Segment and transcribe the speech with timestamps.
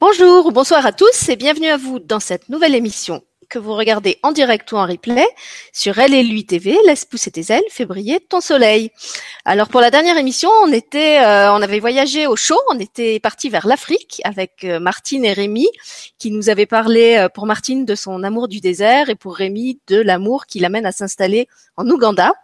[0.00, 3.74] Bonjour ou bonsoir à tous et bienvenue à vous dans cette nouvelle émission que vous
[3.74, 5.26] regardez en direct ou en replay
[5.72, 8.90] sur Elle et lui TV, Laisse pousser tes ailes, fais briller ton soleil.
[9.44, 13.18] Alors pour la dernière émission, on était, euh, on avait voyagé au chaud, on était
[13.20, 15.68] parti vers l'Afrique avec euh, Martine et Rémi,
[16.18, 19.80] qui nous avaient parlé euh, pour Martine de son amour du désert et pour Rémi
[19.88, 22.34] de l'amour qui l'amène à s'installer en Ouganda.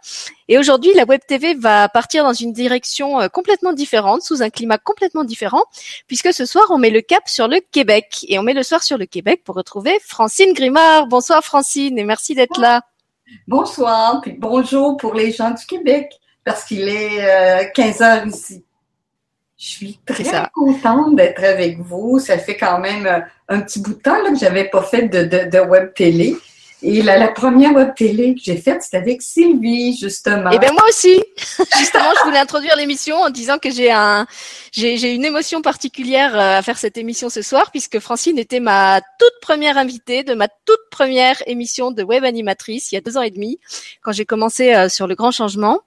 [0.49, 4.77] Et aujourd'hui, la Web TV va partir dans une direction complètement différente, sous un climat
[4.77, 5.63] complètement différent,
[6.07, 8.25] puisque ce soir, on met le cap sur le Québec.
[8.29, 10.96] Et on met le soir sur le Québec pour retrouver Francine Grimard.
[11.05, 12.81] Bonsoir Francine et merci d'être là.
[13.47, 16.11] Bonsoir, puis bonjour pour les gens du Québec
[16.43, 18.63] parce qu'il est 15 euh, heures ici.
[19.57, 22.19] Je suis très contente d'être avec vous.
[22.19, 23.19] Ça fait quand même euh,
[23.49, 26.37] un petit bout de temps que que j'avais pas fait de, web télé.
[26.87, 30.49] Et la, première web télé que j'ai faite, c'était avec Sylvie, justement.
[30.53, 31.21] Eh bien, moi aussi.
[31.77, 34.25] justement, je voulais introduire l'émission en disant que j'ai un,
[34.71, 39.01] j'ai une émotion particulière euh, à faire cette émission ce soir puisque Francine était ma
[39.19, 43.17] toute première invitée de ma toute première émission de web animatrice il y a deux
[43.17, 43.59] ans et demi
[44.03, 45.81] quand j'ai commencé euh, sur le grand changement.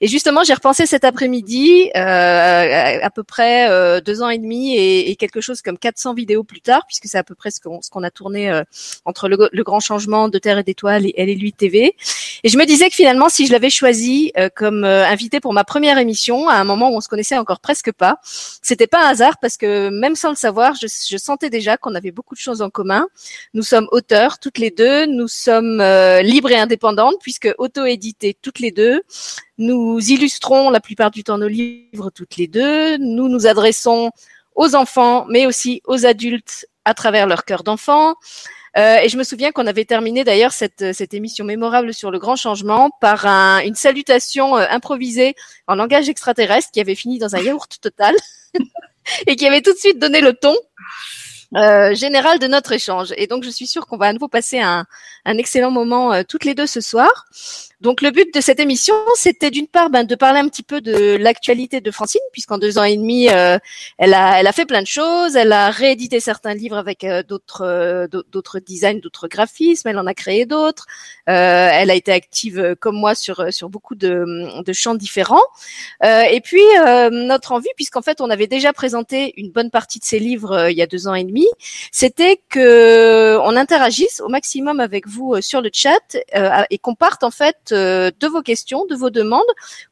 [0.00, 5.14] Et justement, j'ai repensé cet après-midi, euh, à peu près deux ans et demi et,
[5.16, 8.10] quelque chose comme 400 vidéos plus tard puisque c'est à peu près ce qu'on a
[8.10, 8.62] tourné
[9.04, 11.96] entre le, grand changement de Et d'étoiles et Elle et lui TV.
[12.44, 15.98] Et je me disais que finalement, si je l'avais choisi comme invité pour ma première
[15.98, 19.38] émission, à un moment où on se connaissait encore presque pas, c'était pas un hasard
[19.38, 22.70] parce que même sans le savoir, je, sentais déjà qu'on avait beaucoup de choses en
[22.70, 23.06] commun.
[23.54, 28.58] Nous sommes auteurs toutes les deux, nous sommes euh, libres et indépendantes puisque auto-éditées toutes
[28.58, 29.02] les deux.
[29.58, 32.98] Nous illustrons la plupart du temps nos livres toutes les deux.
[32.98, 34.10] Nous nous adressons
[34.54, 38.16] aux enfants, mais aussi aux adultes à travers leur cœur d'enfant.
[38.78, 42.18] Euh, et je me souviens qu'on avait terminé d'ailleurs cette, cette émission mémorable sur le
[42.18, 45.34] grand changement par un, une salutation euh, improvisée
[45.66, 48.14] en langage extraterrestre qui avait fini dans un yaourt total
[49.26, 50.56] et qui avait tout de suite donné le ton.
[51.54, 53.12] Euh, général de notre échange.
[53.18, 54.86] Et donc, je suis sûre qu'on va à nouveau passer un,
[55.26, 57.26] un excellent moment euh, toutes les deux ce soir.
[57.82, 60.80] Donc le but de cette émission, c'était d'une part ben, de parler un petit peu
[60.80, 63.58] de l'actualité de Francine, puisqu'en deux ans et demi, euh,
[63.98, 65.34] elle a elle a fait plein de choses.
[65.34, 69.88] Elle a réédité certains livres avec euh, d'autres euh, d'autres designs, d'autres graphismes.
[69.88, 70.86] Elle en a créé d'autres.
[71.26, 75.42] elle a été active comme moi sur sur beaucoup de, de champs différents.
[76.02, 76.62] et puis
[77.10, 80.76] notre envie, puisqu'en fait on avait déjà présenté une bonne partie de ses livres il
[80.76, 81.41] y a deux ans et demi,
[81.90, 86.16] c'était que on interagisse au maximum avec vous sur le chat
[86.70, 89.42] et qu'on parte en fait euh, de vos questions, de vos demandes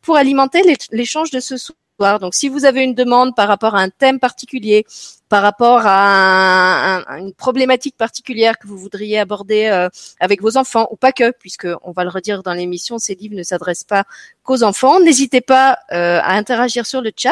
[0.03, 1.77] pour alimenter l'échange de ce soir.
[2.01, 4.87] Donc, si vous avez une demande par rapport à un thème particulier,
[5.29, 9.89] par rapport à, une problématique particulière que vous voudriez aborder euh,
[10.19, 13.37] avec vos enfants ou pas que, puisque on va le redire dans l'émission, ces livres
[13.37, 14.05] ne s'adressent pas
[14.43, 14.99] qu'aux enfants.
[14.99, 17.31] N'hésitez pas euh, à interagir sur le chat,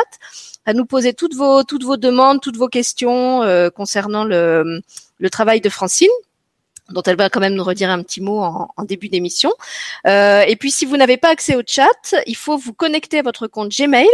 [0.67, 3.43] à nous poser toutes vos toutes vos demandes, toutes vos questions
[3.75, 4.83] concernant le,
[5.19, 6.09] le travail de Francine
[6.91, 9.53] dont elle va quand même nous redire un petit mot en, début d'émission.
[10.07, 13.23] Euh, et puis, si vous n'avez pas accès au chat, il faut vous connecter à
[13.23, 14.09] votre compte Gmail.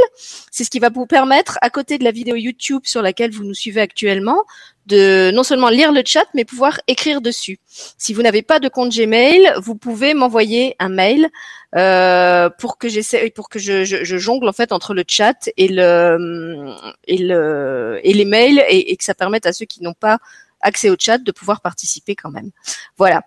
[0.51, 3.45] C'est ce qui va vous permettre, à côté de la vidéo YouTube sur laquelle vous
[3.45, 4.43] nous suivez actuellement,
[4.87, 7.59] de non seulement lire le chat, mais pouvoir écrire dessus.
[7.67, 11.29] Si vous n'avez pas de compte Gmail, vous pouvez m'envoyer un mail
[11.77, 15.69] euh, pour que j'essaie, pour que je, je, jongle en fait entre le chat et
[15.69, 16.73] le
[17.09, 20.19] et le et les mails et, et que ça permette à ceux qui n'ont pas
[20.65, 22.51] accès au chat, de pouvoir participer quand même.
[22.97, 23.23] Voilà.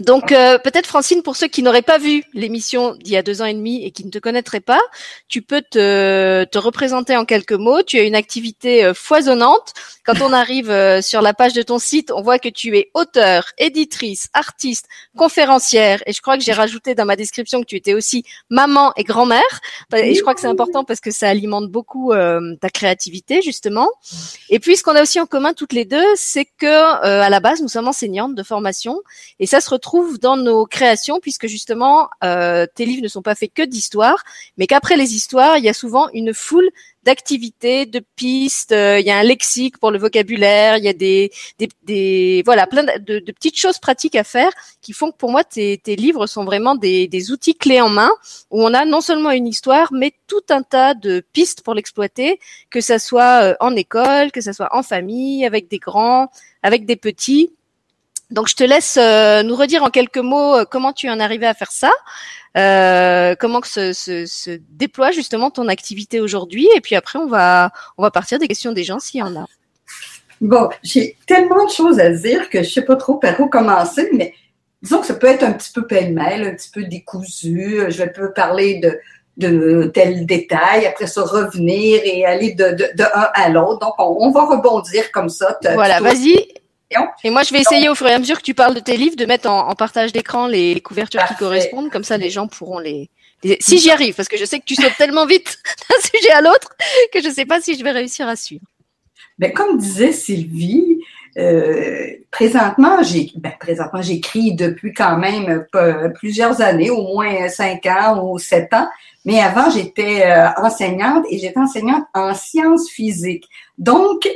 [0.00, 3.40] Donc euh, peut-être Francine, pour ceux qui n'auraient pas vu l'émission d'il y a deux
[3.40, 4.80] ans et demi et qui ne te connaîtraient pas,
[5.26, 7.82] tu peux te, te représenter en quelques mots.
[7.82, 9.72] Tu as une activité euh, foisonnante.
[10.04, 12.90] Quand on arrive euh, sur la page de ton site, on voit que tu es
[12.92, 14.86] auteur, éditrice, artiste,
[15.16, 16.02] conférencière.
[16.04, 19.04] Et je crois que j'ai rajouté dans ma description que tu étais aussi maman et
[19.04, 19.40] grand-mère.
[19.96, 23.88] Et je crois que c'est important parce que ça alimente beaucoup ta créativité justement.
[24.50, 27.40] Et puis ce qu'on a aussi en commun toutes les deux, c'est que à la
[27.40, 29.00] base nous sommes enseignantes de formation
[29.40, 33.22] et ça se retrouve trouve dans nos créations, puisque justement, euh, tes livres ne sont
[33.22, 34.24] pas faits que d'histoires,
[34.56, 36.68] mais qu'après les histoires, il y a souvent une foule
[37.04, 38.72] d'activités, de pistes.
[38.72, 40.76] Euh, il y a un lexique pour le vocabulaire.
[40.76, 41.30] Il y a des,
[41.84, 44.50] des, voilà, plein de, petites choses pratiques à faire
[44.82, 48.10] qui font que pour moi, tes, livres sont vraiment des, des outils clés en main
[48.50, 52.40] où on a non seulement une histoire, mais tout un tas de pistes pour l'exploiter,
[52.70, 56.28] que ça soit euh, en école, que ça soit en famille, avec des grands,
[56.64, 57.55] avec des petits.
[58.30, 61.22] Donc je te laisse euh, nous redire en quelques mots euh, comment tu en es
[61.22, 61.92] arrivé à faire ça,
[62.56, 67.26] euh, comment que se, se, se, déploie justement ton activité aujourd'hui, et puis après on
[67.26, 69.46] va on va partir des questions des gens s'il y en a.
[70.40, 74.10] Bon, j'ai tellement de choses à dire que je sais pas trop par où commencer,
[74.12, 74.34] mais
[74.82, 77.80] disons que ça peut être un petit peu pêle-mêle, un petit peu décousu.
[77.88, 78.98] Je vais peut parler de
[79.36, 83.80] de tel détail, après ça revenir et aller de, de, de un à l'autre.
[83.80, 85.58] Donc, on, va rebondir comme ça.
[85.74, 86.48] Voilà, vas-y.
[87.24, 88.96] Et moi, je vais essayer au fur et à mesure que tu parles de tes
[88.96, 92.78] livres de mettre en, partage d'écran les, couvertures qui correspondent, comme ça les gens pourront
[92.78, 93.10] les.
[93.60, 95.58] Si j'y arrive, parce que je sais que tu sautes tellement vite
[95.90, 96.74] d'un sujet à l'autre
[97.12, 98.64] que je ne sais pas si je vais réussir à suivre.
[99.38, 100.98] Mais ben, comme disait Sylvie,
[101.36, 105.66] euh, présentement, j'ai ben, présentement j'écris depuis quand même
[106.14, 108.88] plusieurs années, au moins cinq ans ou sept ans.
[109.26, 113.48] Mais avant, j'étais euh, enseignante et j'étais enseignante en sciences physiques.
[113.76, 114.26] Donc,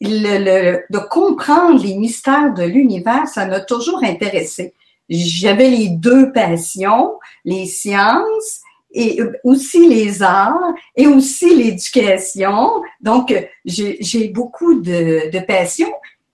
[0.00, 4.74] le, de comprendre les mystères de l'univers, ça m'a toujours intéressé.
[5.08, 7.14] J'avais les deux passions,
[7.44, 8.60] les sciences
[8.92, 12.82] et aussi les arts et aussi l'éducation.
[13.00, 13.34] Donc,
[13.64, 15.88] j'ai beaucoup de, de passion.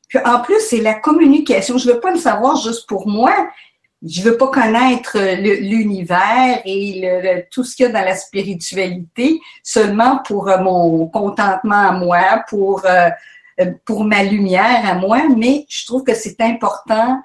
[0.09, 1.79] Puis en plus, c'est la communication.
[1.79, 3.33] Je veux pas le savoir juste pour moi.
[4.07, 9.41] Je veux pas connaître l'univers et le, tout ce qu'il y a dans la spiritualité
[9.63, 13.11] seulement pour euh, mon contentement à moi, pour euh, euh,
[13.85, 17.21] pour ma lumière à moi, mais je trouve que c'est important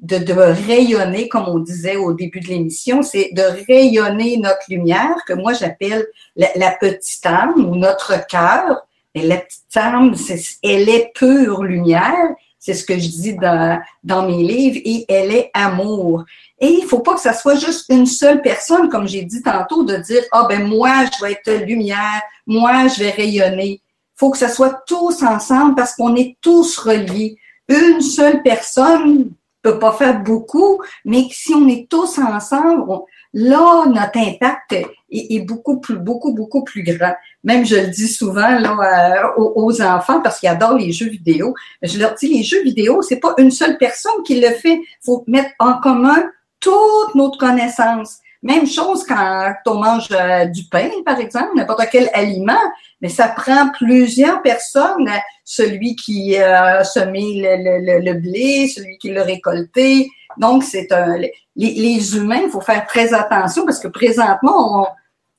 [0.00, 5.16] de, de, rayonner, comme on disait au début de l'émission, c'est de rayonner notre lumière,
[5.26, 8.82] que moi j'appelle la, petite âme ou notre cœur.
[9.14, 10.14] Et la petite âme,
[10.62, 15.32] elle est pure lumière, c'est ce que je dis dans, dans mes livres, et elle
[15.32, 16.24] est amour.
[16.60, 19.84] Et il faut pas que ça soit juste une seule personne, comme j'ai dit tantôt,
[19.84, 23.80] de dire, ah ben moi, je vais être lumière, moi, je vais rayonner
[24.18, 27.36] faut que ça soit tous ensemble parce qu'on est tous reliés.
[27.68, 29.30] Une seule personne
[29.62, 32.84] peut pas faire beaucoup, mais si on est tous ensemble,
[33.32, 34.76] là, notre impact
[35.10, 37.14] est, beaucoup plus, beaucoup, beaucoup plus grand.
[37.44, 41.54] Même je le dis souvent là, euh, aux, enfants parce qu'ils adorent les jeux vidéo.
[41.82, 44.80] Je leur dis les jeux vidéo, c'est pas une seule personne qui le fait.
[45.04, 46.24] Faut mettre en commun
[46.60, 48.18] toute notre connaissance.
[48.42, 52.52] Même chose quand on mange euh, du pain, par exemple, n'importe quel aliment,
[53.00, 55.10] mais ça prend plusieurs personnes,
[55.44, 60.10] celui qui a semé le, le, blé, celui qui l'a récolté.
[60.36, 64.88] Donc, c'est un les, les, humains, il faut faire très attention parce que présentement,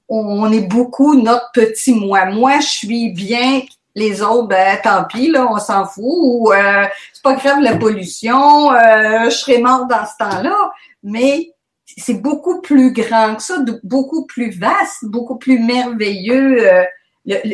[0.10, 2.26] on, on est beaucoup notre petit moi.
[2.26, 3.62] Moi, je suis bien,
[3.96, 6.04] les autres, ben, tant pis, là, on s'en fout.
[6.04, 10.72] Ou euh, c'est pas grave la pollution, euh, je serai mort dans ce temps-là.
[11.04, 11.52] Mais
[11.98, 16.84] c'est beaucoup plus grand que ça, beaucoup plus vaste, beaucoup plus merveilleux euh,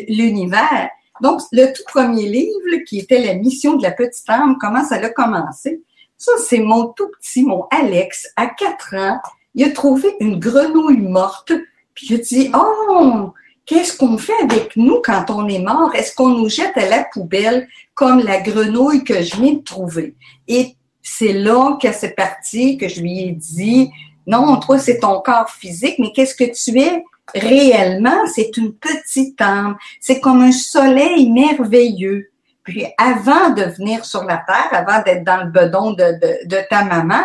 [0.08, 0.90] l'univers.
[1.22, 4.96] Donc, le tout premier livre, qui était la mission de la petite âme, comment ça
[4.96, 5.82] a commencé?
[6.18, 9.20] Ça, c'est mon tout petit, mon Alex, à quatre ans.
[9.54, 11.54] Il a trouvé une grenouille morte,
[11.94, 13.34] puis il a dit, oh,
[13.66, 15.94] qu'est-ce qu'on fait avec nous quand on est mort?
[15.96, 20.16] Est-ce qu'on nous jette à la poubelle comme la grenouille que je viens de trouver?
[20.48, 23.92] Et c'est là que c'est parti, que je lui ai dit,
[24.28, 27.04] non, toi, c'est ton corps physique, mais qu'est-ce que tu es?
[27.34, 28.26] Réellement?
[28.34, 29.78] C'est une petite âme.
[30.00, 32.30] C'est comme un soleil merveilleux.
[32.64, 36.84] Puis avant de venir sur la terre, avant d'être dans le bedon de, de, ta
[36.84, 37.24] maman,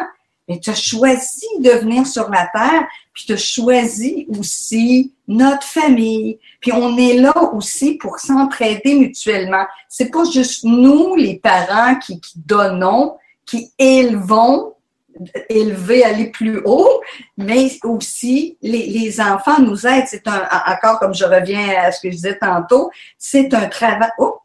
[0.62, 6.38] tu as choisi de venir sur la terre, puis tu as choisi aussi notre famille.
[6.60, 9.64] Puis on est là aussi pour s'entraider mutuellement.
[9.88, 13.16] C'est pas juste nous, les parents, qui donnons,
[13.46, 14.74] qui élevons,
[15.48, 17.02] élever, aller plus haut,
[17.36, 20.06] mais aussi les, les enfants nous aident.
[20.06, 24.10] C'est un, encore comme je reviens à ce que je disais tantôt, c'est un travail.
[24.18, 24.38] Oh!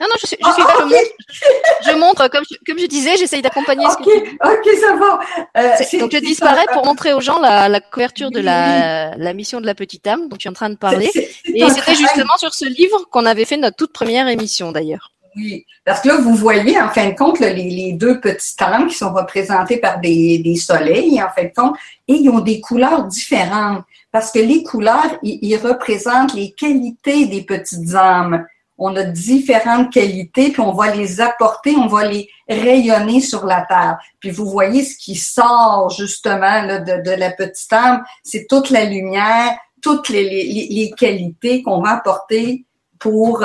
[0.00, 3.42] Non, non, je suis, je, suis ah, je, montre, comme, je, comme je disais, j'essaye
[3.42, 4.38] d'accompagner ce que tu...
[4.44, 5.18] Ok, ça va.
[5.56, 9.60] Euh, donc je disparais pour montrer aux gens la, la couverture de la, la mission
[9.60, 11.10] de la petite âme dont tu es en train de parler.
[11.46, 15.10] Et c'était justement sur ce livre qu'on avait fait notre toute première émission d'ailleurs.
[15.38, 18.96] Oui, parce que là, vous voyez, en fin de compte, les, deux petites âmes qui
[18.96, 21.76] sont représentées par des, soleils, en fin de compte,
[22.08, 23.84] et ils ont des couleurs différentes.
[24.10, 28.46] Parce que les couleurs, ils, représentent les qualités des petites âmes.
[28.78, 33.62] On a différentes qualités, puis on va les apporter, on va les rayonner sur la
[33.62, 33.98] terre.
[34.18, 39.56] Puis vous voyez ce qui sort justement de, la petite âme, c'est toute la lumière,
[39.82, 42.64] toutes les qualités qu'on va apporter
[42.98, 43.44] pour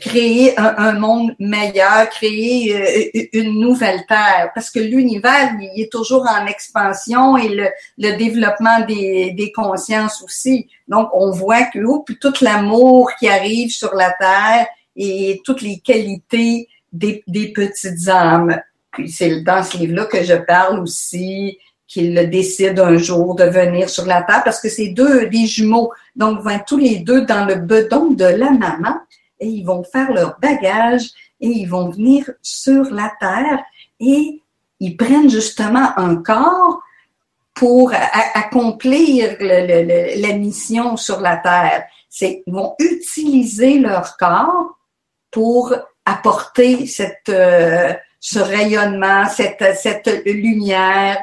[0.00, 6.26] créer un, monde meilleur, créer euh, une nouvelle terre, parce que l'univers, il est toujours
[6.28, 10.68] en expansion et le, le développement des, des, consciences aussi.
[10.88, 15.62] Donc, on voit que oh, puis tout l'amour qui arrive sur la terre et toutes
[15.62, 18.60] les qualités des, des petites âmes.
[18.92, 21.58] Puis c'est dans ce livre-là que je parle aussi
[21.88, 25.92] qu'il décide un jour de venir sur la terre parce que c'est deux des jumeaux.
[26.16, 28.96] Donc, vont tous les deux dans le bedon de la maman
[29.42, 33.62] et ils vont faire leur bagage et ils vont venir sur la terre
[34.00, 34.40] et
[34.80, 36.80] ils prennent justement un corps
[37.54, 37.92] pour
[38.34, 41.84] accomplir la mission sur la Terre.
[42.20, 44.78] Ils vont utiliser leur corps
[45.30, 46.84] pour apporter
[47.28, 51.18] euh, ce rayonnement, cette lumière.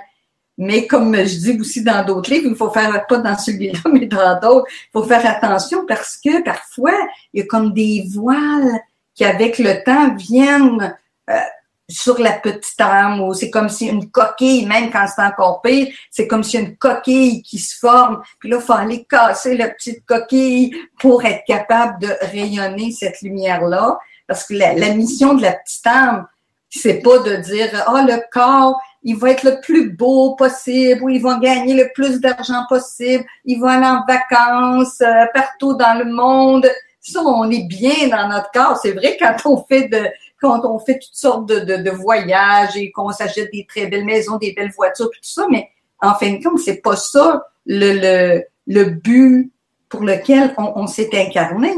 [0.62, 4.06] Mais comme je dis aussi dans d'autres livres, il faut faire, pas dans celui-là, mais
[4.08, 6.98] dans d'autres, il faut faire attention parce que parfois,
[7.34, 8.82] il y a comme des voiles
[9.16, 10.98] qui, avec le temps, viennent
[11.30, 11.40] euh,
[11.88, 15.88] sur la petite âme ou c'est comme si une coquille, même quand c'est encore pire,
[16.12, 18.22] c'est comme si une coquille qui se forme.
[18.40, 23.22] Puis là, il faut aller casser la petite coquille pour être capable de rayonner cette
[23.22, 23.98] lumière-là.
[24.28, 26.28] Parce que la, mission de la petite âme,
[26.70, 31.10] c'est pas de dire, oh, le corps, il va être le plus beau possible, ou
[31.10, 35.98] il va gagner le plus d'argent possible, il va aller en vacances euh, partout dans
[35.98, 36.70] le monde.
[37.00, 38.78] Ça, on est bien dans notre corps.
[38.78, 40.06] C'est vrai quand on fait de,
[40.42, 44.06] quand on fait toutes sortes de, de, de voyages et qu'on s'achète des très belles
[44.06, 45.70] maisons, des belles voitures, tout ça, mais
[46.02, 49.52] en fin de compte, c'est pas ça le, le, le but
[49.88, 51.74] pour lequel on, on s'est incarné.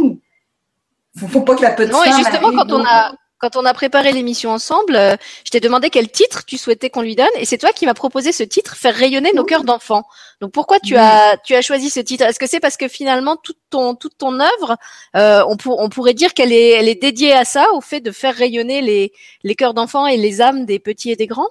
[1.17, 1.93] Faut, faut pas que la petite.
[1.93, 5.60] Non, et justement, quand on a quand on a préparé l'émission ensemble, euh, je t'ai
[5.60, 8.43] demandé quel titre tu souhaitais qu'on lui donne, et c'est toi qui m'as proposé ce
[8.43, 10.03] titre, faire rayonner nos cœurs d'enfants.
[10.39, 12.24] Donc pourquoi tu as tu as choisi ce titre?
[12.24, 14.77] Est-ce que c'est parce que finalement toute ton toute ton œuvre,
[15.15, 18.12] euh, on, on pourrait dire qu'elle est elle est dédiée à ça, au fait de
[18.12, 19.12] faire rayonner les
[19.43, 21.50] les cœurs d'enfants et les âmes des petits et des grands?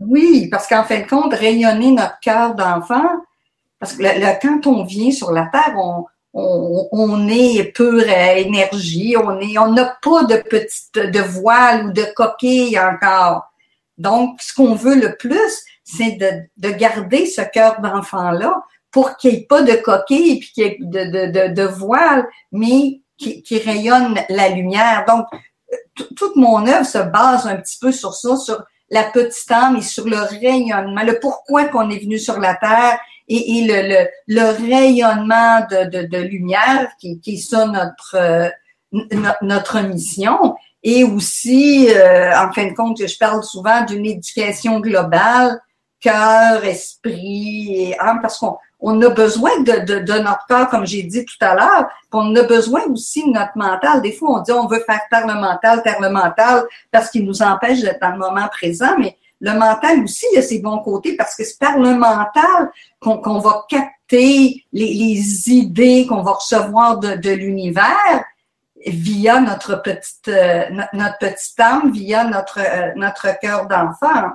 [0.00, 3.08] Oui, parce qu'en fin de compte, rayonner notre cœur d'enfant,
[3.78, 6.04] parce que quand on vient sur la terre, on
[6.34, 12.04] on, est pure énergie, on est, on n'a pas de petite de voile ou de
[12.14, 13.52] coquille encore.
[13.98, 19.30] Donc, ce qu'on veut le plus, c'est de, de garder ce cœur d'enfant-là pour qu'il
[19.30, 23.00] n'y ait pas de coquille et qu'il y ait de, de, de, de voile, mais
[23.16, 25.04] qui, qui, rayonne la lumière.
[25.06, 25.26] Donc,
[26.16, 29.82] toute mon œuvre se base un petit peu sur ça, sur la petite âme et
[29.82, 34.06] sur le rayonnement, le pourquoi qu'on est venu sur la terre et, et le, le,
[34.28, 38.48] le, rayonnement de, de, de lumière qui, qui est ça notre, euh,
[39.42, 40.56] notre mission.
[40.82, 45.58] Et aussi, euh, en fin de compte, je parle souvent d'une éducation globale,
[46.00, 50.86] cœur, esprit et âme, parce qu'on on a besoin de, de, de, notre corps, comme
[50.86, 54.02] j'ai dit tout à l'heure, on a besoin aussi de notre mental.
[54.02, 57.24] Des fois, on dit on veut faire taire le mental, taire le mental, parce qu'il
[57.24, 61.16] nous empêche d'être dans le moment présent, mais le mental aussi a ses bons côtés
[61.16, 67.30] parce que c'est par le mental qu'on va capter les, idées qu'on va recevoir de,
[67.30, 68.24] l'univers
[68.86, 74.30] via notre petite euh, notre petite âme, via notre euh, notre cœur d'enfant.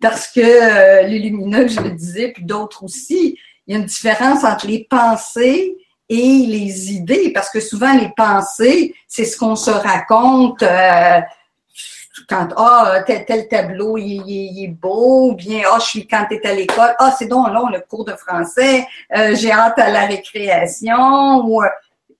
[0.00, 3.86] Parce que euh, les lumineux, je le disais, puis d'autres aussi, il y a une
[3.86, 5.76] différence entre les pensées
[6.08, 10.64] et les idées, parce que souvent les pensées, c'est ce qu'on se raconte
[12.28, 16.46] quand ah tel, tel tableau il, est beau bien ah je suis quand tu es
[16.46, 20.06] à l'école ah c'est donc long le cours de français euh, j'ai hâte à la
[20.06, 21.68] récréation ou euh,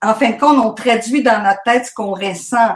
[0.02, 2.75] en fin de compte on traduit dans notre tête ce qu'on ressent.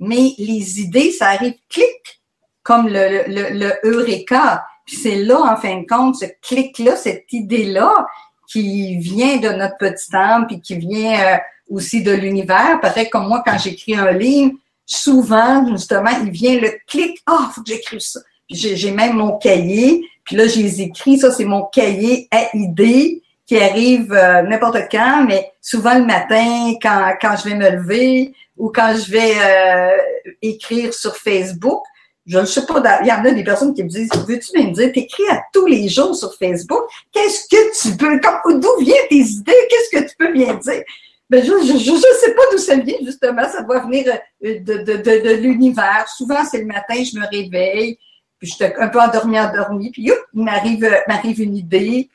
[0.00, 2.22] Mais les idées ça arrive clic
[2.62, 4.66] comme le le, le eureka.
[4.84, 8.06] Puis c'est là en fin de compte ce clic là cette idée là
[8.48, 11.38] qui vient de notre petite âme puis qui vient euh,
[11.70, 12.80] aussi de l'univers.
[12.80, 14.52] Pareil comme moi quand j'écris un livre
[14.86, 18.20] souvent, justement, il vient le clic, ah, oh, faut que j'écrive ça.
[18.50, 23.58] J'ai même mon cahier, puis là, j'ai écrit, ça, c'est mon cahier à idées qui
[23.58, 28.70] arrive euh, n'importe quand, mais souvent le matin, quand, quand je vais me lever ou
[28.70, 29.96] quand je vais euh,
[30.42, 31.82] écrire sur Facebook.
[32.26, 34.72] Je ne sais pas, il y en a des personnes qui me disent, veux-tu me
[34.72, 38.18] dire, t'écris à tous les jours sur Facebook, qu'est-ce que tu peux,
[38.58, 40.82] d'où viennent tes idées, qu'est-ce que tu peux bien dire?
[41.30, 43.48] Ben, je ne sais pas d'où ça vient, justement.
[43.48, 44.06] Ça doit venir
[44.44, 46.06] euh, de, de, de, de l'univers.
[46.08, 47.98] Souvent, c'est le matin, je me réveille,
[48.38, 52.10] puis je suis un peu endormi, endormi, puis youp, il m'arrive, euh, m'arrive une idée.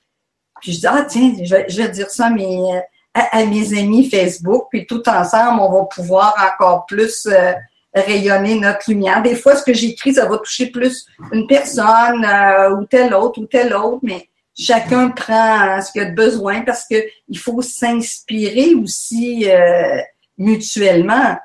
[0.62, 2.82] Puis je dis, ah tiens, je vais, je vais dire ça à mes,
[3.14, 7.54] à, mes amis Facebook, puis tout ensemble, on va pouvoir encore plus euh,
[7.96, 9.24] rayonner notre lumière.
[9.24, 12.26] Des fois, ce que j'écris, ça va toucher plus une personne
[12.74, 14.29] ou telle autre ou telle autre, mais
[14.60, 16.96] chacun prend ce qu'il a de besoin parce que
[17.28, 20.02] il faut s'inspirer aussi euh,
[20.38, 21.38] mutuellement.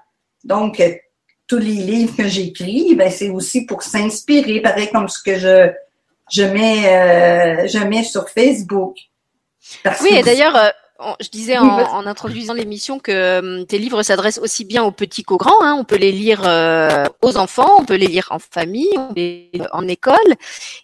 [0.43, 0.83] Donc,
[1.47, 5.71] tous les livres que j'écris, ben, c'est aussi pour s'inspirer, pareil comme ce que je,
[6.31, 8.97] je mets, euh, je mets sur Facebook.
[10.03, 10.73] oui, et d'ailleurs,
[11.05, 15.23] euh, je disais en, introduisant l'émission que hum, tes livres s'adressent aussi bien aux petits
[15.23, 15.63] qu'aux grands.
[15.63, 15.77] Hein.
[15.79, 18.91] On peut les lire euh, aux enfants, on peut les lire en famille,
[19.73, 20.15] en école.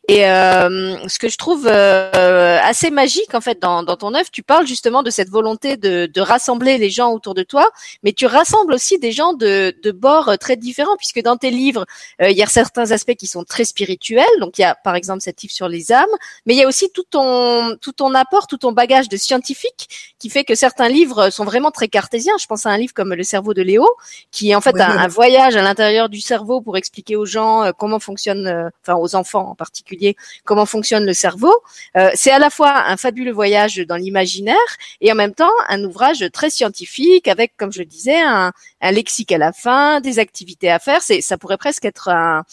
[0.08, 4.30] Et euh, ce que je trouve euh, assez magique en fait dans, dans, ton œuvre,
[4.30, 7.68] tu parles justement de cette volonté de, de, rassembler les gens autour de toi,
[8.02, 11.86] mais tu rassembles aussi des gens de, de bords très différents, puisque dans tes livres,
[12.20, 14.24] il y a certains aspects qui sont très spirituels.
[14.40, 16.04] Donc il y a par exemple cette livre sur les âmes,
[16.46, 19.88] mais il y a aussi tout ton tout ton apport, tout ton bagage de scientifique
[20.18, 22.34] qui fait que certains livres sont vraiment très cartésiens.
[22.40, 23.86] Je pense à un livre comme Le cerveau de Léo,
[24.30, 27.72] qui est en fait un, voyage à l'intérieur du cerveau pour expliquer aux gens euh,
[27.76, 31.54] comment fonctionne, euh, enfin aux enfants en particulier, comment fonctionne le cerveau.
[31.96, 34.56] Euh, c'est à la fois un fabuleux voyage dans l'imaginaire
[35.00, 38.90] et en même temps un ouvrage très scientifique avec, comme je le disais, un, un
[38.92, 41.02] lexique à la fin, des activités à faire.
[41.02, 42.44] C'est, ça pourrait presque être un,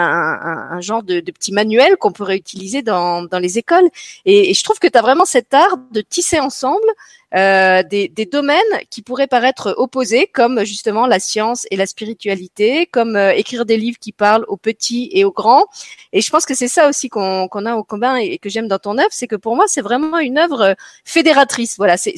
[0.00, 3.88] un, un, genre de, de, petit manuel qu'on pourrait utiliser dans, dans les écoles.
[4.24, 6.86] Et, je trouve que tu as vraiment cet art de tisser ensemble
[7.34, 8.60] euh, des, des, domaines
[8.90, 13.76] qui pourraient paraître opposés, comme justement la science et la spiritualité, comme euh, écrire des
[13.76, 15.66] livres qui parlent aux petits et aux grands.
[16.12, 18.78] Et je pense que c'est ça aussi qu'on a au commun et, que j'aime dans
[18.78, 21.76] ton œuvre, c'est que pour moi c'est vraiment une œuvre fédératrice.
[21.76, 22.14] Voilà, c'est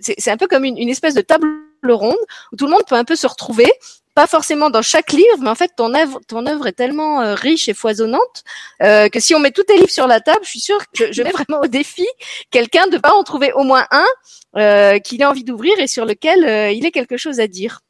[0.00, 1.48] c'est un peu comme une, une espèce de table
[1.86, 2.16] ronde
[2.52, 3.70] où tout le monde peut un peu se retrouver
[4.18, 7.34] pas forcément dans chaque livre, mais en fait ton œuvre, ton œuvre est tellement euh,
[7.36, 8.42] riche et foisonnante
[8.82, 11.12] euh, que si on met tous tes livres sur la table, je suis sûre que
[11.12, 12.04] je, mets vraiment au défi
[12.50, 14.08] quelqu'un de pas en trouver au moins un
[14.56, 17.82] euh, qu'il ait envie d'ouvrir et sur lequel euh, il ait quelque chose à dire.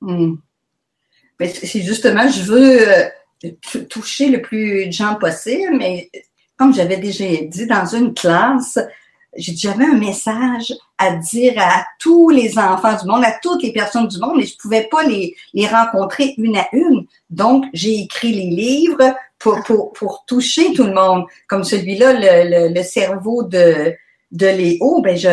[0.00, 0.34] Hmm.
[1.38, 6.10] c'est justement, je veux toucher le plus de gens possible, mais
[6.56, 8.80] comme j'avais déjà dit dans une classe,
[9.38, 14.08] j'avais un message à dire à tous les enfants du monde, à toutes les personnes
[14.08, 17.06] du monde, mais je pouvais pas les, les rencontrer une à une.
[17.30, 21.24] Donc, j'ai écrit les livres pour, pour, pour toucher tout le monde.
[21.48, 23.94] Comme celui-là, le, le, cerveau de,
[24.32, 25.28] de Léo, ben je,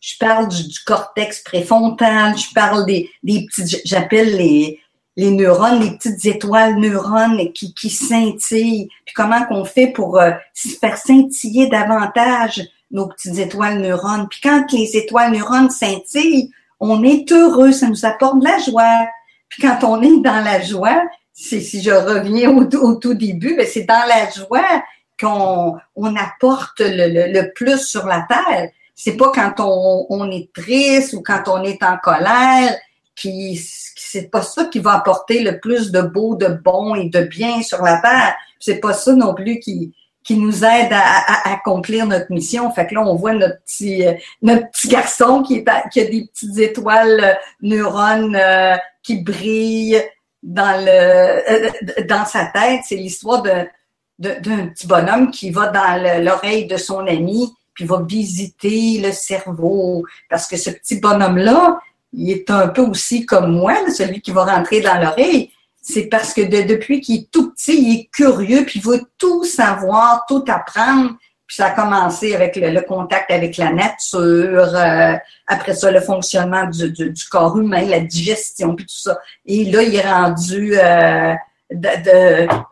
[0.00, 4.80] je parle du, cortex préfrontal, je parle des, des petites, j'appelle les,
[5.16, 10.32] les neurones, les petites étoiles neurones qui, qui scintillent, puis comment qu'on fait pour euh,
[10.80, 12.62] faire scintiller davantage
[12.94, 14.26] nos petites étoiles neurones.
[14.30, 19.06] Puis quand les étoiles neurones scintillent, on est heureux, ça nous apporte de la joie.
[19.48, 23.66] Puis quand on est dans la joie, c'est si je reviens au, tout début, ben
[23.70, 24.82] c'est dans la joie
[25.20, 28.70] qu'on on apporte le, plus sur la terre.
[28.94, 32.76] C'est pas quand on, on, est triste ou quand on est en colère
[33.16, 33.60] qui
[33.96, 37.62] c'est pas ça qui va apporter le plus de beau, de bon et de bien
[37.62, 38.36] sur la terre.
[38.60, 39.92] C'est pas ça non plus qui
[40.24, 42.70] qui nous aide à, accomplir notre mission.
[42.72, 46.26] Fait que là, on voit notre petit, euh, notre garçon qui, est qui a des
[46.32, 50.02] petites étoiles euh, neurones euh, qui brillent
[50.42, 52.80] dans le dans sa tête.
[52.88, 53.66] C'est l'histoire d'un
[54.18, 60.04] petit bonhomme qui va dans l'oreille de son ami puis va visiter le cerveau.
[60.30, 61.78] Parce que ce petit bonhomme-là,
[62.12, 65.50] il est un peu aussi comme moi, celui qui va rentrer dans l'oreille
[65.86, 69.44] c'est parce que depuis qu'il est tout petit, il est curieux, puis il veut tout
[69.44, 71.10] savoir, tout apprendre.
[71.46, 75.14] Puis ça a commencé avec le, contact avec la nature, euh,
[75.46, 79.18] après ça, le fonctionnement du, corps humain, la digestion, puis tout ça.
[79.44, 81.34] Et là, il est rendu euh,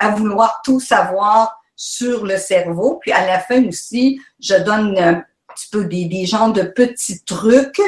[0.00, 2.98] à vouloir tout savoir sur le cerveau.
[2.98, 5.22] Puis à la fin aussi, je donne un
[5.54, 7.82] petit peu des, des genres de petits trucs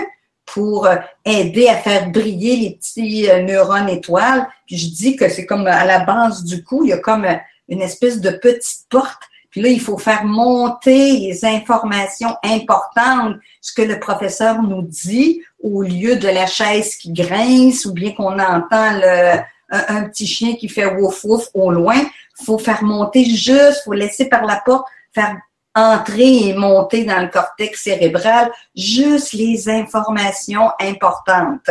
[0.55, 4.47] pour euh, aider à faire briller les petits euh, neurones étoiles.
[4.69, 7.25] Puis je dis que c'est comme à la base du cou, il y a comme
[7.25, 7.35] euh,
[7.69, 9.21] une espèce de petite porte.
[9.51, 15.43] Puis là, il faut faire monter les informations importantes, ce que le professeur nous dit,
[15.61, 19.40] au lieu de la chaise qui grince ou bien qu'on entend le,
[19.71, 21.97] un, petit chien qui fait wouf wouf au loin.
[22.45, 25.37] faut faire monter juste, faut laisser par la porte, faire
[25.75, 31.71] entrer et monter dans le cortex cérébral juste les informations importantes.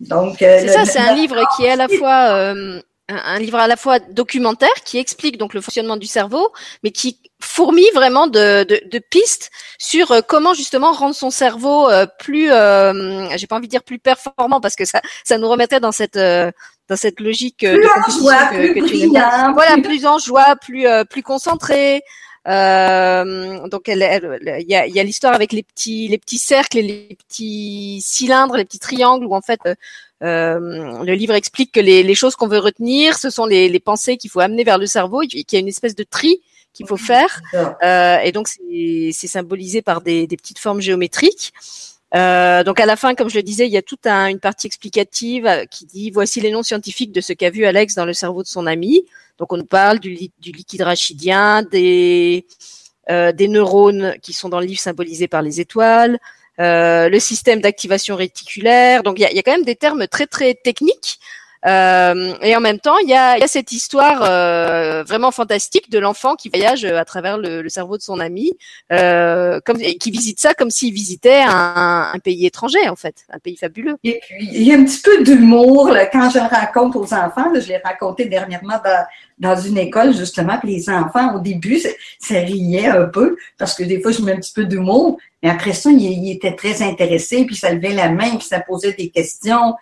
[0.00, 3.58] Donc, euh, c'est ça, c'est un livre qui est à la fois euh, un livre
[3.58, 8.26] à la fois documentaire qui explique donc le fonctionnement du cerveau, mais qui fourmille vraiment
[8.26, 11.88] de, de, de pistes sur euh, comment justement rendre son cerveau
[12.18, 15.92] plus, j'ai pas envie de dire plus performant parce que ça, ça nous remettait dans
[15.92, 21.22] cette dans cette logique de compétition que, que tu Voilà, plus en joie, plus plus
[21.22, 22.02] concentré,
[22.46, 26.82] euh, donc il y a, y a l'histoire avec les petits, les petits cercles et
[26.82, 29.74] les petits cylindres, les petits triangles où en fait euh,
[30.22, 33.80] euh le livre explique que les, les choses qu'on veut retenir, ce sont les, les
[33.80, 36.40] pensées qu'il faut amener vers le cerveau, et qu'il y a une espèce de tri
[36.72, 37.40] qu'il faut faire.
[37.54, 41.52] Euh, et donc c'est symbolisé par des, des, petites formes géométriques.
[42.14, 44.40] Euh, donc à la fin, comme je le disais, il y a toute un, une
[44.40, 48.06] partie explicative euh, qui dit voici les noms scientifiques de ce qu'a vu Alex dans
[48.06, 49.04] le cerveau de son ami.
[49.38, 52.46] Donc on parle du, liquide rachidien, des,
[53.10, 56.18] euh, des neurones qui sont dans le livre symbolisés par les étoiles,
[56.58, 59.02] le système d'activation réticulaire.
[59.02, 61.20] Donc il y a, quand même des termes très très techniques
[61.66, 65.90] euh, et en même temps, il y a, y a, cette histoire euh, vraiment fantastique
[65.90, 68.52] de l'enfant qui voyage à travers le, le cerveau de son ami,
[68.92, 73.24] euh, comme, et qui visite ça comme s'il visitait un, un, pays étranger, en fait,
[73.30, 73.96] un pays fabuleux.
[74.04, 77.50] Et puis, il y a un petit peu d'humour quand je raconte aux enfants.
[77.52, 79.06] Là, je l'ai raconté dernièrement dans,
[79.38, 81.80] dans une école, justement, puis les enfants, au début,
[82.20, 85.50] ça riait un peu, parce que des fois, je mets un petit peu d'humour, mais
[85.50, 88.92] après ça, ils il étaient très intéressés, puis ça levait la main, puis ça posait
[88.92, 89.74] des questions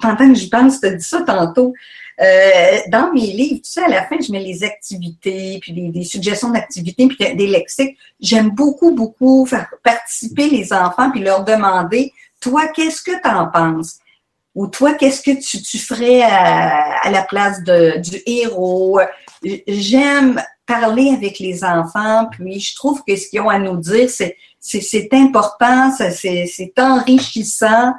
[0.00, 1.72] pendant que j'y pense, tu as dit ça tantôt.
[2.18, 6.04] Euh, dans mes livres, tu sais, à la fin, je mets les activités, puis des,
[6.04, 7.98] suggestions d'activités, puis des lexiques.
[8.18, 13.48] J'aime beaucoup, beaucoup faire participer les enfants, puis leur demander, toi, qu'est-ce que tu en
[13.48, 13.98] penses?
[14.54, 18.98] Ou toi, qu'est-ce que tu, tu ferais à, la place de, du héros?
[19.68, 24.08] J'aime parler avec les enfants, puis je trouve que ce qu'ils ont à nous dire,
[24.08, 27.92] c'est, c'est, important, c'est enrichissant.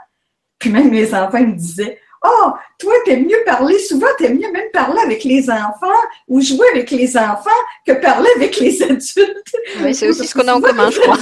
[0.60, 4.70] Puis même mes enfants me disaient Oh, toi, t'aimes mieux parler, souvent, t'aimes mieux même
[4.74, 5.88] parler avec les enfants
[6.28, 7.50] ou jouer avec les enfants
[7.86, 9.56] que parler avec les adultes.
[9.82, 11.18] Oui, c'est aussi ce qu'on a en commun, je crois.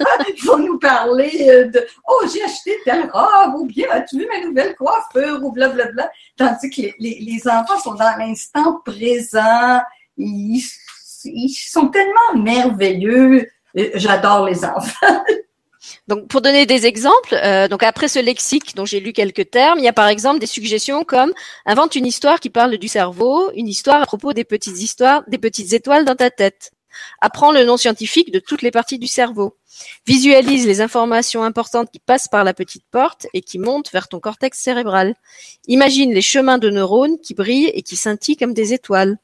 [0.00, 4.18] Ah, ils vont nous parler euh, de Oh, j'ai acheté telle robe, ou bien as-tu
[4.18, 6.10] vu ma nouvelle coiffure, ou blablabla.
[6.36, 9.80] Tandis que les, les, enfants sont dans l'instant présent,
[10.16, 10.62] ils,
[11.24, 13.46] ils sont tellement merveilleux.
[13.74, 15.24] J'adore les enfants.
[16.08, 19.78] Donc, pour donner des exemples, euh, donc après ce lexique dont j'ai lu quelques termes,
[19.78, 21.32] il y a par exemple des suggestions comme
[21.66, 25.38] invente une histoire qui parle du cerveau, une histoire à propos des petites histoires, des
[25.38, 26.72] petites étoiles dans ta tête.
[27.20, 29.56] Apprends le nom scientifique de toutes les parties du cerveau.
[30.06, 34.20] Visualise les informations importantes qui passent par la petite porte et qui montent vers ton
[34.20, 35.14] cortex cérébral.
[35.68, 39.18] Imagine les chemins de neurones qui brillent et qui scintillent comme des étoiles.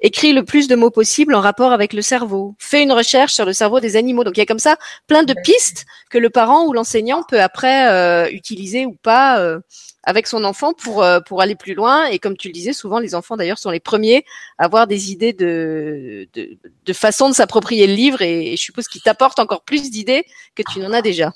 [0.00, 2.54] Écris le plus de mots possible en rapport avec le cerveau.
[2.58, 4.22] Fais une recherche sur le cerveau des animaux.
[4.22, 4.76] Donc il y a comme ça
[5.08, 9.58] plein de pistes que le parent ou l'enseignant peut après euh, utiliser ou pas euh,
[10.04, 12.06] avec son enfant pour euh, pour aller plus loin.
[12.06, 14.24] Et comme tu le disais, souvent les enfants d'ailleurs sont les premiers
[14.58, 18.62] à avoir des idées de de, de façon de s'approprier le livre et, et je
[18.62, 21.32] suppose qu'ils t'apportent encore plus d'idées que tu n'en as déjà.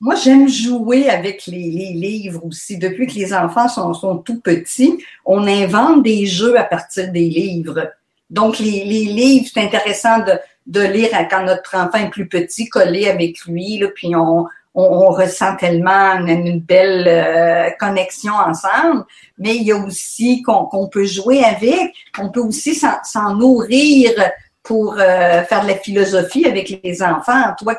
[0.00, 2.76] Moi, j'aime jouer avec les, les, livres aussi.
[2.76, 7.28] Depuis que les enfants sont, sont, tout petits, on invente des jeux à partir des
[7.28, 7.90] livres.
[8.28, 10.32] Donc, les, les livres, c'est intéressant de,
[10.66, 14.82] de lire quand notre enfant est plus petit, coller avec lui, là, puis on, on,
[14.82, 19.04] on, ressent tellement une, belle euh, connexion ensemble.
[19.38, 24.12] Mais il y a aussi qu'on peut jouer avec, on peut aussi s'en nourrir
[24.62, 27.54] pour euh, faire de la philosophie avec les enfants.
[27.58, 27.76] Toi,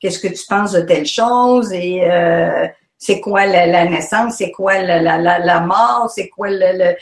[0.00, 1.72] qu'est-ce que tu penses de telle chose?
[1.72, 2.66] Et euh,
[2.98, 6.94] c'est quoi la, naissance, c'est quoi la, la, mort, c'est quoi le,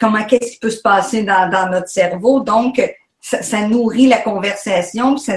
[0.00, 2.40] comment qu'est-ce qui peut se passer dans, notre cerveau?
[2.40, 2.80] Donc,
[3.20, 5.34] ça, nourrit la conversation, ça,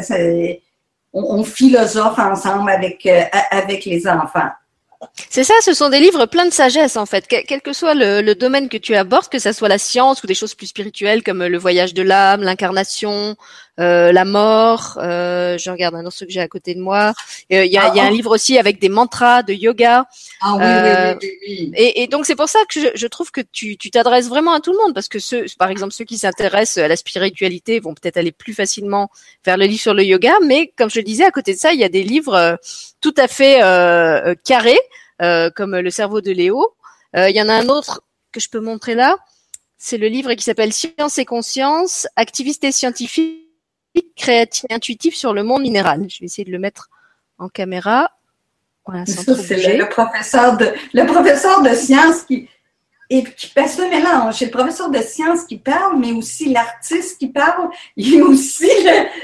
[1.13, 4.49] on, philosophe ensemble avec, euh, avec les enfants.
[5.29, 7.27] C'est ça, ce sont des livres pleins de sagesse en fait.
[7.27, 10.35] Quel, que soit le, domaine que tu abordes, que ça soit la science ou des
[10.35, 13.35] choses plus spirituelles comme le voyage de l'âme, l'incarnation,
[13.81, 14.99] euh, la mort.
[15.01, 17.13] Euh, je regarde un autre que j'ai à côté de moi.
[17.51, 20.05] Euh, il y, a, y, a, un ah, livre aussi avec des mantras de yoga.
[20.41, 23.31] Ah oui, oui, oui, oui, Et, et, donc c'est pour ça que je, je trouve
[23.31, 26.19] que tu t'adresses vraiment à tout le monde parce que ceux, par exemple ceux qui
[26.19, 29.09] s'intéressent à la spiritualité vont peut-être aller plus facilement
[29.43, 31.73] vers le livre sur le yoga, mais comme je le disais, à côté de ça,
[31.73, 32.59] il y a des livres
[33.01, 33.59] tout à fait
[34.43, 34.79] carrés
[35.55, 36.73] comme le cerveau de Léo.
[37.15, 39.17] Il y en a un autre que je peux montrer là.
[39.77, 43.40] C'est le livre qui s'appelle Science et conscience, activiste et scientifique
[44.15, 46.05] créatif intuitif sur le monde minéral.
[46.09, 46.89] Je vais essayer de le mettre
[47.37, 48.11] en caméra.
[48.85, 52.47] Voilà, c'est le, professeur de le professeur de sciences qui
[53.11, 54.35] et qui passe le mélange.
[54.35, 58.69] C'est le professeur de sciences qui parle, mais aussi l'artiste qui parle, et aussi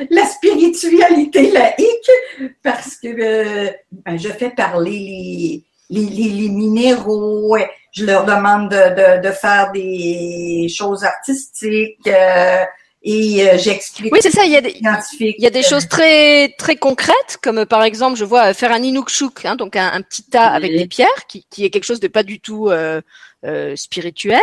[0.10, 3.72] la spiritualité laïque, parce que euh,
[4.06, 7.56] ben, je fais parler les, les, les, minéraux,
[7.94, 12.08] je leur demande de, de, de faire des choses artistiques.
[12.08, 12.66] Euh,
[13.04, 14.12] et euh, j'explique.
[14.12, 14.44] Oui, c'est ça.
[14.46, 14.76] Il y a des,
[15.20, 18.82] il y a des choses très très concrètes, comme par exemple, je vois faire un
[18.82, 22.08] inukshuk, hein, donc un, petit tas avec des pierres, qui, qui est quelque chose de
[22.08, 23.02] pas du tout euh,
[23.46, 24.42] euh, spirituel.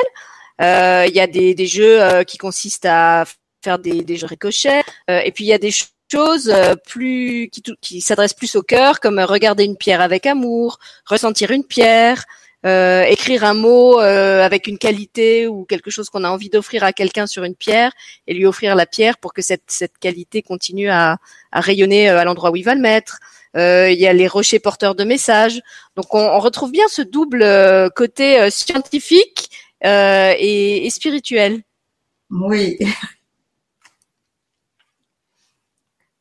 [0.60, 3.24] Euh, il y a des, des jeux qui consistent à
[3.62, 5.72] faire des, des jeux ricochets, et puis il y a des
[6.12, 6.54] choses
[6.86, 11.64] plus qui, qui s'adressent plus au cœur, comme regarder une pierre avec amour, ressentir une
[11.64, 12.24] pierre.
[12.64, 16.82] Euh, écrire un mot euh, avec une qualité ou quelque chose qu'on a envie d'offrir
[16.82, 17.92] à quelqu'un sur une pierre
[18.26, 21.18] et lui offrir la pierre pour que cette, cette qualité continue à,
[21.52, 23.18] à rayonner euh, à l'endroit où il va le mettre.
[23.54, 25.60] il y a les rochers porteurs de messages.
[25.94, 27.44] Donc on, on retrouve bien ce double
[27.94, 29.50] côté scientifique
[29.82, 31.62] et, et spirituel.
[32.30, 32.78] Oui.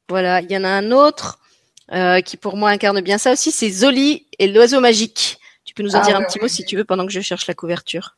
[0.10, 1.40] Voilà, il y en a un autre
[2.26, 5.40] qui pour moi incarne bien ça aussi, c'est Zoli et l'oiseau magique.
[5.74, 7.20] Tu peux nous en ah dire un petit mot si tu veux pendant que je
[7.20, 8.16] cherche la couverture.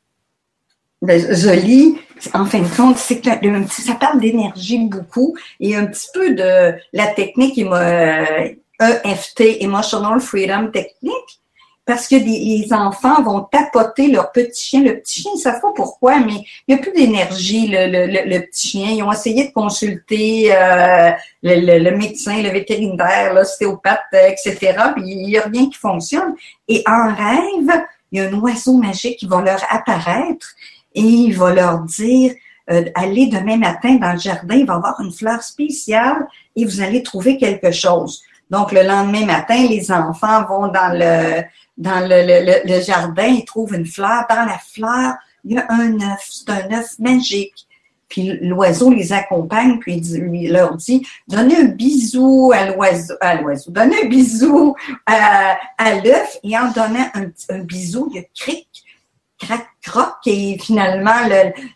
[1.01, 1.97] Ben, Zoli,
[2.33, 7.07] en fin de compte, c'est ça parle d'énergie beaucoup et un petit peu de la
[7.07, 11.39] technique EFT, Emotional Freedom Technique,
[11.85, 14.83] parce que les, enfants vont tapoter leur petit chien.
[14.83, 18.27] Le petit chien, ils savent pas pourquoi, mais il n'y a plus d'énergie, le, le,
[18.27, 18.89] le, petit chien.
[18.89, 21.11] Ils ont essayé de consulter euh,
[21.43, 24.57] le, médecin, le vétérinaire, l'ostéopathe, etc.,
[24.95, 26.33] puis il n'y a rien qui fonctionne.
[26.67, 30.47] Et en rêve, il y a un oiseau magique qui va leur apparaître
[30.95, 32.33] et il va leur dire
[32.71, 36.65] euh, allez demain matin dans le jardin, il va y avoir une fleur spéciale et
[36.65, 38.23] vous allez trouver quelque chose.
[38.49, 41.43] Donc, le lendemain matin, les enfants vont dans le,
[41.77, 44.25] dans le, le, jardin, ils trouvent une fleur.
[44.29, 46.27] Dans la fleur, il y a un œuf.
[46.29, 47.67] C'est un œuf magique.
[48.07, 53.71] Puis l'oiseau les accompagne, puis il leur dit Donnez un bisou à l'oiseau, à l'oiseau,
[53.71, 54.75] donnez un bisou
[55.07, 58.67] à, à l'œuf, et en donnant un, un bisou, il y a cric,
[59.39, 61.27] crac, croc, et finalement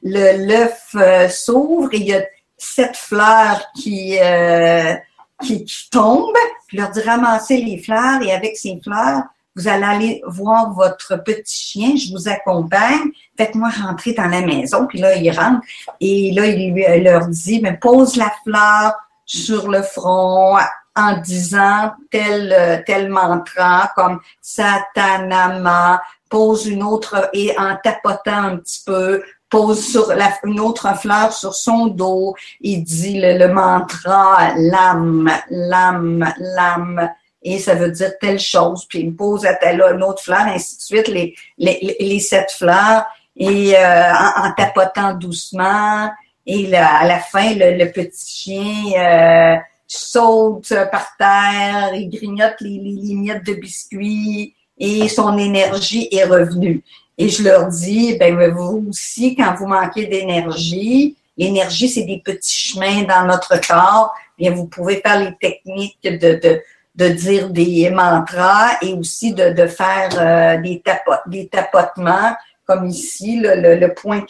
[0.03, 2.21] le l'œuf euh, s'ouvre et il y a
[2.57, 4.93] cette fleur qui, euh,
[5.41, 6.35] qui, qui tombe,
[6.67, 9.23] puis leur dit ramasser les fleurs et avec ces fleurs,
[9.59, 14.87] vous allez aller voir votre petit chien, je vous accompagne, faites-moi rentrer dans la maison.
[14.87, 15.61] Puis là, il rentre.
[15.99, 18.93] Et là, il leur dit, mais pose la fleur
[19.25, 20.57] sur le front
[20.95, 28.83] en disant tel, tel mantra comme Satanama, pose une autre et en tapotant un petit
[28.85, 34.53] peu, pose sur la, une autre fleur sur son dos, il dit le, le mantra
[34.55, 37.09] l'âme, l'âme, l'âme
[37.41, 40.77] et ça veut dire telle chose, puis il pose à telle une autre fleur, ainsi
[40.77, 46.09] de suite, les, les, les sept fleurs, et euh, en, tapotant doucement,
[46.45, 49.55] et à la fin, le, petit chien euh,
[49.87, 56.83] saute par terre, il grignote les, les, miettes de biscuits, et son énergie est revenue.
[57.17, 62.69] Et je leur dis, ben vous aussi, quand vous manquez d'énergie, l'énergie, c'est des petits
[62.69, 66.61] chemins dans notre corps, bien vous pouvez faire les techniques de, de
[66.99, 70.83] de dire des mantras et aussi de, de faire euh, des,
[71.27, 72.35] des tapotements,
[72.65, 74.21] comme ici, le, le, point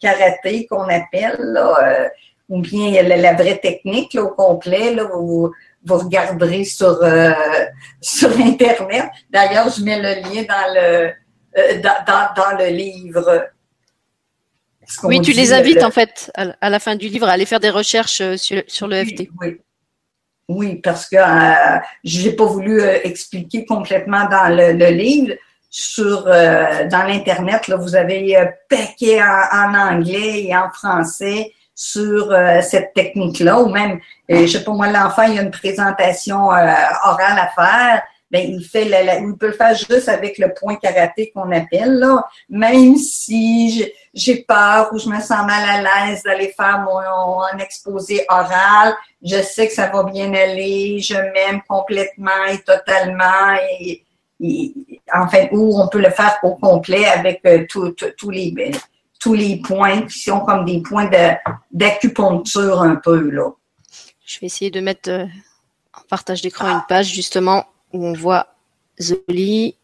[0.00, 2.08] karaté qu'on appelle, là, euh,
[2.48, 5.52] ou bien la, vraie technique au complet, là, vous,
[5.84, 7.30] vous regarderez sur, euh,
[8.00, 9.06] sur Internet.
[9.30, 11.12] D'ailleurs, je mets le lien dans le,
[11.80, 13.46] dans, dans, dans, le livre.
[15.04, 17.70] Oui, tu les invites en fait à, la fin du livre à aller faire des
[17.70, 19.28] recherches sur, sur le FT.
[19.40, 19.60] Oui,
[20.48, 25.34] oui, parce que euh, j'ai pas voulu euh, expliquer complètement dans le, livre.
[25.70, 32.34] Sur euh, dans l'internet, là, vous avez euh, paquet en, anglais et en français sur
[32.60, 37.48] cette technique-là, ou même, je sais pas moi, l'enfant, il a une présentation orale à
[37.54, 38.02] faire.
[38.32, 42.24] Ben il fait il peut le faire juste avec le point karaté qu'on appelle là,
[42.50, 43.86] même si
[44.18, 49.40] j'ai peur ou je me sens mal à l'aise d'aller faire mon, exposé oral, je
[49.42, 54.04] sais que ça va bien aller, je m'aime complètement et totalement et,
[55.12, 58.72] en fait où on peut le faire au complet avec euh, tous les ben,
[59.18, 61.10] tous les points qui sont comme des points
[61.72, 63.50] d'acupuncture un peu là.
[64.24, 65.24] Je vais essayer de mettre euh,
[65.92, 68.46] en partage d'écran une page justement où on voit
[69.00, 69.74] Zoli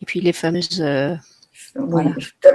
[0.00, 1.16] et puis les fameuses euh,
[1.74, 2.10] voilà.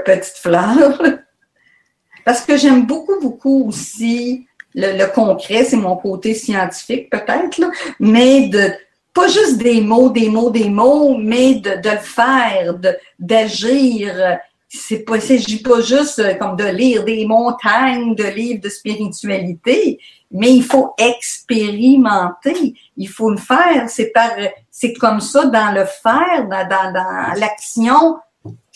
[0.06, 1.02] petites fleurs.
[2.26, 7.62] Parce que j'aime beaucoup, beaucoup aussi le, concret, c'est mon côté scientifique peut-être,
[8.00, 8.72] mais de
[9.14, 12.76] pas juste des mots, des mots, des mots, mais de, de le faire,
[13.18, 14.40] d'agir.
[14.72, 20.00] C'est pas, s'agit pas juste euh, comme de lire des montagnes de livres de spiritualité,
[20.30, 23.90] mais il faut expérimenter, il faut le faire.
[23.90, 24.30] C'est par,
[24.70, 28.18] c'est comme ça dans le faire, dans, dans, dans l'action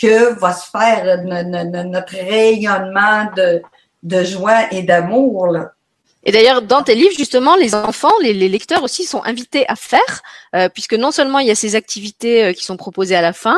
[0.04, 3.30] que va se faire notre rayonnement
[4.04, 5.58] de, joie et d'amour.
[6.26, 10.22] Et d'ailleurs, dans tes livres, justement, les enfants, les, lecteurs aussi sont invités à faire,
[10.56, 13.32] euh, puisque non seulement il y a ces activités euh, qui sont proposées à la
[13.34, 13.58] fin,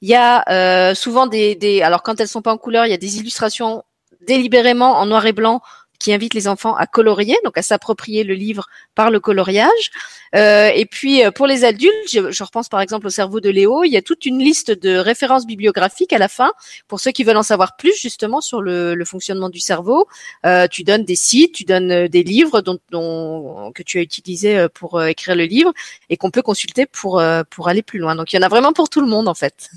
[0.00, 2.90] il y a euh, souvent des, des, alors quand elles sont pas en couleur, il
[2.90, 3.82] y a des illustrations
[4.26, 5.60] délibérément en noir et blanc
[6.00, 9.92] qui invite les enfants à colorier, donc à s'approprier le livre par le coloriage.
[10.34, 13.50] Euh, et puis euh, pour les adultes, je, je, repense par exemple au cerveau de
[13.50, 16.52] Léo, il y a toute une liste de références bibliographiques à la fin
[16.88, 20.06] pour ceux qui veulent en savoir plus justement sur le, le fonctionnement du cerveau.
[20.46, 24.02] Euh, tu donnes des sites, tu donnes euh, des livres dont, dont que tu as
[24.02, 25.72] utilisé euh, pour écrire le livre
[26.08, 28.14] et qu'on peut consulter pour pour aller plus loin.
[28.14, 29.70] Donc il y en a vraiment pour tout le monde en fait.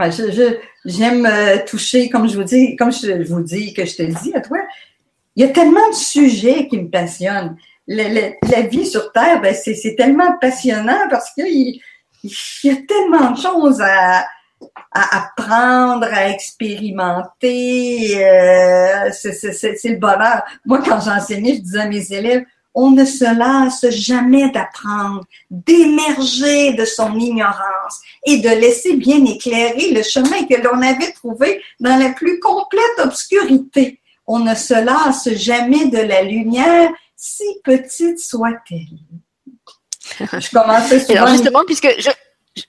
[0.00, 0.10] Ben,
[0.86, 4.32] j'aime euh, toucher, comme je vous dis, comme je vous dis, que je te dis
[4.34, 4.56] à toi,
[5.36, 7.58] il y a tellement de sujets qui me passionnent.
[7.86, 11.80] la, vie sur Terre, ben, c'est tellement passionnant parce qu'il
[12.64, 14.24] y a tellement de choses à,
[14.90, 18.24] apprendre, à expérimenter.
[18.24, 20.44] Euh, c'est le bonheur.
[20.64, 26.74] Moi, quand j'enseignais, je disais à mes élèves, on ne se lasse jamais d'apprendre, d'émerger
[26.74, 31.96] de son ignorance et de laisser bien éclairer le chemin que l'on avait trouvé dans
[31.96, 34.00] la plus complète obscurité.
[34.26, 38.98] On ne se lasse jamais de la lumière, si petite soit-elle.
[40.40, 41.22] Je commençais souvent.
[41.22, 42.10] Alors justement, puisque je,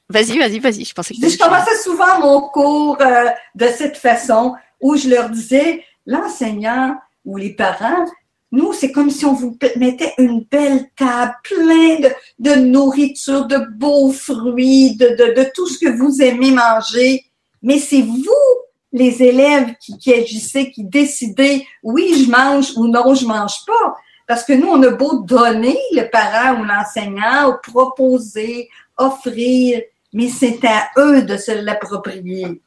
[0.09, 0.85] Vas-y, vas-y, vas-y.
[0.85, 5.29] Je pensais que je commençais souvent mon cours euh, de cette façon où je leur
[5.29, 8.05] disais, l'enseignant ou les parents,
[8.51, 14.11] nous, c'est comme si on vous mettait une belle table pleine de, nourriture, de beaux
[14.11, 17.23] fruits, de, tout ce que vous aimez manger.
[17.63, 18.27] Mais c'est vous,
[18.91, 23.95] les élèves, qui, agissez, qui décidez, oui, je mange ou non, je mange pas.
[24.27, 29.81] Parce que nous, on a beau donner, le parent ou l'enseignant, proposer, offrir,
[30.13, 32.61] mais c'est à eux de se l'approprier.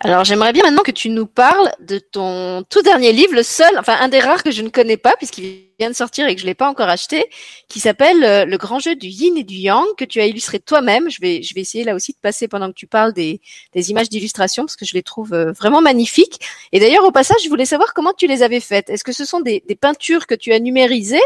[0.00, 3.76] Alors j'aimerais bien maintenant que tu nous parles de ton tout dernier livre, le seul,
[3.78, 6.40] enfin un des rares que je ne connais pas puisqu'il vient de sortir et que
[6.40, 7.24] je l'ai pas encore acheté,
[7.68, 10.60] qui s'appelle euh, Le grand jeu du yin et du yang que tu as illustré
[10.60, 11.10] toi-même.
[11.10, 13.40] Je vais je vais essayer là aussi de passer pendant que tu parles des,
[13.72, 16.38] des images d'illustration parce que je les trouve euh, vraiment magnifiques.
[16.70, 18.90] Et d'ailleurs au passage, je voulais savoir comment tu les avais faites.
[18.90, 21.18] Est-ce que ce sont des, des peintures que tu as numérisées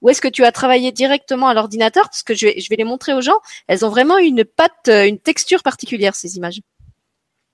[0.00, 2.04] ou est-ce que tu as travaillé directement à l'ordinateur?
[2.04, 3.40] Parce que je vais, je vais les montrer aux gens.
[3.66, 6.60] Elles ont vraiment une patte, euh, une texture particulière, ces images.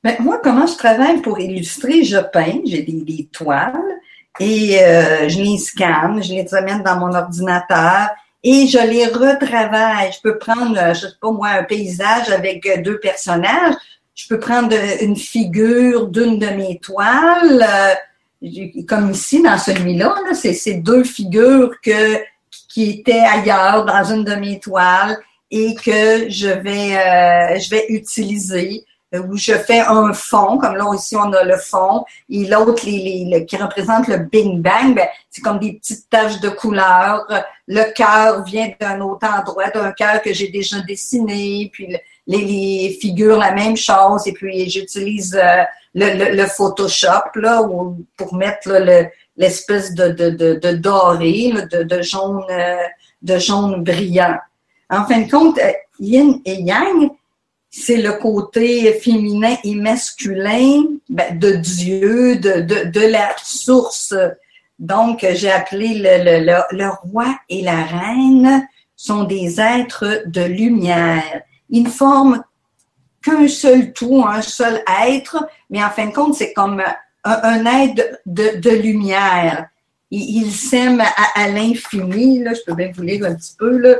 [0.03, 2.05] Ben, moi, comment je travaille pour illustrer?
[2.05, 3.75] Je peins, j'ai des, toiles
[4.39, 8.09] et euh, je les scanne, je les amène dans mon ordinateur
[8.43, 10.11] et je les retravaille.
[10.13, 13.75] Je peux prendre, euh, je sais pas moi, un paysage avec deux personnages.
[14.15, 17.67] Je peux prendre une figure d'une de mes toiles,
[18.89, 20.15] comme ici dans celui-là.
[20.25, 22.19] -là, c'est ces deux figures que
[22.69, 25.19] qui était ailleurs dans une de mes toiles
[25.51, 30.77] et que je vais, euh, je vais utiliser euh, où je fais un fond, comme
[30.77, 34.94] là ici on a le fond, et l'autre les, les, qui représente le Big Bang,
[34.94, 37.27] ben, c'est comme des petites taches de couleur.
[37.66, 41.88] Le cœur vient d'un autre endroit, d'un cœur que j'ai déjà dessiné, puis
[42.27, 47.62] les, les, figures la même chose, et puis j'utilise euh, le, le, Photoshop là
[48.16, 52.77] pour mettre le, l'espèce de, de, de, de, doré, de, de, jaune, euh,
[53.23, 54.37] de jaune brillant.
[54.88, 57.11] En fin de compte, euh, yin et yang,
[57.70, 64.14] c'est le côté féminin et masculin ben, de Dieu, de, de, de, la source.
[64.78, 71.42] Donc, j'ai appelé le, le, le, roi et la reine sont des êtres de lumière.
[71.70, 72.42] Ils ne forment
[73.22, 76.83] qu'un seul tout, un seul être, mais en fin de compte, c'est comme
[77.24, 79.68] un, aide de, lumière.
[80.12, 82.42] Il, s'aime à, l'infini.
[82.42, 83.79] Là, je peux bien vous lire un petit peu.
[83.79, 83.96] Là.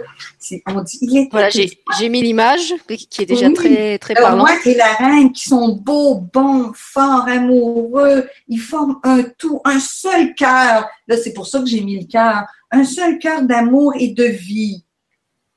[0.67, 4.49] On dit, il est voilà, j'ai mis l'image qui est déjà très très parlante.
[4.49, 8.29] Moi et la reine qui sont beaux, bons, forts, amoureux.
[8.49, 10.89] Ils forment un tout, un seul cœur.
[11.07, 12.45] Là, c'est pour ça que j'ai mis le cœur.
[12.73, 14.85] Un seul cœur d'amour et de vie.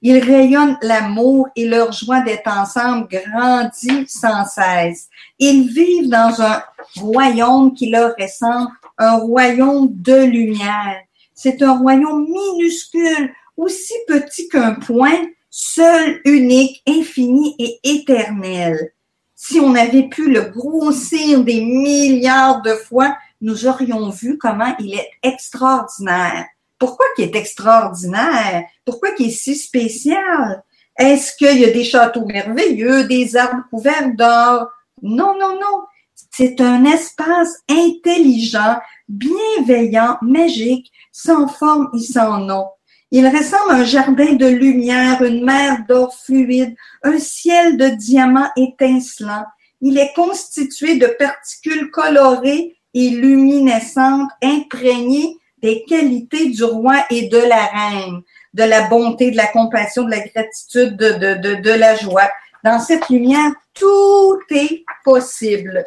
[0.06, 5.08] Ils rayonnent l'amour et leur joie d'être ensemble grandit sans cesse.
[5.40, 6.62] Ils vivent dans un
[6.98, 10.98] royaume qui leur ressemble, un royaume de lumière.
[11.34, 18.92] C'est un royaume minuscule, aussi petit qu'un point, seul, unique, infini et éternel.
[19.36, 24.96] Si on avait pu le grossir des milliards de fois, nous aurions vu comment il
[24.96, 26.46] est extraordinaire.
[26.84, 28.66] Pourquoi qu'il est extraordinaire?
[28.84, 30.62] Pourquoi qu'il est si spécial?
[31.00, 34.68] Est-ce qu'il y a des châteaux merveilleux, des arbres couverts d'or?
[35.02, 35.84] Non, non, non.
[36.30, 42.66] C'est un espace intelligent, bienveillant, magique, sans forme et sans nom.
[43.12, 48.52] Il ressemble à un jardin de lumière, une mer d'or fluide, un ciel de diamants
[48.58, 49.46] étincelants.
[49.80, 57.38] Il est constitué de particules colorées et luminescentes imprégnées des qualités du roi et de
[57.38, 58.22] la reine,
[58.54, 62.30] de la bonté, de la compassion, de la gratitude, de, de, de, la joie.
[62.66, 65.86] Dans cette lumière, tout est possible.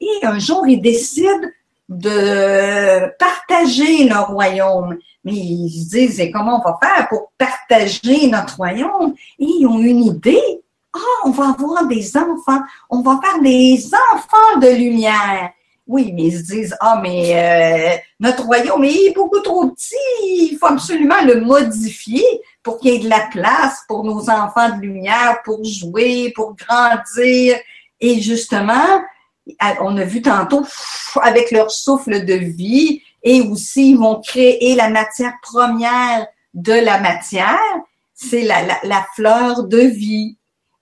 [0.00, 1.48] Et un jour, ils décident
[1.88, 4.96] de partager leur royaume.
[5.24, 9.14] Mais ils se disent, comment on va faire pour partager notre royaume?
[9.40, 10.62] Et ils ont une idée.
[10.94, 12.62] Ah, on va avoir des enfants.
[12.90, 15.50] On va faire des enfants de lumière.
[15.86, 20.58] Oui, mais ils se disent, ah, mais euh, notre royaume est beaucoup trop petit, il
[20.58, 22.24] faut absolument le modifier
[22.62, 26.56] pour qu'il y ait de la place pour nos enfants de lumière, pour jouer, pour
[26.56, 27.56] grandir.
[28.00, 29.00] Et justement,
[29.80, 30.66] on a vu tantôt,
[31.22, 36.98] avec leur souffle de vie et aussi ils vont créer la matière première de la
[36.98, 37.58] matière.
[38.12, 40.36] C'est la, la, la fleur de vie.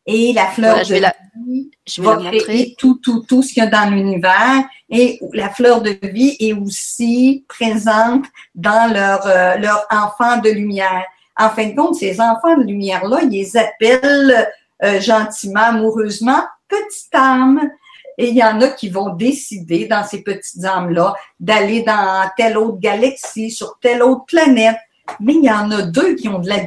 [0.07, 3.67] Et la fleur de vie je vais va créer tout, tout, tout ce qu'il y
[3.67, 4.65] a dans l'univers.
[4.91, 8.25] Et la fleur de vie est aussi présente
[8.55, 11.05] dans leur, euh, leur enfant de lumière.
[11.39, 14.49] En fin de compte, ces enfants de lumière-là, ils les appellent
[14.83, 17.61] euh, gentiment, amoureusement, petite âme.
[18.17, 22.57] Et il y en a qui vont décider dans ces petites âmes-là d'aller dans telle
[22.57, 24.77] autre galaxie, sur telle autre planète.
[25.19, 26.61] Mais il y en a deux qui ont de la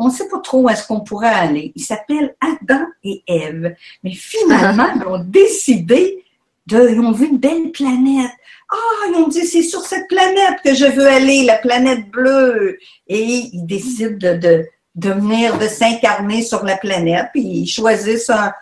[0.00, 1.72] on ne sait pas trop où est-ce qu'on pourrait aller.
[1.76, 3.76] Ils s'appellent Adam et Ève.
[4.02, 6.24] Mais finalement, ils ont décidé
[6.66, 8.30] de, ils ont vu une belle planète.
[8.72, 12.78] Ah, ils ont dit, c'est sur cette planète que je veux aller, la planète bleue.
[13.08, 18.30] Et ils décident de, de, de venir, de s'incarner sur la planète, puis ils choisissent
[18.30, 18.52] un,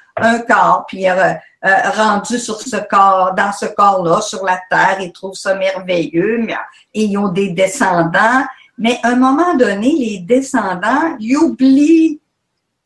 [0.41, 1.33] corps, puis euh,
[1.65, 6.39] euh, rendu sur ce corps, dans ce corps-là, sur la Terre, ils trouvent ça merveilleux,
[6.45, 6.57] mais,
[6.93, 8.45] et ils ont des descendants,
[8.79, 12.21] mais à un moment donné, les descendants, ils oublient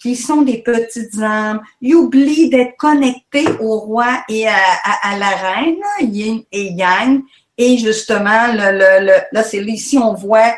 [0.01, 5.77] qu'ils sont des petites âmes, ils oublient d'être connectés au roi et à, la reine,
[6.01, 7.23] yin et yang.
[7.57, 10.55] Et justement, là, c'est ici, on voit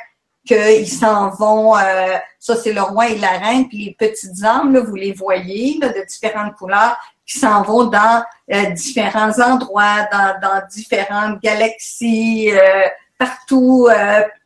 [0.47, 4.73] qu'ils s'en vont, euh, ça c'est le roi et la reine, puis les petites âmes,
[4.73, 8.23] là, vous les voyez, de différentes couleurs, qui s'en vont dans
[8.53, 12.87] euh, différents endroits, dans, dans différentes galaxies, euh,
[13.19, 13.89] partout,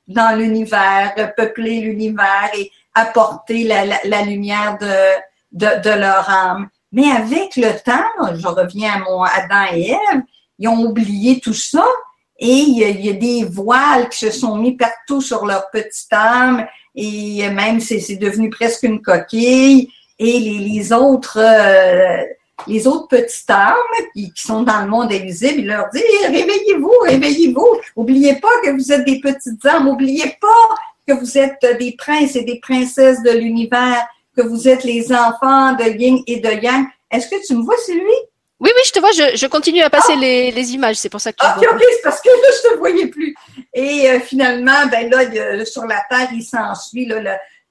[0.09, 4.87] dans l'univers, peupler l'univers et apporter la, la, lumière de,
[5.53, 6.69] de, de, leur âme.
[6.91, 10.23] Mais avec le temps, je reviens à mon Adam et Ève,
[10.59, 11.85] ils ont oublié tout ça
[12.39, 16.67] et il y, a, des voiles qui se sont mis partout sur leur petite âme
[16.95, 22.25] et même c'est devenu presque une coquille et les, les autres euh,
[22.67, 23.75] les autres petites âmes
[24.15, 27.81] qui, sont dans le monde invisible, il leur dit réveillez-vous, réveillez-vous.
[27.97, 29.89] Oubliez pas que vous êtes des petites âmes.
[29.89, 34.07] Oubliez pas que vous êtes des princes et des princesses de l'univers,
[34.37, 36.87] que vous êtes les enfants de Yin et de Yang.
[37.11, 38.03] Est-ce que tu me vois, Sylvie?
[38.61, 40.21] Oui, oui, je te vois, je, continue à passer ah!
[40.21, 41.75] les, les, images, c'est pour ça que tu ah, vois.
[41.75, 43.33] Ok, c'est parce que là, je te voyais plus.
[43.73, 47.23] Et euh, finalement, ben là, sur la Terre, il s'ensuit le,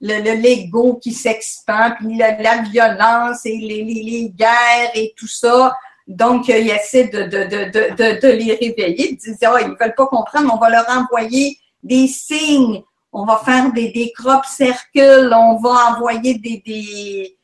[0.01, 5.75] le, l'ego qui s'expand, puis la, violence et les, les, guerres et tout ça.
[6.07, 9.11] Donc, il essaie de, de, de, de, de les réveiller.
[9.11, 12.81] Ils disent, oh, ils veulent pas comprendre, on va leur envoyer des signes,
[13.11, 17.37] on va faire des, des crop circles, on va envoyer des, des,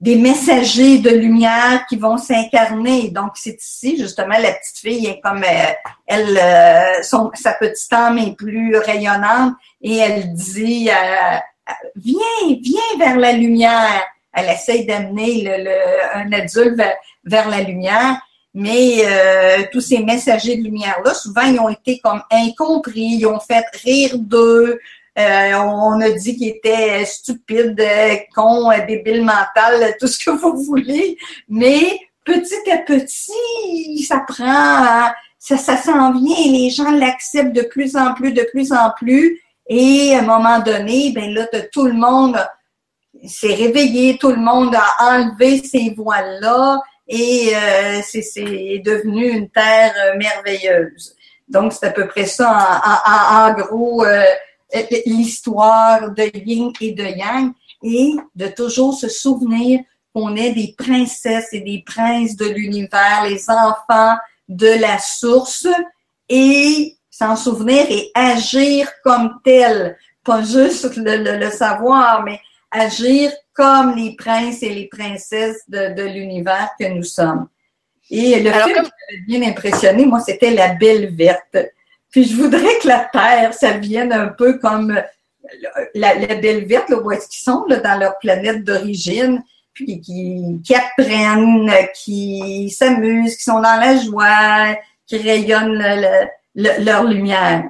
[0.00, 3.08] des messagers de lumière qui vont s'incarner.
[3.08, 5.72] Donc, c'est ici, justement, la petite fille est comme, euh,
[6.06, 11.38] elle, euh, son, sa petite âme est plus rayonnante et elle dit, euh,
[11.96, 14.04] viens, viens vers la lumière.
[14.32, 15.48] Elle essaye d'amener
[16.14, 16.80] un adulte
[17.24, 18.20] vers, la lumière,
[18.52, 23.40] mais euh, tous ces messagers de lumière-là, souvent, ils ont été comme incompris, ils ont
[23.40, 24.78] fait rire d'eux.
[25.18, 27.82] Euh, on a dit qu'ils étaient stupides,
[28.34, 31.16] cons, débiles mentales, tout ce que vous voulez.
[31.48, 37.62] Mais petit à petit, ça prend, ça, ça s'en vient et les gens l'acceptent de
[37.62, 39.40] plus en plus, de plus en plus.
[39.68, 42.38] Et à un moment donné, ben là, tout le monde
[43.24, 49.94] s'est réveillé, tout le monde a enlevé ces voiles-là et euh, c'est devenu une terre
[50.04, 51.14] euh, merveilleuse.
[51.48, 54.24] Donc, c'est à peu près ça, en, gros, euh,
[55.06, 57.52] l'histoire de Yin et de Yang,
[57.82, 59.80] et de toujours se souvenir
[60.12, 64.16] qu'on est des princesses et des princes de l'univers, les enfants
[64.48, 65.68] de la source,
[66.28, 69.96] et s'en souvenir et agir comme tel.
[70.22, 72.40] Pas juste le, savoir, mais
[72.70, 77.48] agir comme les princes et les princesses de, l'univers que nous sommes.
[78.10, 81.56] Et le film qui m'avait bien impressionné, moi, c'était La Belle Verte.
[82.10, 85.00] Puis je voudrais que la Terre, ça vienne un peu comme
[85.94, 89.42] la, Belle Verte, là, où est-ce qu'ils sont, là, dans leur planète d'origine,
[89.72, 96.26] puis qui, qui apprennent, qui s'amusent, qui sont dans la joie, qui rayonnent le,
[96.56, 97.64] leur lumière.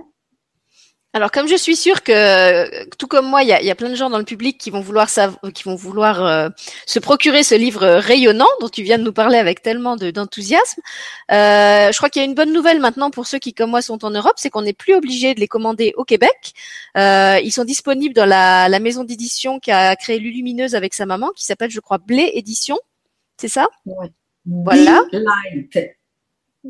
[1.17, 3.89] Alors, comme je suis sûre que, tout comme moi, il y a, y a, plein
[3.89, 5.09] de gens dans le public qui vont vouloir,
[5.55, 6.51] qui vont vouloir euh,
[6.85, 10.83] se procurer ce livre rayonnant dont tu viens de nous parler avec tellement d'enthousiasme.
[11.33, 13.81] euh, je crois qu'il y a une bonne nouvelle maintenant pour ceux qui, comme moi,
[13.81, 16.53] sont en Europe, c'est qu'on n'est plus obligé de les commander au Québec.
[16.99, 21.07] Euh, ils sont disponibles dans la, la maison d'édition qui a créé Lulumineuse avec sa
[21.07, 22.77] maman, qui s'appelle, je crois, Blé Édition.
[23.39, 23.69] C'est ça?
[23.87, 24.09] Oui.
[24.45, 25.03] Voilà.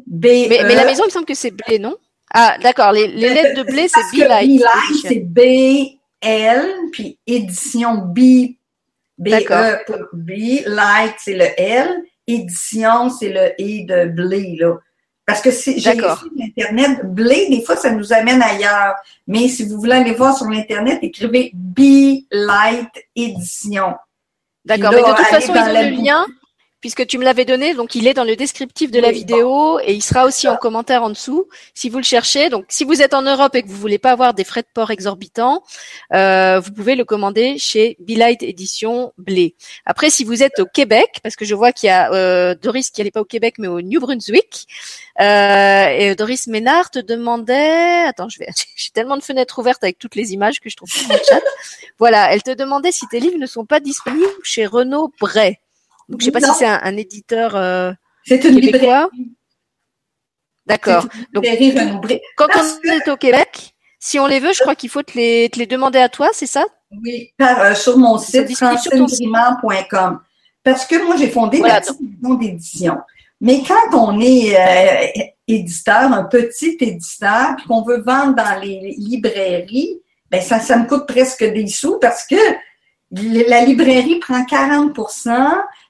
[0.07, 1.97] mais, mais la maison, il me semble que c'est Blé, non?
[2.33, 2.93] Ah, d'accord.
[2.93, 4.63] Les, les, lettres de blé, c'est B Light.
[5.03, 5.41] c'est B,
[6.21, 8.57] L, puis édition B,
[9.19, 10.31] B, E pour B.
[10.67, 12.03] Light, c'est le L.
[12.27, 14.75] Édition, c'est le E de blé, là.
[15.27, 15.95] Parce que si j'ai
[16.37, 18.95] l'Internet, Blé, des fois, ça nous amène ailleurs.
[19.27, 23.95] Mais si vous voulez aller voir sur l'Internet, écrivez Be Light Édition.
[24.65, 26.27] D'accord, mais de toute façon, ils ont le lien
[26.87, 29.93] puisque tu me l'avais donné, donc il est dans le descriptif de la vidéo et
[29.93, 32.49] il sera aussi en commentaire en dessous si vous le cherchez.
[32.49, 34.69] Donc si vous êtes en Europe et que vous voulez pas avoir des frais de
[34.73, 35.65] port exorbitants,
[36.15, 39.57] euh, vous pouvez le commander chez Light Édition Blé.
[39.85, 42.91] Après, si vous êtes au Québec, parce que je vois qu'il y a euh, Doris
[42.91, 44.69] qui n'est pas au Québec mais au New Brunswick,
[45.21, 49.99] euh, et Doris Ménard te demandait, attends, je vais, j'ai tellement de fenêtres ouvertes avec
[49.99, 51.41] toutes les images que je trouve pas dans le chat.
[51.99, 55.59] Voilà, elle te demandait si tes livres ne sont pas disponibles chez Renaud Bray.
[56.09, 57.93] Donc, je sais pas si c'est un, éditeur euh,
[58.25, 59.11] c'est une québécois.
[60.67, 61.07] D'accord.
[61.33, 61.45] Donc,
[62.37, 65.49] quand on est au Québec, si on les veut, je crois qu'il faut te les,
[65.49, 66.65] te les demander à toi, c'est ça?
[67.03, 70.21] Oui, euh, sur mon site francinegriment.com.
[70.63, 72.99] Parce que moi, j'ai fondé petite maison d'édition.
[73.41, 78.95] Mais quand on est euh, éditeur, un petit éditeur, puis qu'on veut vendre dans les
[78.99, 80.01] librairies,
[80.31, 82.37] ben ça, ça me coûte presque des sous parce que
[83.13, 84.97] la librairie prend 40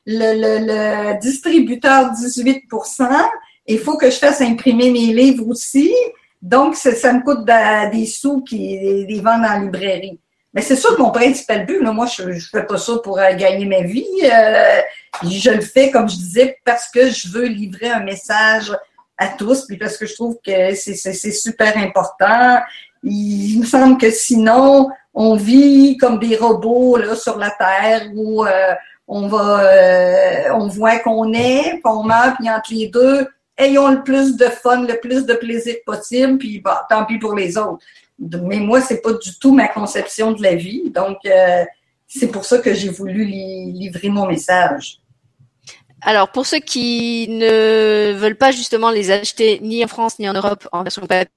[0.07, 2.65] le, distributeur 18
[3.69, 5.93] il faut que je fasse imprimer mes livres aussi.
[6.41, 7.45] Donc, ça, me coûte
[7.93, 10.21] des sous qui les vendent en librairie.
[10.57, 13.19] Mais c'est sûr que mon principal but, là, moi, je ne fais pas ça pour
[13.19, 14.07] euh, gagner ma vie.
[14.23, 14.81] Euh,
[15.23, 18.73] je le fais, comme je disais, parce que je veux livrer un message
[19.19, 22.61] à tous, puis parce que je trouve que c'est super important.
[23.03, 28.47] Il me semble que sinon, on vit comme des robots là, sur la Terre où
[28.47, 28.73] euh,
[29.09, 33.27] on va, euh, on voit qu'on est, qu'on meurt, puis entre les deux,
[33.57, 37.35] ayons le plus de fun, le plus de plaisir possible, puis bah, tant pis pour
[37.35, 37.85] les autres.
[38.19, 41.65] Mais moi, c'est pas du tout ma conception de la vie, donc euh,
[42.07, 45.01] c'est pour ça que j'ai voulu livrer mon message.
[46.03, 50.35] Alors, pour ceux qui ne veulent pas justement les acheter ni en France ni en
[50.35, 51.31] Europe en version papier,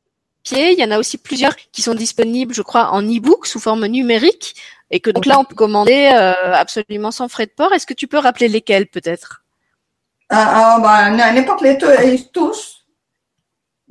[0.51, 3.85] il y en a aussi plusieurs qui sont disponibles, je crois, en e-book sous forme
[3.85, 4.55] numérique
[4.91, 7.73] et que donc là on peut commander euh, absolument sans frais de port.
[7.73, 9.43] Est-ce que tu peux rappeler lesquels peut-être?
[10.29, 11.77] Ah, ah ben, n'importe les
[12.31, 12.77] tous.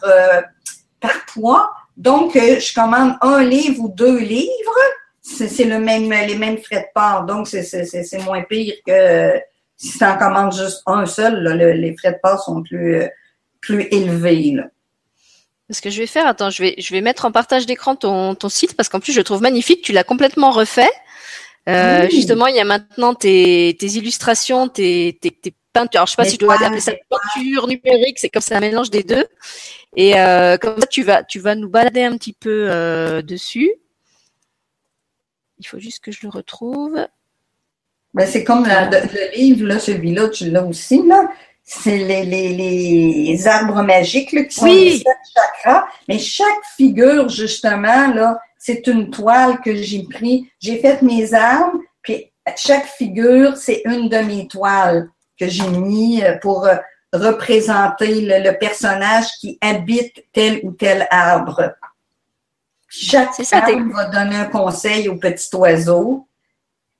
[1.06, 1.72] par poids.
[1.96, 4.74] Donc, je commande un livre ou deux livres
[5.26, 7.24] c'est le même, les mêmes frais de port.
[7.24, 9.40] Donc, c'est moins pire que
[9.76, 13.02] si tu en commandes juste un seul, les frais de port sont plus,
[13.60, 14.52] plus élevés.
[14.52, 14.64] Là.
[15.70, 18.36] Ce que je vais faire, attends, je vais, je vais mettre en partage d'écran ton,
[18.36, 19.82] ton site parce qu'en plus, je le trouve magnifique.
[19.82, 20.90] Tu l'as complètement refait.
[21.68, 25.98] Euh, Justement, il y a maintenant tes, tes illustrations, tes, tes, tes peintures.
[26.00, 28.18] Alors, je sais pas si je dois appeler ça peinture numérique.
[28.18, 29.26] C'est comme ça un mélange des deux.
[29.96, 33.70] Et euh, comme ça, tu vas, tu vas nous balader un petit peu euh, dessus.
[35.58, 37.06] Il faut juste que je le retrouve.
[38.14, 41.28] Ben, c'est comme le livre, là, celui-là, tu l'as aussi, là.
[41.68, 45.88] C'est les, les, les, arbres magiques là, qui sont les sept chakras.
[46.06, 46.46] Mais chaque
[46.76, 50.48] figure, justement, là, c'est une toile que j'ai pris.
[50.60, 55.08] J'ai fait mes arbres, puis chaque figure, c'est une de mes toiles
[55.38, 56.76] que j'ai mis euh, pour euh,
[57.12, 61.74] représenter le personnage qui habite tel ou tel arbre.
[62.88, 66.26] Chaque ça, va donner un conseil au petit oiseau.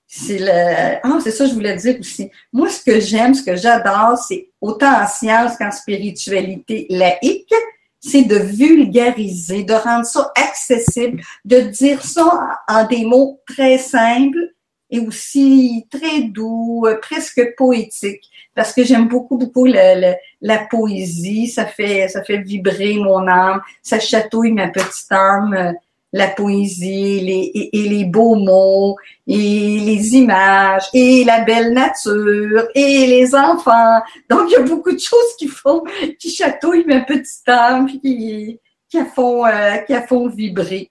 [0.07, 0.99] C'est le.
[1.03, 2.30] Ah, c'est ça, je voulais dire aussi.
[2.53, 7.53] Moi, ce que j'aime, ce que j'adore, c'est autant en science qu'en spiritualité laïque,
[8.01, 14.53] c'est de vulgariser, de rendre ça accessible, de dire ça en des mots très simples
[14.91, 18.30] et aussi très doux, euh, presque poétiques.
[18.55, 21.49] Parce que j'aime beaucoup, beaucoup la poésie.
[21.49, 23.61] Ça fait, ça fait vibrer mon âme.
[23.82, 25.55] Ça chatouille ma petite âme.
[25.55, 25.72] Euh,
[26.12, 33.07] la poésie les, et, les beaux mots et les images et la belle nature et
[33.07, 34.01] les enfants.
[34.30, 35.82] Donc, il y a beaucoup de choses qui font,
[36.18, 38.59] qui chatouillent ma petite âme, qui,
[38.89, 40.91] qui font, euh, qui font vibrer.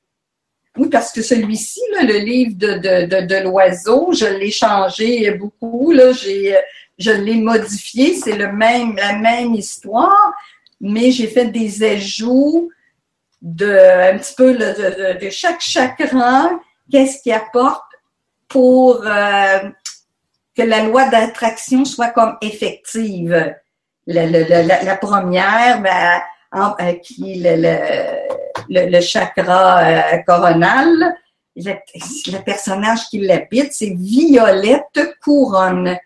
[0.78, 5.92] Oui, parce que celui-ci, le livre de, de, de, l'oiseau, je l'ai changé beaucoup.
[5.92, 6.56] Là, j'ai,
[6.98, 8.16] je l'ai modifié.
[8.16, 10.34] C'est le même, la même histoire,
[10.82, 12.70] mais j'ai fait des ajouts
[13.42, 16.50] de un petit peu de, chaque chakra,
[16.92, 17.84] qu'est-ce qui apporte
[18.48, 19.60] pour euh,
[20.56, 23.56] que la loi d'attraction soit comme effective.
[24.08, 26.22] La, première, ben,
[26.56, 28.25] euh, qui le,
[28.70, 31.16] le, chakra euh, coronal,
[31.56, 35.98] le, personnage qui l'habite, c'est Violette Couronne.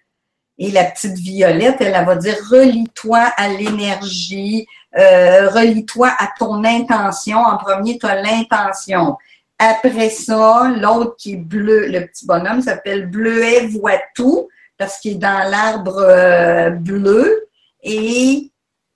[0.57, 6.63] Et la petite Violette, elle, elle va dire relie-toi à l'énergie euh, relie-toi à ton
[6.63, 7.37] intention.
[7.37, 9.17] En premier, tu as l'intention.
[9.59, 14.47] Après ça, l'autre qui est bleu, le petit bonhomme s'appelle Bleuet voit tout
[14.77, 17.47] parce qu'il est dans l'arbre euh, bleu.
[17.83, 18.51] Et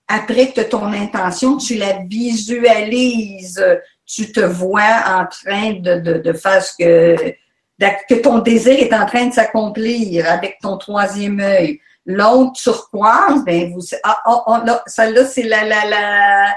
[0.08, 3.64] après que ton intention, tu la visualises.
[4.06, 7.34] Tu te vois en train de, de, de faire ce que,
[8.08, 11.80] que ton désir est en train de s'accomplir avec ton troisième œil.
[12.06, 16.54] L'autre turquoise, ben vous, ah, ah, ah celle-là c'est la la la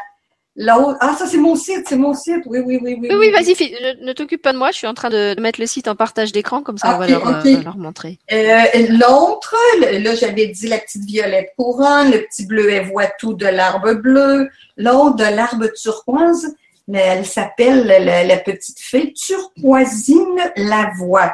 [0.57, 0.97] l'autre.
[0.99, 2.43] Ah ça c'est mon site, c'est mon site.
[2.47, 3.07] Oui oui oui oui.
[3.09, 3.55] Oui oui, vas-y,
[4.03, 4.71] ne, t'occupe pas de moi.
[4.71, 7.07] Je suis en train de mettre le site en partage d'écran comme ça on va
[7.07, 8.19] leur, euh, leur montrer.
[8.31, 13.45] Euh, l'autre, là j'avais dit la petite violette couronne, le petit bleuet voit tout de
[13.45, 16.55] l'arbre bleu, l'autre de l'arbre turquoise.
[16.93, 21.33] Elle s'appelle la, petite fée Turquoisine la voix.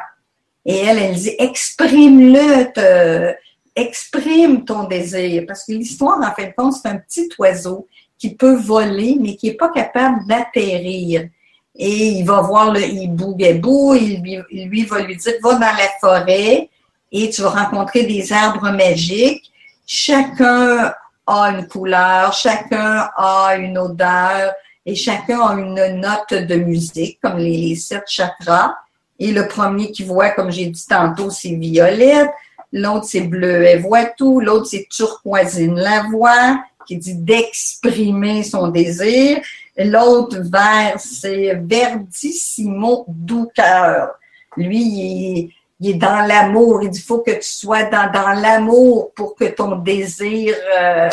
[0.66, 3.34] Et elle, elle dit exprime-le,
[3.76, 5.44] exprime ton désir.
[5.46, 7.86] Parce que l'histoire, en fin de compte, c'est un petit oiseau
[8.18, 11.28] qui peut voler, mais qui n'est pas capable d'atterrir.
[11.76, 15.88] Et il va voir le hibou gabou, il lui, va lui dire, va dans la
[16.00, 16.68] forêt
[17.10, 19.50] et tu vas rencontrer des arbres magiques.
[19.86, 20.94] Chacun
[21.26, 24.52] a une couleur, chacun a une odeur
[24.86, 28.74] et chacun a une note de musique, comme les sept chakras.
[29.18, 32.30] Et le premier qui voit, comme j'ai dit tantôt, c'est violette
[32.74, 38.68] l'autre c'est bleu, elle voit tout, l'autre c'est turquoisine, la voix, qui dit d'exprimer son
[38.68, 39.40] désir,
[39.76, 44.10] l'autre vert c'est verdissimo, doux cœur.
[44.56, 49.34] Lui, il est, dans l'amour, il dit faut que tu sois dans, dans l'amour pour
[49.34, 51.10] que ton désir euh,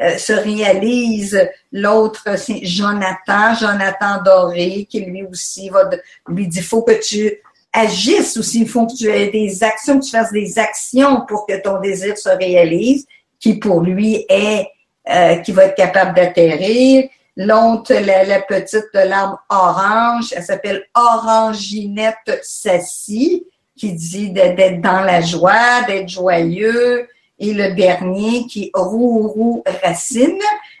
[0.00, 1.38] euh, se réalise.
[1.70, 5.90] L'autre, c'est Jonathan, Jonathan Doré, qui lui aussi va
[6.28, 7.40] lui dit faut que tu
[7.72, 8.62] agissent aussi.
[8.62, 11.80] Il faut que tu aies des actions, que tu fasses des actions pour que ton
[11.80, 13.06] désir se réalise,
[13.38, 14.66] qui pour lui est,
[15.08, 17.08] euh, qui va être capable d'atterrir.
[17.36, 19.00] L'autre, la, petite de
[19.48, 23.44] orange, elle s'appelle Oranginette Sassy,
[23.76, 27.08] qui dit d'être dans la joie, d'être joyeux.
[27.38, 30.38] Et le dernier, qui Rourou Racine.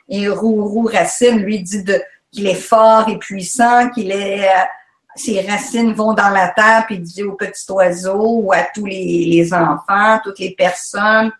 [0.08, 1.84] Et Rourou Racine, lui, dit
[2.30, 4.44] qu'il est fort et puissant, qu'il est...
[4.44, 4.62] Euh,
[5.16, 8.86] ses racines vont dans la terre, puis il dit aux petits oiseaux ou à tous
[8.86, 11.30] les, enfants, toutes les personnes,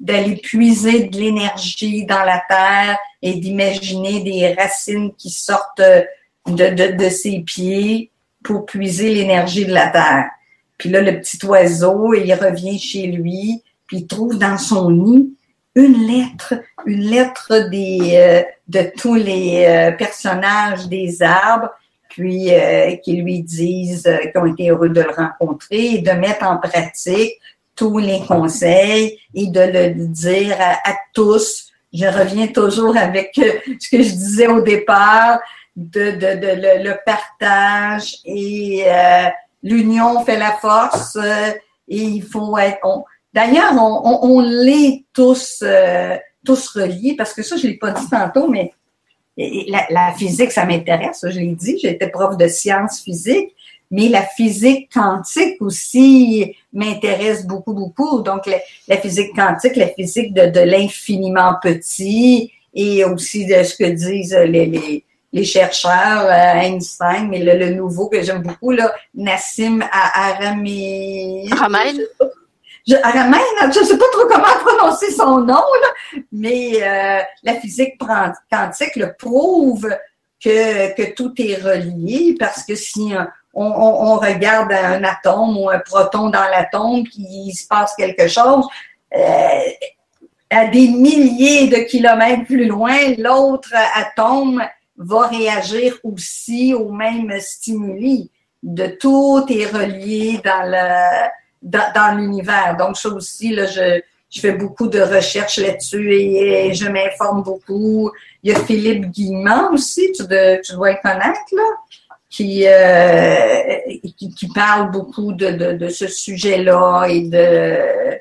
[0.00, 5.82] d'aller puiser de l'énergie dans la terre et d'imaginer des racines qui sortent
[6.46, 8.10] de, de, ses pieds
[8.42, 10.30] pour puiser l'énergie de la terre.
[10.78, 15.34] Puis là, le petit oiseau, il revient chez lui, puis il trouve dans son nid
[15.74, 16.54] une lettre,
[16.86, 21.70] une lettre des, euh, de tous les euh, personnages des arbres
[22.10, 26.10] puis euh, qui lui disent euh, qu'ils ont été heureux de le rencontrer et de
[26.10, 27.40] mettre en pratique
[27.80, 31.70] tous les conseils et de le dire à, tous.
[31.90, 35.40] Je reviens toujours avec euh, ce que je disais au départ,
[35.74, 38.84] de, le, partage et
[39.62, 41.16] l'union fait la force
[41.88, 43.04] et il faut être.
[43.32, 45.64] D'ailleurs, on, on, l'est tous,
[46.44, 48.74] tous reliés parce que ça, je l'ai pas dit tantôt, mais
[49.38, 53.54] la, physique, ça m'intéresse, je l'ai dit, j'étais prof de sciences physiques,
[53.90, 58.22] mais la physique quantique aussi m'intéresse beaucoup, beaucoup.
[58.22, 58.48] Donc,
[58.88, 65.04] la, physique quantique, la physique de, l'infiniment petit et aussi de ce que disent les,
[65.32, 71.48] les, chercheurs, euh, Einstein, mais le, nouveau que j'aime beaucoup, là, Nassim Arami.
[71.48, 75.64] je, je ne sais pas trop comment prononcer son nom,
[76.30, 79.88] mais euh, la physique quantique le prouve
[80.42, 83.12] que, que tout est relié parce que si
[83.54, 88.66] on, regarde un atome ou un proton dans l'atome, qu'il se passe quelque chose,
[89.16, 89.70] euh,
[90.50, 94.62] à des milliers de kilomètres plus loin, l'autre atome
[94.96, 98.30] va réagir aussi au même stimuli.
[98.62, 101.28] De tout est relié dans le
[101.62, 102.76] dans, l'univers.
[102.78, 108.10] Donc, ça aussi, là, je, je fais beaucoup de recherches là-dessus et, je m'informe beaucoup.
[108.42, 110.24] Il y a Philippe Guillemont aussi, tu,
[110.64, 111.62] tu dois le connaître, là,
[112.30, 113.76] qui, euh,
[114.16, 118.18] qui, parle beaucoup de, de, ce sujet-là et de,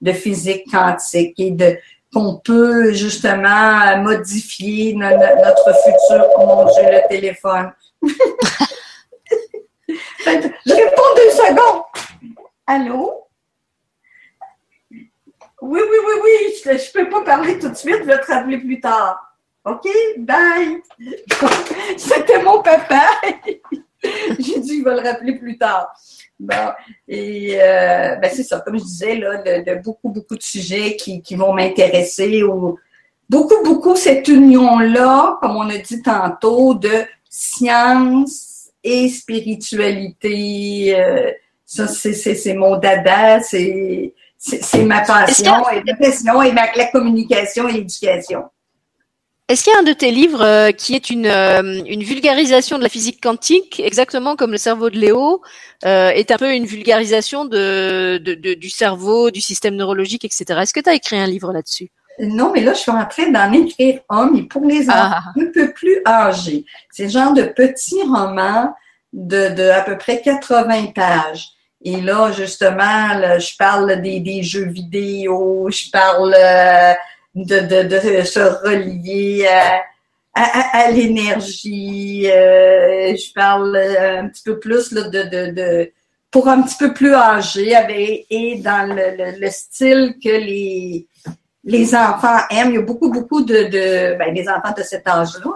[0.00, 1.78] de physique quantique et de
[2.12, 6.26] qu'on peut justement modifier notre futur.
[6.36, 7.72] Oh mon le téléphone.
[9.86, 11.82] je réponds deux secondes.
[12.66, 13.26] Allô?
[14.90, 18.26] Oui, oui, oui, oui, je ne peux pas parler tout de suite, je vais te
[18.30, 19.33] rappeler plus tard.
[19.64, 19.88] OK?
[20.18, 20.82] Bye!
[21.96, 23.06] C'était mon papa.
[24.38, 25.88] J'ai dit, il va le rappeler plus tard.
[26.38, 26.72] Bon,
[27.08, 31.22] et euh, ben c'est ça, comme je disais, là, de, beaucoup, beaucoup de sujets qui,
[31.22, 32.78] qui vont m'intéresser ou
[33.30, 40.94] beaucoup, beaucoup cette union-là, comme on a dit tantôt, de science et spiritualité.
[40.98, 41.30] Euh,
[41.64, 44.12] ça, c'est mon dada, c'est
[44.84, 48.44] ma passion, et la passion et la communication et l'éducation.
[49.54, 52.76] Est-ce qu'il y a un de tes livres euh, qui est une, euh, une vulgarisation
[52.76, 55.42] de la physique quantique, exactement comme le cerveau de Léo
[55.84, 60.58] euh, est un peu une vulgarisation de, de, du cerveau, du système neurologique, etc.
[60.62, 61.92] Est-ce que tu as écrit un livre là-dessus?
[62.18, 65.32] Non, mais là, je suis en train d'en écrire un, mais pour les enfants ah.
[65.40, 66.64] un peu plus âgés.
[66.90, 68.74] C'est genre de petits romans
[69.12, 71.50] de, de à peu près 80 pages.
[71.80, 76.34] Et là, justement, je parle des, des jeux vidéo, je parle
[77.34, 79.82] de, de, de se relier à,
[80.34, 82.30] à, à l'énergie.
[82.30, 85.92] Euh, je parle un petit peu plus là, de, de, de
[86.30, 91.06] pour un petit peu plus âgé avec, et dans le, le, style que les,
[91.62, 92.70] les enfants aiment.
[92.70, 95.52] Il y a beaucoup, beaucoup de, de ben, les enfants de cet âge-là,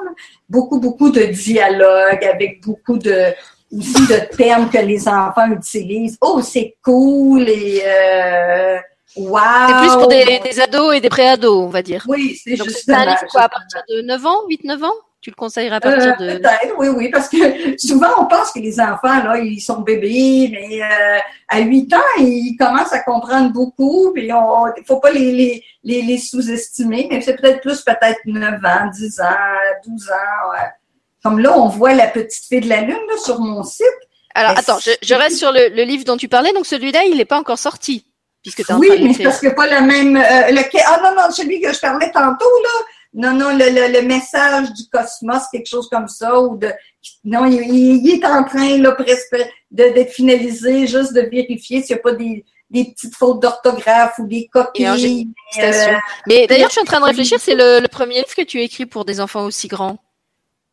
[0.49, 3.35] beaucoup, beaucoup de dialogues avec beaucoup de
[3.71, 6.17] aussi de termes que les enfants utilisent.
[6.21, 8.79] Oh, c'est cool et euh,
[9.17, 9.41] Wow!
[9.69, 12.05] C'est plus pour des, des, ados et des pré-ados, on va dire.
[12.09, 12.83] Oui, c'est juste.
[12.85, 14.93] C'est un livre quoi, à partir de 9 ans, 8-9 ans?
[15.21, 16.39] Tu le conseillerais à partir euh, de...
[16.39, 17.37] Peut-être, oui, oui, parce que
[17.79, 21.99] souvent on pense que les enfants, là, ils sont bébés, mais euh, à 8 ans,
[22.19, 27.09] ils commencent à comprendre beaucoup, puis on ne faut pas les, les, les, les sous-estimer,
[27.11, 29.25] mais c'est peut-être plus peut-être 9 ans, 10 ans,
[29.87, 30.51] 12 ans.
[30.53, 30.69] Ouais.
[31.25, 33.87] Comme là, on voit la petite fille de la Lune là, sur mon site.
[34.37, 37.17] Alors, attends, je, je, reste sur le, le livre dont tu parlais, donc celui-là, il
[37.17, 38.05] n'est pas encore sorti
[38.79, 40.17] oui, mais c'est parce que pas le même.
[40.17, 42.85] Euh, ah non, non, celui que je parlais tantôt, là.
[43.15, 46.71] Non, non, le, le, message du cosmos, quelque chose comme ça, ou de.
[47.25, 49.37] Non, il, est en train, là, presque
[49.71, 54.27] d'être finalisé, juste de vérifier s'il n'y a pas des, des petites fautes d'orthographe ou
[54.27, 55.29] des coquilles.
[55.59, 55.95] Euh,
[56.27, 58.59] mais d'ailleurs, je suis en train de réfléchir, c'est le, le, premier livre que tu
[58.59, 59.99] as écrit pour des enfants aussi grands.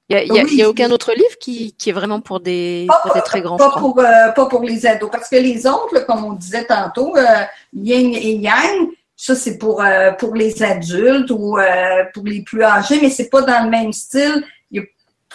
[0.07, 3.15] Il n'y a, y a, aucun autre livre qui, qui, est vraiment pour des, pour
[3.15, 3.57] des très grands.
[3.57, 5.09] Pas pour, euh, pas pour les ados.
[5.11, 7.23] Parce que les autres, comme on disait tantôt, euh,
[7.73, 11.57] Yin et Yang, ça c'est pour, euh, pour les adultes ou
[12.13, 14.43] pour les plus âgés, mais c'est pas dans le même style.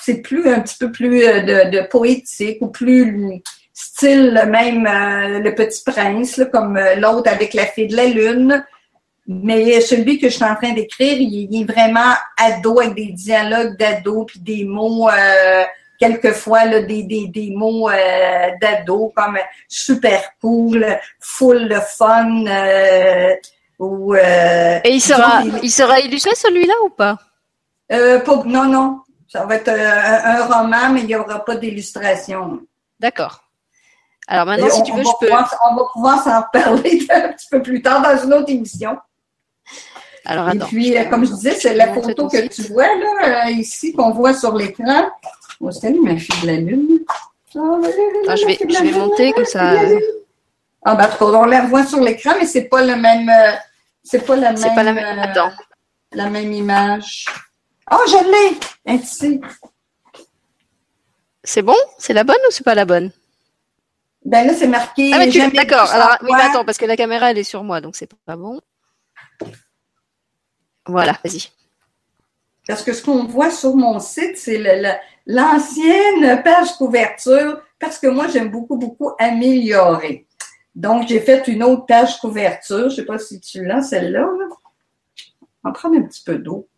[0.02, 3.42] C'est plus un petit peu plus de, de poétique ou plus
[3.74, 8.64] style même le petit prince, là, comme l'autre avec la fée de la lune.
[9.26, 13.76] Mais celui que je suis en train d'écrire, il, est vraiment ado avec des dialogues
[13.76, 15.64] d'ado puis des mots euh,
[16.00, 22.46] quelquefois là, des, des, des mots euh, d'ado comme super cool, full de fun.
[22.46, 23.36] Euh,
[23.78, 27.16] ou, euh, Et il sera, il sera illustré celui-là ou pas?
[27.92, 29.00] Euh, non, non.
[29.28, 32.60] Ça va être un, roman, mais il n'y aura pas d'illustration.
[32.98, 33.42] D'accord.
[34.26, 35.32] Alors maintenant, si tu veux, je peux.
[35.32, 38.98] on va pouvoir s'en parler un petit peu plus tard dans une autre émission.
[40.24, 43.50] Alors, Et puis, euh, comme je disais, c'est la photo que tu vois là, euh,
[43.50, 45.08] ici, qu'on voit sur l'écran.
[45.60, 47.00] Oh, salut, ma fille de la Lune.
[47.54, 47.80] Oh,
[48.28, 49.74] ah, je vais, je vais monter comme ça.
[50.84, 53.28] Ah, ben, on la voit sur l'écran, mais c'est pas le même.
[53.28, 53.56] Euh,
[54.02, 54.56] c'est pas la même.
[54.56, 55.18] C'est pas la même.
[55.18, 55.52] Attends.
[56.12, 57.26] La même image.
[57.90, 58.16] Oh, je
[58.86, 58.94] l'ai!
[58.94, 59.40] Ici.
[61.42, 61.76] C'est bon?
[61.98, 63.10] C'est la bonne ou c'est pas la bonne?
[64.24, 65.10] Ben là, c'est marqué.
[65.14, 65.90] Ah, mais tu d'accord.
[65.90, 68.36] Alors, oui, mais attends, parce que la caméra, elle est sur moi, donc c'est pas
[68.36, 68.60] bon.
[70.86, 71.48] Voilà, vas-y.
[72.66, 74.58] Parce que ce qu'on voit sur mon site, c'est
[75.26, 80.26] l'ancienne page couverture, parce que moi, j'aime beaucoup, beaucoup améliorer.
[80.74, 82.90] Donc, j'ai fait une autre page couverture.
[82.90, 84.28] Je ne sais pas si tu l'as, celle-là.
[85.62, 86.68] On va prendre un petit peu d'eau.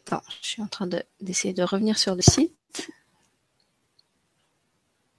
[0.00, 0.88] Attends, je suis en train
[1.20, 2.88] d'essayer de revenir sur le site.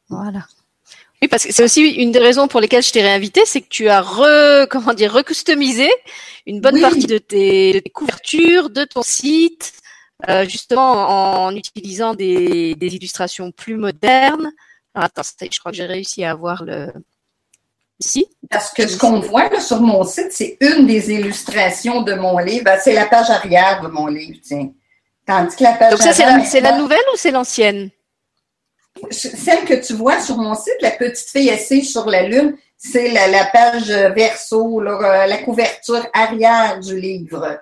[0.09, 0.45] Voilà.
[1.21, 3.69] Oui, parce que c'est aussi une des raisons pour lesquelles je t'ai réinvité, c'est que
[3.69, 5.89] tu as re, comment dire, recustomisé
[6.45, 9.73] une bonne partie de tes, couvertures, de ton site,
[10.29, 14.51] euh, justement en, utilisant des, illustrations plus modernes.
[14.93, 16.91] Alors attends, je crois que j'ai réussi à avoir le
[17.99, 18.27] ici.
[18.49, 22.37] Parce que ce qu'on voit là, sur mon site, c'est une des illustrations de mon
[22.37, 22.63] livre.
[22.65, 24.69] Ben, c'est la page arrière de mon livre, tiens.
[25.25, 27.89] Tandis que la page Donc ça, c'est la nouvelle ou c'est l'ancienne?
[29.11, 33.09] Celle que tu vois sur mon site, la petite fille assise sur la lune, c'est
[33.09, 37.59] la, page verso, euh, la couverture arrière du livre.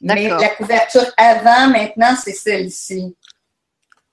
[0.00, 3.16] Mais la couverture avant, maintenant, c'est celle-ci.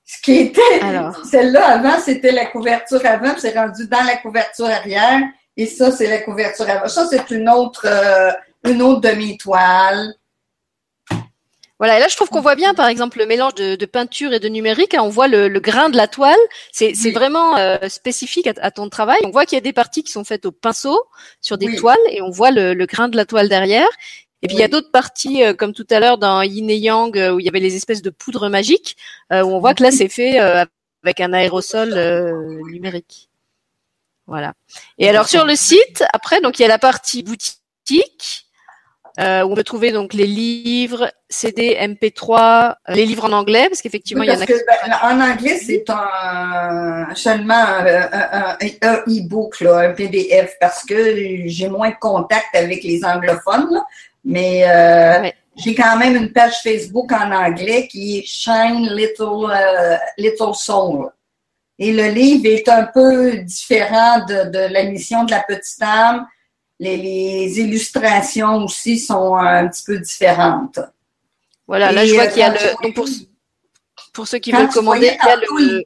[0.05, 0.61] Ce qui était,
[1.29, 5.21] celle-là avant, c'était la couverture avant, c'est rendu dans la couverture arrière.
[5.57, 6.87] Et ça, c'est la couverture avant.
[6.87, 8.31] Ça, c'est une autre, euh,
[8.63, 10.13] une autre demi-toile.
[11.79, 14.39] Voilà, et là je trouve qu'on voit bien, par exemple, le mélange de, peinture et
[14.39, 14.93] de numérique.
[14.93, 16.37] Hein, on voit le, grain de la toile.
[16.71, 19.19] C'est vraiment euh, spécifique à, ton travail.
[19.23, 21.01] On voit qu'il y a des parties qui sont faites au pinceau
[21.41, 23.89] sur des toiles, et on voit le, grain de la toile derrière.
[24.41, 27.15] Et puis il y a d'autres parties, comme tout à l'heure dans Yin et Yang,
[27.33, 28.97] où il y avait les espèces de poudre magique,
[29.31, 31.89] où on voit que là c'est fait avec un aérosol
[32.71, 33.29] numérique.
[34.27, 34.53] Voilà.
[34.97, 38.48] Et alors sur le site, après, donc il y a la partie boutique
[39.19, 43.67] euh, où on peut trouver donc les livres, CD, MP3, euh, les livres en anglais,
[43.67, 44.45] parce qu'effectivement, il y en a.
[44.45, 48.57] Que, ben, en anglais, c'est un, seulement un,
[49.07, 53.81] e-book, un PDF, parce que j'ai moins de contact avec les anglophones,
[54.23, 59.53] mais euh, j'ai quand même une page Facebook en anglais qui est Shine Little,
[60.17, 61.09] Little Soul.
[61.77, 66.25] Et le livre est un peu différent de, de la mission de la petite âme
[66.79, 70.79] les, illustrations aussi sont un petit peu différentes.
[71.67, 72.83] Voilà, là je vois qu'il y a le.
[72.83, 73.05] Donc pour,
[74.13, 75.83] pour ceux qui veulent commander, il y a le,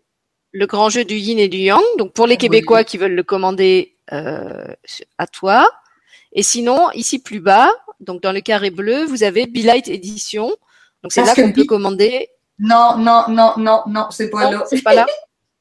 [0.51, 1.81] le, grand jeu du yin et du yang.
[1.97, 4.73] Donc pour les Québécois qui veulent le commander euh,
[5.17, 5.69] à toi.
[6.31, 10.49] Et sinon, ici plus bas, donc dans le carré bleu, vous avez Light Edition.
[11.01, 12.29] Donc c'est là qu'on peut commander.
[12.59, 14.63] Non, non, non, non, non, c'est pas là.
[14.69, 15.05] C'est pas là.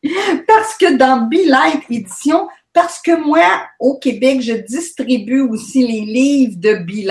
[0.46, 6.56] Parce que dans Light Edition, parce que moi, au Québec, je distribue aussi les livres
[6.56, 7.06] de Be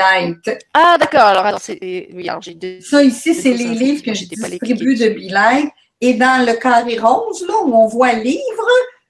[0.73, 1.21] Ah, d'accord.
[1.21, 5.71] Alors, alors, oui, alors j'ai Ça, ici, c'est les livres que je distribue de Be
[6.01, 8.41] Et dans le carré rose, là, où on voit livres,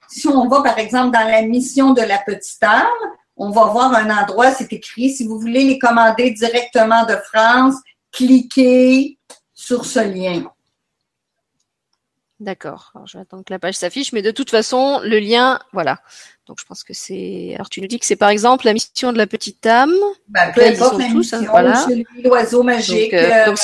[0.08, 2.86] si on va, par exemple, dans la mission de la petite âme,
[3.36, 7.76] on va voir un endroit, c'est écrit, si vous voulez les commander directement de France,
[8.12, 9.18] cliquez
[9.54, 10.51] sur ce lien.
[12.42, 12.90] D'accord.
[12.96, 16.00] Alors, je vais attendre que la page s'affiche, mais de toute façon, le lien, voilà.
[16.48, 17.52] Donc je pense que c'est.
[17.54, 19.94] Alors tu nous dis que c'est par exemple la mission de la petite âme.
[20.26, 21.86] Bah, peu importe la tous, hein, voilà.
[22.24, 23.12] l'oiseau magique.
[23.12, 23.58] Donc, euh, donc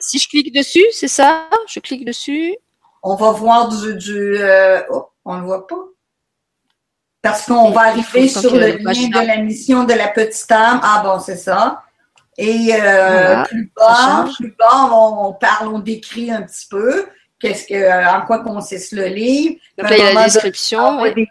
[0.00, 1.50] si, je clique dessus, c'est ça?
[1.68, 2.56] Je clique dessus.
[3.02, 3.94] On va voir du.
[3.94, 4.80] du euh...
[4.88, 5.84] oh, on le voit pas.
[7.20, 10.80] Parce qu'on va arriver sur le lien de la mission de la petite âme.
[10.82, 11.82] Ah bon, c'est ça.
[12.38, 17.06] Et euh, plus bas, plus bas, on, parle, on décrit un petit peu
[17.40, 19.56] qu'est-ce que, en quoi consiste le livre?
[19.76, 21.00] Donc là, il y a la description.
[21.02, 21.26] oui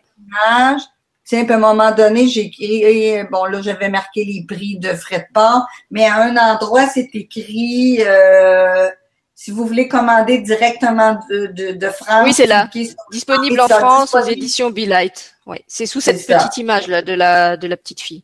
[1.33, 5.67] à un moment donné, j'ai bon là, j'avais marqué les prix de frais de port,
[5.91, 8.89] mais à un endroit, c'est écrit euh,
[9.35, 12.23] si vous voulez commander directement de, de, France.
[12.23, 12.69] Oui, c'est là.
[13.11, 15.35] Disponible en France aux éditions Be Light.
[15.45, 18.23] Oui, c'est sous cette petite image là de la de la petite fille.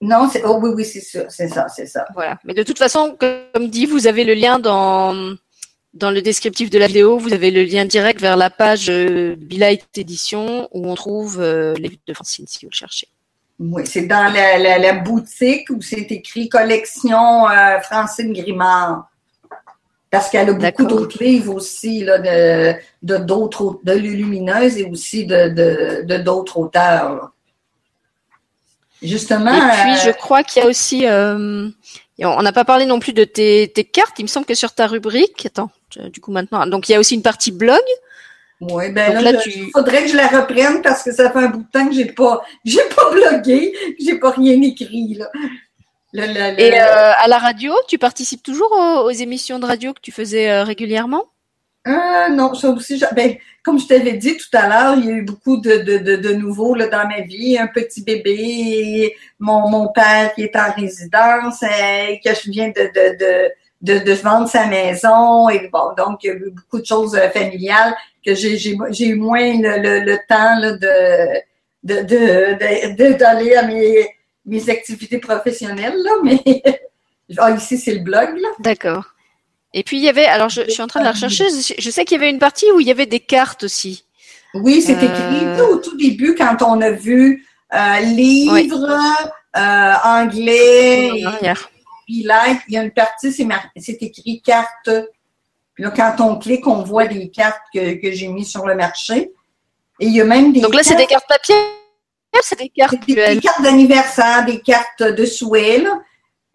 [0.00, 2.04] Non, c'est oh oui oui c'est ça, c'est ça, c'est ça.
[2.14, 2.38] Voilà.
[2.44, 5.34] Mais de toute façon, comme dit, vous avez le lien dans
[5.94, 9.36] dans le descriptif de la vidéo, vous avez le lien direct vers la page euh,
[9.38, 13.08] Bilight Édition où on trouve euh, les livres de Francine si vous le cherchez.
[13.60, 19.08] Oui, c'est dans la, boutique où c'est écrit collection euh, Francine Grimard.
[20.10, 26.18] Parce qu'elle a beaucoup d'autres livres aussi là, de d'autres de, Lumineuse et aussi de
[26.18, 27.32] d'autres auteurs.
[29.02, 29.52] Justement.
[29.52, 31.04] Et puis je crois qu'il y a aussi
[32.20, 34.18] on n'a pas parlé non plus de tes, tes, cartes.
[34.18, 35.70] Il me semble que sur ta rubrique, attends,
[36.12, 37.82] du coup maintenant, donc il y a aussi une partie blog.
[38.60, 41.64] Oui, ben là, il faudrait que je la reprenne parce que ça fait un bout
[41.64, 45.28] de temps que j'ai pas, j'ai pas blogué, j'ai pas rien écrit là.
[46.16, 48.70] Et euh, à la radio, tu participes toujours
[49.04, 51.24] aux, émissions de radio que tu faisais euh, régulièrement?
[51.86, 53.02] Euh, Non, ça aussi.
[53.14, 55.98] Ben, comme je t'avais dit tout à l'heure, il y a eu beaucoup de, de,
[55.98, 57.58] de, de nouveaux là, dans ma vie.
[57.58, 62.82] Un petit bébé, mon, mon père qui est en résidence, et que je viens de,
[62.82, 63.52] de, de
[63.84, 67.14] de, de vendre sa maison et bon donc il y a eu beaucoup de choses
[67.14, 71.42] euh, familiales que j'ai j'ai eu moins le, le, temps là, de
[71.82, 74.08] de d'aller à mes
[74.46, 76.40] mes activités professionnelles là mais
[77.38, 78.48] ah, ici c'est le blog là.
[78.58, 79.13] D'accord.
[79.76, 81.90] Et puis il y avait alors je, je suis en train de la rechercher je,
[81.90, 84.04] sais qu'il y avait une partie où il y avait des cartes aussi.
[84.54, 85.58] Oui, c'est écrit euh.
[85.58, 87.44] tout au tout début quand on a vu
[87.74, 88.88] euh, livres
[89.56, 91.10] euh, anglais.
[92.06, 92.24] il
[92.68, 94.90] y a une partie, c'est écrit carte.
[95.74, 98.76] Puis là, quand on clique, on voit des cartes que, que j'ai mises sur le
[98.76, 99.32] marché.
[99.98, 100.60] Et il y a même des.
[100.60, 101.56] Donc là, c'est des cartes papier?
[102.42, 102.94] C'est des cartes.
[103.06, 105.84] Des, cartes d'anniversaire, des cartes de souhait,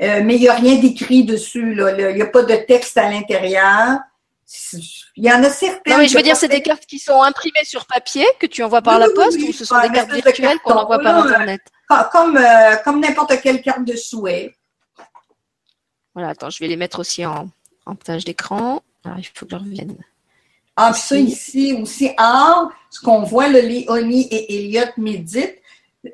[0.01, 1.73] euh, mais il n'y a rien d'écrit dessus.
[1.73, 1.91] Là.
[2.11, 3.99] Il n'y a pas de texte à l'intérieur.
[5.15, 5.93] Il y en a certaines.
[5.93, 8.63] Non, mais je veux dire, c'est des cartes qui sont imprimées sur papier, que tu
[8.63, 11.61] envoies par la poste, ou ce sont des cartes virtuelles qu'on envoie par Internet?
[12.11, 14.55] Comme, euh, comme n'importe quelle carte de souhait.
[16.13, 17.49] Voilà, attends, je vais les mettre aussi en,
[17.85, 18.81] en page d'écran.
[19.17, 19.97] il faut que je revienne.
[20.75, 22.11] Ah, ça ici aussi.
[22.17, 25.58] Ah, ce qu'on voit, le Léonie et Elliot méditent.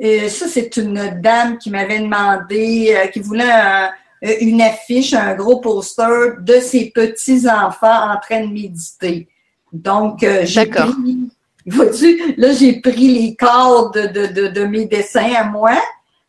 [0.01, 3.89] Euh, ça, c'est une dame qui m'avait demandé, euh, qui voulait
[4.41, 9.27] une affiche, un gros poster de ses petits-enfants en train de méditer.
[9.75, 11.29] Donc, euh, j'ai pris,
[12.37, 15.77] là, j'ai pris les cadres de, de, de, mes dessins à moi,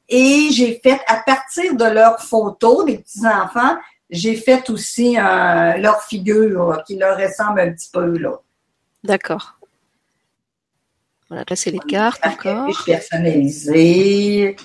[0.08, 3.76] Et j'ai fait, à partir de leurs photos des petits-enfants,
[4.10, 8.18] j'ai fait aussi euh, leur figure qui leur ressemble un petit peu.
[8.18, 8.40] là.
[9.04, 9.55] D'accord.
[11.28, 12.68] Voilà, là, c'est les cartes encore.
[12.84, 14.56] Personnalisé.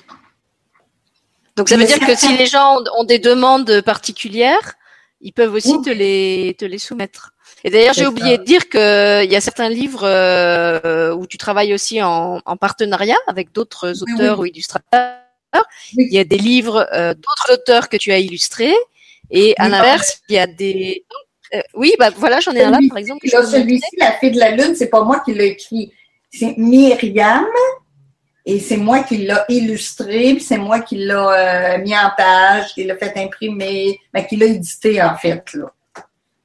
[1.55, 4.75] Donc, ça veut dire que si les gens ont, des demandes particulières,
[5.21, 7.33] ils peuvent aussi te, les, te les soumettre.
[7.63, 11.73] Et d'ailleurs, j'ai oublié de dire qu'il y a certains livres euh, où tu travailles
[11.73, 15.17] aussi en, en partenariat avec d'autres auteurs ou illustrateurs.
[15.93, 18.73] Il y a des livres euh, d'autres auteurs que tu as illustrés.
[19.29, 21.05] Et à l'inverse, il y a des...
[21.53, 23.27] Euh, oui, bah voilà, j'en ai un là, par exemple.
[23.27, 25.91] Celui-ci, La Fée de la Lune, c'est pas moi qui l'ai écrit.
[26.31, 27.45] C'est Myriam.
[28.43, 32.73] Et c'est moi qui l'ai illustré, puis c'est moi qui l'ai euh, mis en page,
[32.73, 35.53] qui l'a fait imprimer, mais qui l'a édité en fait.
[35.53, 35.71] Là.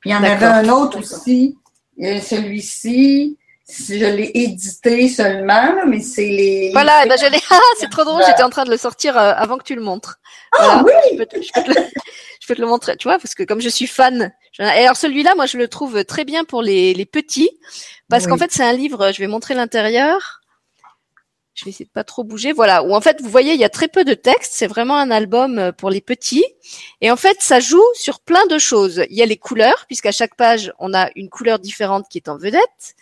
[0.00, 1.56] Puis il y en avait un autre aussi,
[1.98, 3.38] celui-ci,
[3.68, 6.70] je l'ai édité seulement, mais c'est les.
[6.72, 7.40] Voilà, ben je l'ai.
[7.50, 8.22] Ah, c'est trop drôle.
[8.26, 10.18] J'étais en train de le sortir euh, avant que tu le montres.
[10.52, 10.92] Ah oui.
[11.12, 11.16] Je
[12.48, 14.32] peux, te, le, montrer, tu vois, parce que comme je suis fan.
[14.60, 17.50] Et alors celui-là, moi, je le trouve très bien pour les, les petits,
[18.08, 19.10] parce qu'en fait, c'est un livre.
[19.12, 20.42] Je vais montrer l'intérieur.
[21.56, 22.52] Je vais essayer de pas trop bouger.
[22.52, 22.84] Voilà.
[22.84, 24.52] Où en fait, vous voyez, il y a très peu de texte.
[24.54, 26.44] C'est vraiment un album euh, pour les petits.
[27.00, 29.04] Et en fait, ça joue sur plein de choses.
[29.08, 32.28] Il y a les couleurs, puisqu'à chaque page, on a une couleur différente qui est
[32.28, 32.94] en vedette.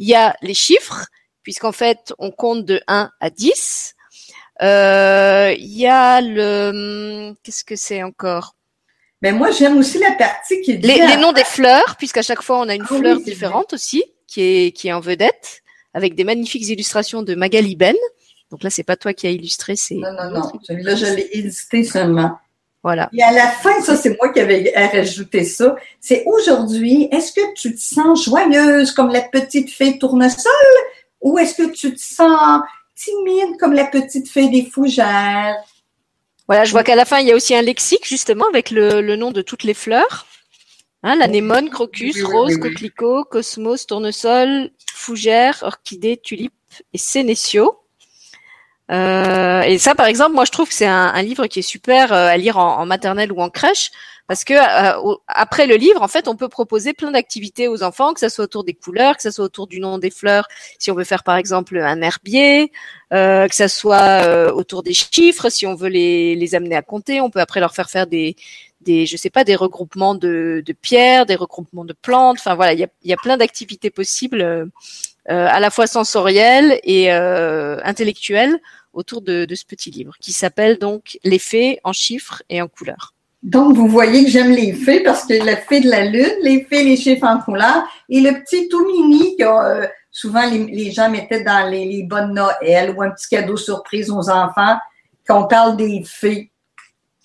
[0.00, 1.06] Il y a les chiffres,
[1.44, 3.94] puisqu'en fait, on compte de 1 à 10.
[4.62, 7.32] Euh, il y a le...
[7.44, 8.56] Qu'est-ce que c'est encore?
[9.22, 10.76] Mais ben, moi, j'aime aussi la partie qui est...
[10.78, 14.02] Les, les noms des fleurs, puisqu'à chaque fois, on a une ah fleur différente aussi,
[14.26, 15.62] qui est, qui est en vedette,
[15.94, 17.96] avec des magnifiques illustrations de Magali Ben.
[18.50, 19.94] Donc là, c'est pas toi qui as illustré, c'est...
[19.94, 20.52] Non, non, non.
[20.62, 22.38] Celui-là, je l'ai illustré seulement.
[22.82, 23.10] Voilà.
[23.12, 25.76] Et à la fin, ça, c'est moi qui avais rajouté ça.
[26.00, 30.52] C'est aujourd'hui, est-ce que tu te sens joyeuse comme la petite fée tournesol?
[31.20, 32.62] Ou est-ce que tu te sens
[32.96, 35.56] timide comme la petite fée des fougères?
[36.46, 39.14] Voilà, je vois qu'à la fin, il y a aussi un lexique, justement, avec le,
[39.14, 40.26] nom de toutes les fleurs.
[41.02, 44.70] Hein, l'anémone, crocus, rose, coquelicot, cosmos, tournesol,
[45.00, 46.52] fougère, orchidée, tulipe
[46.92, 47.80] et sénécio.
[48.90, 52.12] Euh, et ça, par exemple, moi, je trouve que c'est un, livre qui est super
[52.12, 53.90] euh, à lire en, maternelle ou en crèche,
[54.26, 58.12] parce que euh, après le livre, en fait, on peut proposer plein d'activités aux enfants,
[58.14, 60.46] que ce soit autour des couleurs, que ce soit autour du nom des fleurs,
[60.78, 62.72] si on veut faire par exemple un herbier,
[63.10, 67.30] que ce soit autour des chiffres, si on veut les, les amener à compter, on
[67.30, 68.36] peut après leur faire faire des
[68.80, 72.38] des, je sais pas, des regroupements de, de pierres, des regroupements de plantes.
[72.38, 74.70] Enfin voilà, il y a, y a plein d'activités possibles,
[75.28, 78.58] euh, à la fois sensorielles et euh, intellectuelles
[78.94, 83.14] autour de, ce petit livre qui s'appelle donc Les fées en chiffres et en couleurs.
[83.42, 86.64] Donc, vous voyez que j'aime les fées parce que la fée de la lune, les
[86.64, 91.10] fées, les chiffres en couleurs et le petit tout mini que euh, souvent les, gens
[91.10, 94.78] mettaient dans les, les bonnes Noël ou un petit cadeau surprise aux enfants
[95.28, 96.50] qu'on parle des fées.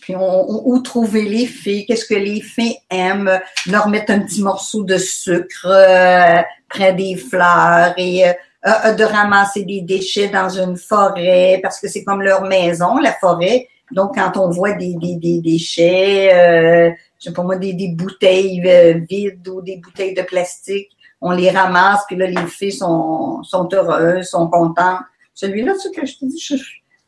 [0.06, 4.43] Puis on, où trouver les fées, qu'est-ce que les fées aiment, leur mettre un petit
[4.43, 8.34] morceau de sucre euh, près des fleurs et euh,
[8.68, 13.14] euh, de ramasser des déchets dans une forêt parce que c'est comme leur maison, la
[13.14, 13.68] forêt.
[13.91, 17.88] Donc, quand on voit des, des, des déchets, euh, je sais pas moi, des, des
[17.88, 22.74] bouteilles euh, vides ou des bouteilles de plastique, on les ramasse, puis là, les filles
[22.74, 25.01] sont, sont heureuses, sont contentes.
[25.34, 26.39] Celui-là, ce que je te dis,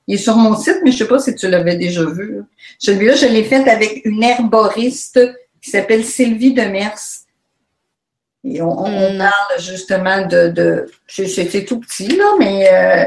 [0.07, 2.41] il est sur mon site, mais je sais pas si tu l'avais déjà vu.
[2.79, 5.19] Celui-là, je l'ai fait avec une herboriste
[5.61, 6.97] qui s'appelle Sylvie Demers.
[8.45, 13.05] Et on, parle justement de, de c'est tout petit, là, mais euh,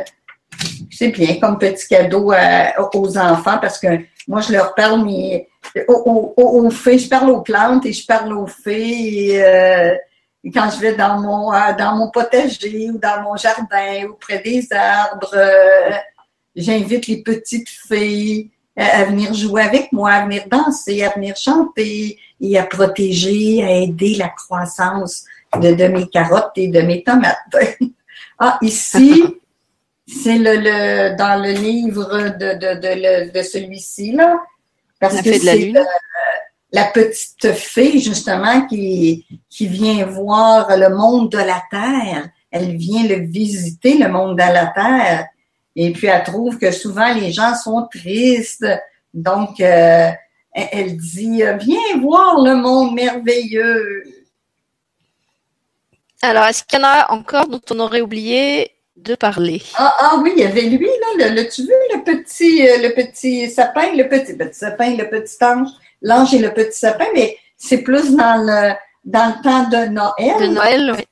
[0.90, 2.32] c'est bien comme petit cadeau
[2.92, 3.86] aux enfants parce que
[4.28, 5.48] moi, je leur parle mais,
[5.88, 9.28] aux, aux, fées, je parle aux plantes et je parle aux fées.
[9.28, 9.94] Et, euh,
[10.52, 14.40] quand je vais dans mon, euh, dans mon potager ou dans mon jardin ou près
[14.40, 15.34] des arbres,
[16.54, 22.18] j'invite les petites fées à venir jouer avec moi, à venir danser, à venir chanter
[22.40, 25.24] et à protéger, à aider la croissance
[25.60, 27.36] de, de mes carottes et de mes tomates.
[28.38, 29.22] ah, ici,
[30.06, 34.40] c'est le, le, dans le livre de, de, de, de celui-ci, là.
[34.98, 35.72] Parce que c'est
[36.72, 42.28] la petite fée, justement, qui, qui vient voir le monde de la Terre.
[42.50, 45.26] Elle vient le visiter, le monde de la Terre.
[45.82, 48.66] Et puis, elle trouve que souvent, les gens sont tristes.
[49.14, 50.10] Donc, euh,
[50.52, 54.04] elle dit, viens voir le monde merveilleux.
[56.20, 59.62] Alors, est-ce qu'il y en a encore dont on aurait oublié de parler?
[59.76, 62.92] Ah, ah oui, il y avait lui, là, le, tu veux, le petit, euh, le
[62.92, 65.70] petit sapin, le petit, petit sapin, le petit ange,
[66.02, 68.74] l'ange et le petit sapin, mais c'est plus dans le,
[69.06, 70.46] dans le temps de Noël.
[70.46, 71.04] De Noël, oui.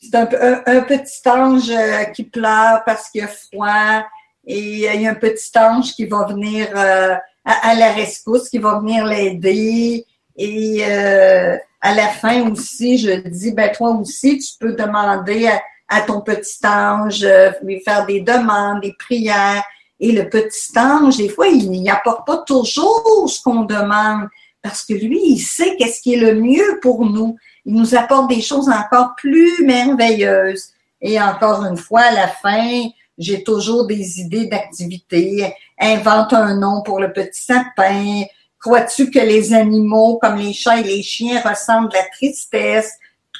[0.00, 4.04] C'est un, petit ange euh, qui pleure parce qu'il a froid
[4.46, 8.58] et il y a un petit ange qui va venir euh, à, la rescousse, qui
[8.58, 10.06] va venir l'aider.
[10.36, 15.50] Et euh, à la fin aussi, je dis, ben toi aussi, tu peux demander
[15.88, 17.26] à, ton petit ange,
[17.62, 19.64] lui faire des demandes, des prières.
[19.98, 24.28] Et le petit ange, des fois, il n'y apporte pas toujours ce qu'on demande
[24.62, 27.36] parce que lui, il sait qu'est-ce qui est le mieux pour nous.
[27.68, 30.70] Il nous apporte des choses encore plus merveilleuses.
[31.02, 32.88] Et encore une fois, à la fin,
[33.18, 35.54] j'ai toujours des idées d'activités.
[35.78, 38.22] Invente un nom pour le petit sapin.
[38.58, 42.94] Crois-tu que les animaux, comme les chats et les chiens, ressentent la tristesse,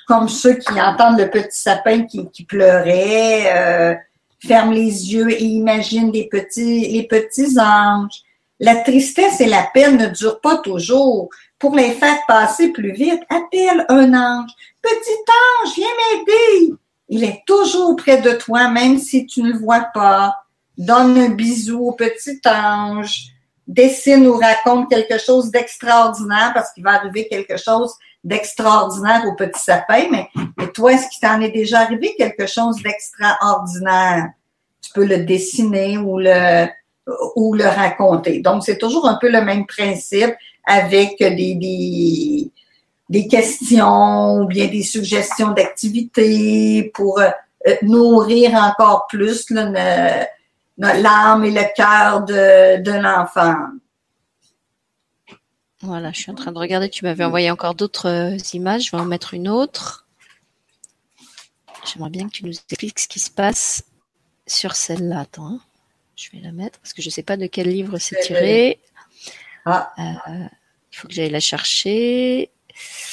[0.07, 3.47] comme ceux qui entendent le petit sapin qui, qui pleurait?
[3.57, 3.95] Euh,
[4.47, 8.25] ferme les yeux et imagine les petits, les petits anges.
[8.61, 11.31] La tristesse et la peine ne durent pas toujours.
[11.59, 14.51] Pour les faire passer plus vite, appelle un ange.
[14.81, 16.75] Petit ange, viens m'aider.
[17.09, 20.35] Il est toujours près de toi, même si tu ne le vois pas.
[20.77, 23.33] Donne un bisou au petit ange.
[23.67, 27.93] Dessine ou raconte quelque chose d'extraordinaire parce qu'il va arriver quelque chose
[28.23, 30.07] d'extraordinaire au petit sapin.
[30.11, 34.29] Mais, mais toi, est-ce qu'il t'en est déjà arrivé quelque chose d'extraordinaire?
[34.81, 36.67] Tu peux le dessiner ou le,
[37.37, 38.41] ou le raconter.
[38.41, 40.35] Donc, c'est toujours un peu le même principe
[40.69, 42.51] avec des, des,
[43.09, 47.31] des questions ou bien des suggestions d'activités pour euh,
[47.83, 53.57] nourrir encore plus l'âme et le cœur de, de l'enfant.
[55.81, 56.91] Voilà, je suis en train de regarder.
[56.91, 58.87] Tu m'avais envoyé encore d'autres euh, images.
[58.87, 60.07] Je vais en mettre une autre.
[61.85, 63.85] J'aimerais bien que tu nous expliques ce qui se passe
[64.47, 65.21] sur celle-là.
[65.21, 65.61] Attends, hein.
[66.17, 68.81] je vais la mettre parce que je ne sais pas de quel livre c'est tiré.
[69.65, 69.93] Ah.
[69.99, 70.49] Euh,
[70.99, 72.51] il faut que j'aille la chercher.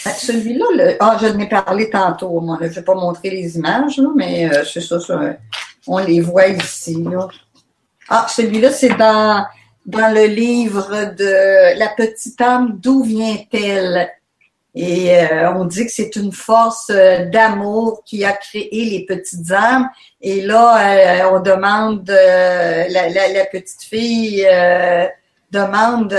[0.04, 2.58] Ben, celui-là, ah, je n'ai parlé tantôt, moi.
[2.62, 4.98] Je ne vais pas montrer les images, mais euh, c'est ça,
[5.86, 7.06] on les voit ici.
[8.10, 9.46] Ah, celui-là, c'est dans,
[9.86, 14.10] dans le livre de La petite âme, d'où vient-elle?
[14.74, 19.52] Et euh, on dit que c'est une force euh, d'amour qui a créé les petites
[19.52, 19.90] âmes.
[20.22, 24.44] Et là, on demande, la, petite fille
[25.52, 26.18] demande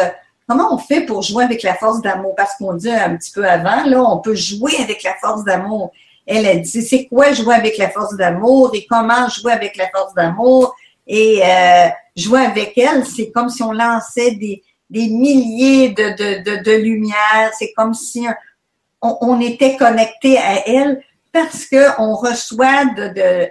[0.49, 2.35] Comment on fait pour jouer avec la force d'amour?
[2.37, 5.93] Parce qu'on dit un petit peu avant, là, on peut jouer avec la force d'amour.
[6.27, 9.89] Elle a dit, c'est quoi jouer avec la force d'amour et comment jouer avec la
[9.89, 10.75] force d'amour?
[11.07, 16.43] Et euh, jouer avec elle, c'est comme si on lançait des, des milliers de, de,
[16.43, 17.53] de, de lumières.
[17.59, 18.27] C'est comme si
[19.03, 23.49] on, on, était connecté à elle parce qu'on reçoit de, de,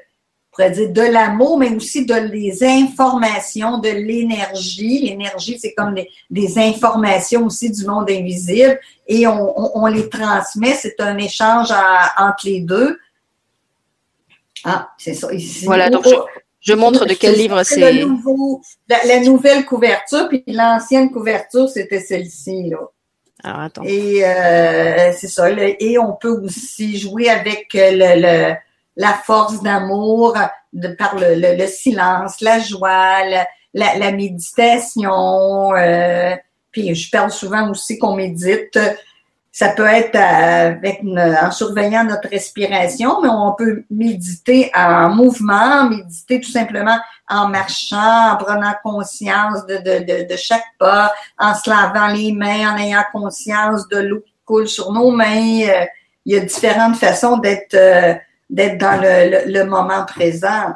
[0.56, 5.00] pourrait dire de l'amour, mais aussi de les informations, de l'énergie.
[5.00, 5.96] L'énergie, c'est comme
[6.30, 10.74] des, informations aussi du monde invisible et on, les transmet.
[10.74, 11.70] C'est un échange
[12.18, 12.98] entre les deux.
[14.64, 15.32] Ah, c'est ça.
[15.34, 15.66] Ici.
[15.66, 16.06] Voilà, donc
[16.62, 17.80] je, montre de quel livre c'est.
[17.80, 22.70] La, nouvelle couverture, puis l'ancienne couverture, c'était celle-ci.
[22.70, 22.78] Là.
[23.44, 23.84] Alors, attends.
[23.84, 25.50] Et euh, c'est ça.
[25.52, 28.56] et on peut aussi jouer avec le
[28.98, 30.38] la force d'amour
[30.74, 35.74] de, par le, le, silence, la joie, la, la, méditation.
[35.76, 36.36] Euh,
[36.72, 38.80] puis je parle souvent aussi qu'on médite.
[39.52, 41.02] Ça peut être avec
[41.42, 46.98] en surveillant notre respiration, mais on peut méditer en mouvement, méditer tout simplement
[47.30, 52.34] en marchant, en prenant conscience de, de, de, de chaque pas, en se lavant les
[52.34, 55.62] mains, en ayant conscience de l'eau qui coule sur nos mains.
[55.70, 55.86] Euh,
[56.26, 58.16] il y a différentes façons d'être euh,
[58.50, 60.74] d'être dans le, le, moment présent.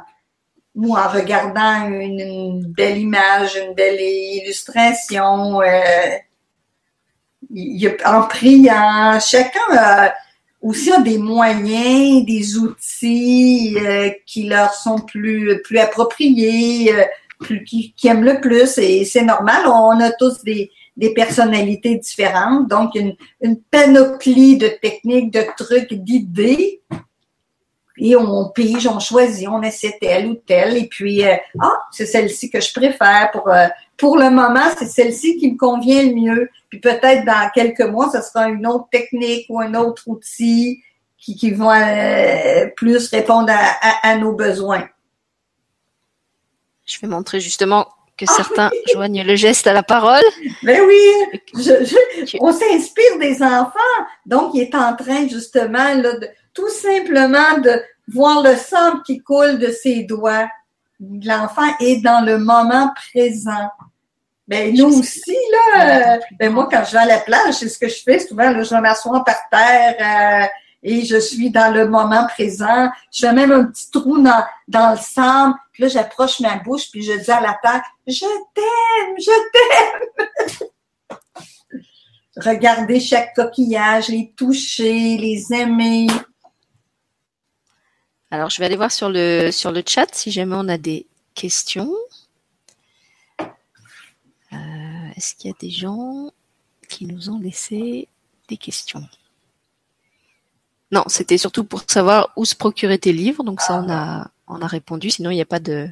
[0.75, 6.17] Ou en regardant une, belle image, une belle illustration, euh,
[8.05, 10.13] en priant, chacun a
[10.61, 17.03] aussi a des moyens, des outils euh, qui leur sont plus, plus appropriés, euh,
[17.39, 21.95] plus, qui, qui, aiment le plus, et c'est normal, on a tous des, des personnalités
[21.95, 26.81] différentes, donc une, une panoplie de techniques, de trucs, d'idées
[27.99, 32.05] et on pige, on choisit, on essaie telle ou telle, et puis euh, ah, c'est
[32.05, 33.67] celle-ci que je préfère pour euh,
[33.99, 36.49] pour le moment, c'est celle-ci qui me convient le mieux.
[36.69, 40.81] Puis peut-être dans quelques mois, ce sera une autre technique ou un autre outil
[41.17, 44.87] qui, qui va euh, plus répondre à, nos besoins.
[46.85, 50.23] Je vais montrer justement que ah certains joignent le geste à la parole.
[50.63, 53.79] Ben oui, je, on s'inspire des enfants.
[54.25, 56.27] Donc, il est en train justement là, de,
[56.59, 60.49] tout simplement de voir le sang qui coule de ses doigts.
[60.99, 63.69] L'enfant est dans le moment présent.
[64.47, 65.37] Ben, nous aussi,
[65.73, 68.49] là, ben, moi, quand je vais à la plage, c'est ce que je fais souvent,
[68.49, 70.47] là, je m'assois par terre, euh,
[70.81, 72.89] et je suis dans le moment présent.
[73.13, 75.53] Je fais même un petit trou dans, dans le sable.
[75.71, 78.25] Puis là, j'approche ma bouche puis je dis à la terre, je
[78.55, 80.67] t'aime, je t'aime.
[82.37, 86.07] Regardez chaque coquillage, les toucher, les aimer.
[88.31, 91.07] Alors, je vais aller voir sur le, sur le chat si jamais on a des
[91.33, 91.93] questions.
[93.41, 94.55] Euh,
[95.15, 96.31] est-ce qu'il y a des gens
[96.87, 98.07] qui nous ont laissé
[98.47, 99.03] des questions?
[100.91, 103.43] Non, c'était surtout pour savoir où se procurer tes livres.
[103.43, 105.09] Donc ça, on a, on a répondu.
[105.09, 105.87] Sinon, il n'y a pas de,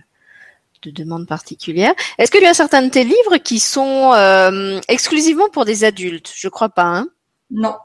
[0.84, 1.94] de demande particulière.
[2.18, 6.32] Est-ce que tu as certains de tes livres qui sont euh, exclusivement pour des adultes?
[6.36, 6.86] Je crois pas.
[6.86, 7.08] Hein?
[7.52, 7.76] Non.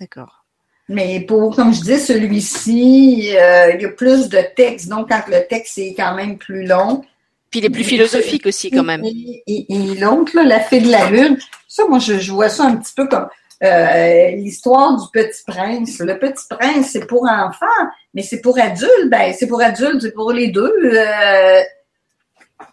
[0.00, 0.41] D'accord.
[0.88, 4.88] Mais pour, comme je dis, celui-ci, euh, il y a plus de texte.
[4.88, 7.02] Donc, quand le texte est quand même plus long.
[7.50, 9.04] Puis il est plus philosophique aussi, quand même.
[9.04, 9.66] Et,
[9.98, 11.38] l'autre, La Fée de la Lune,
[11.68, 13.28] ça, moi, je, vois ça un petit peu comme
[13.62, 15.98] euh, l'histoire du Petit Prince.
[16.00, 17.66] Le Petit Prince, c'est pour enfants,
[18.14, 19.08] mais c'est pour adultes.
[19.08, 20.72] Ben, c'est pour adultes, c'est pour les deux.
[20.82, 21.60] Euh,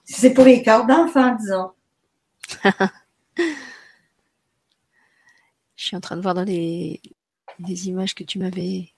[0.06, 1.72] c'est pour les corps d'enfants, disons.
[5.76, 7.00] Je suis en train de voir dans les,
[7.68, 8.90] les images que tu m'avais.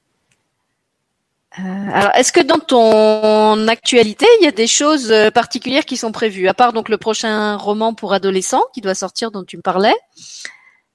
[1.60, 1.64] Euh,
[1.94, 6.14] alors, est-ce que dans ton actualité, il y a des choses euh, particulières qui sont
[6.14, 9.62] prévues, à part donc le prochain roman pour adolescents qui doit sortir, dont tu me
[9.62, 9.96] parlais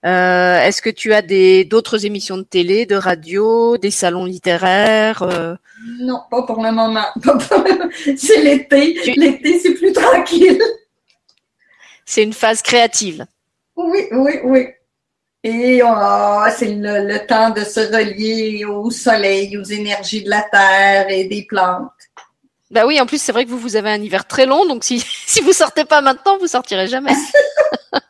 [0.06, 5.22] euh, Est-ce que tu as des d'autres émissions de télé, de radio, des salons littéraires
[6.00, 7.04] Non, pas pour le moment.
[8.16, 8.98] c'est l'été.
[9.14, 10.62] L'été, c'est plus tranquille.
[12.06, 13.26] C'est une phase créative.
[13.76, 14.68] Oui, oui, oui.
[15.48, 21.08] Et ah, c'est le, temps de se relier au soleil, aux énergies de la terre
[21.08, 21.92] et des plantes.
[22.72, 24.82] Bah oui, en plus c'est vrai que vous vous avez un hiver très long, donc
[24.82, 27.14] si si vous sortez pas maintenant, vous sortirez jamais.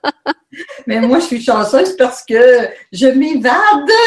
[0.86, 3.52] Mais moi je suis chanceuse parce que je m'évade,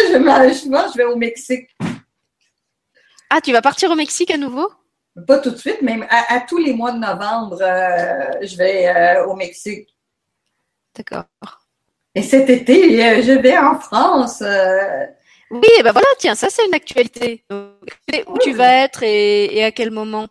[0.07, 1.69] je, je, je vais au Mexique.
[3.29, 4.71] Ah, tu vas partir au Mexique à nouveau?
[5.27, 9.27] Pas tout de suite, mais à, tous les mois de novembre, euh, je vais euh,
[9.27, 9.95] au Mexique.
[10.95, 11.25] D'accord.
[12.15, 14.41] Et cet été, euh, je vais en France.
[14.41, 15.05] Euh.
[15.51, 17.43] Oui, ben voilà, tiens, ça c'est une actualité.
[17.51, 20.27] où tu vas être et, à quel moment?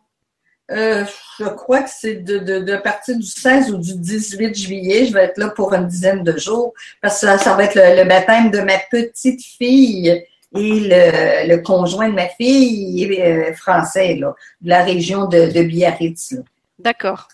[0.70, 1.04] Euh,
[1.38, 5.06] Je crois que c'est de, de, partir du 16 ou du 18 juillet.
[5.06, 8.04] Je vais être là pour une dizaine de jours parce que ça, va être le,
[8.04, 10.08] baptême de ma petite fille
[10.54, 16.34] et le, conjoint de ma fille est français, là, de la région de, de Biarritz.
[16.78, 17.28] D'accord.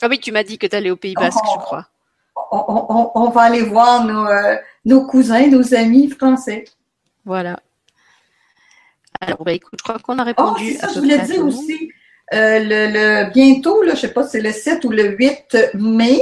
[0.00, 1.86] Ah oui, tu m'as dit que tu allais au Pays Basque, je crois
[2.50, 6.64] on, va aller voir euh, nos, cousins, nos amis français.
[7.24, 7.58] Voilà.
[9.20, 11.90] Alors, bah, écoute, je crois qu'on a répondu oh, ça, je voulais dire aussi,
[12.32, 16.20] euh, le, bientôt, là, je sais pas si c'est le 7 ou le 8 mai,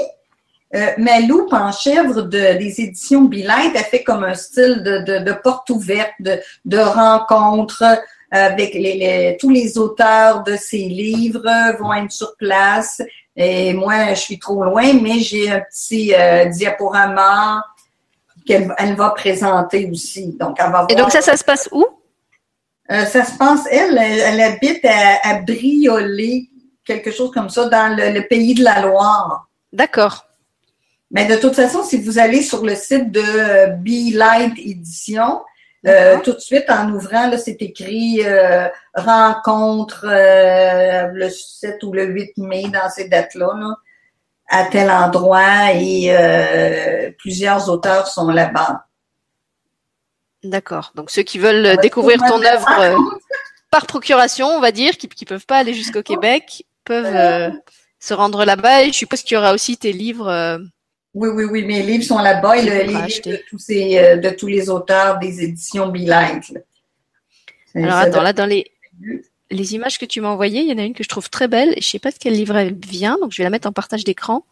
[0.75, 6.15] euh, Malou Panchèvre de, des éditions Bilight a fait comme un style de, porte ouverte,
[6.21, 7.85] de, de rencontre
[8.31, 11.49] avec les, tous les auteurs de ses livres
[11.79, 13.01] vont être sur place.
[13.37, 17.63] Et moi, je suis trop loin, mais j'ai un petit euh, diaporama
[18.47, 20.37] qu'elle elle va présenter aussi.
[20.41, 20.87] Donc, elle va voir.
[20.91, 21.85] Et donc, ça, ça se passe où?
[22.91, 26.45] Euh, ça se passe, elle, elle, habite à, à, Briolet,
[26.85, 29.49] quelque chose comme ça, dans le, pays de la Loire.
[29.73, 30.25] D'accord.
[31.11, 35.41] Mais de toute façon, si vous allez sur le site de Be Light Édition,
[35.87, 41.93] euh, tout de suite, en ouvrant, là, c'est écrit euh, rencontre euh, le 7 ou
[41.93, 43.53] le 8 mai dans ces dates-là,
[44.49, 48.87] à tel endroit et plusieurs auteurs sont là-bas.
[50.45, 50.93] D'accord.
[50.95, 53.01] Donc ceux qui veulent découvrir ton œuvre
[53.71, 57.53] par procuration, on va dire, qui ne peuvent pas aller jusqu'au Québec, peuvent
[57.99, 58.85] se rendre là-bas.
[58.85, 60.61] Et je suppose qu'il y aura aussi tes livres
[61.17, 61.65] oui, oui, oui.
[61.65, 65.19] Mes livres sont là-bas et les livres de tous, ces, euh, de tous les auteurs
[65.19, 66.63] des éditions bilingues.
[67.75, 68.71] Alors attends, là, dans les,
[69.51, 71.49] les images que tu m'as envoyées, il y en a une que je trouve très
[71.49, 71.71] belle.
[71.73, 73.73] Je ne sais pas de quel livre elle vient, donc je vais la mettre en
[73.73, 74.45] partage d'écran.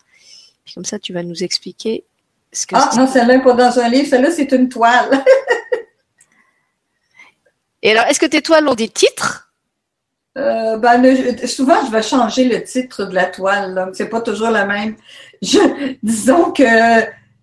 [0.75, 2.05] comme ça, tu vas nous expliquer
[2.51, 5.23] ce que Ah non, celle-là n'est pas dans un livre, celle-là, c'est une toile.
[7.83, 9.53] et alors, est-ce que tes toiles ont des titres?
[10.37, 14.51] Euh, ben, souvent, je vais changer le titre de la toile, donc c'est pas toujours
[14.51, 14.97] la même.
[15.43, 16.65] Je, disons que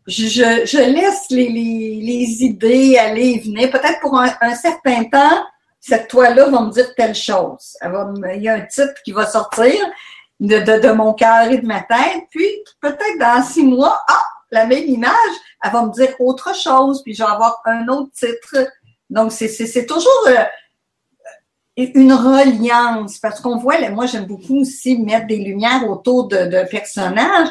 [0.07, 3.71] je, laisse les, idées aller et venir.
[3.71, 5.43] Peut-être pour un, certain temps,
[5.79, 7.77] cette toile-là va me dire telle chose.
[7.83, 9.73] il y a un titre qui va sortir
[10.39, 12.49] de, de, de mon cœur et de ma tête, puis
[12.81, 15.13] peut-être dans six mois, ah, la même image,
[15.63, 18.67] elle va me dire autre chose, puis je vais avoir un autre titre.
[19.09, 20.27] Donc, c'est toujours...
[20.27, 20.43] Euh,
[21.77, 27.49] une reliance, parce qu'on voit, moi j'aime beaucoup aussi mettre des lumières autour de, personnages.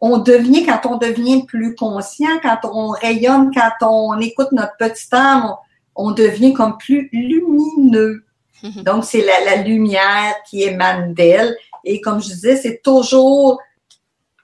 [0.00, 5.06] On devient, quand on devient plus conscient, quand on rayonne, quand on écoute notre petit
[5.12, 5.54] âme,
[5.94, 8.24] on devient comme plus lumineux.
[8.62, 8.82] Mhm.
[8.82, 11.56] Donc, c'est la, lumière qui émane d'elle.
[11.84, 13.60] Et comme je disais, c'est toujours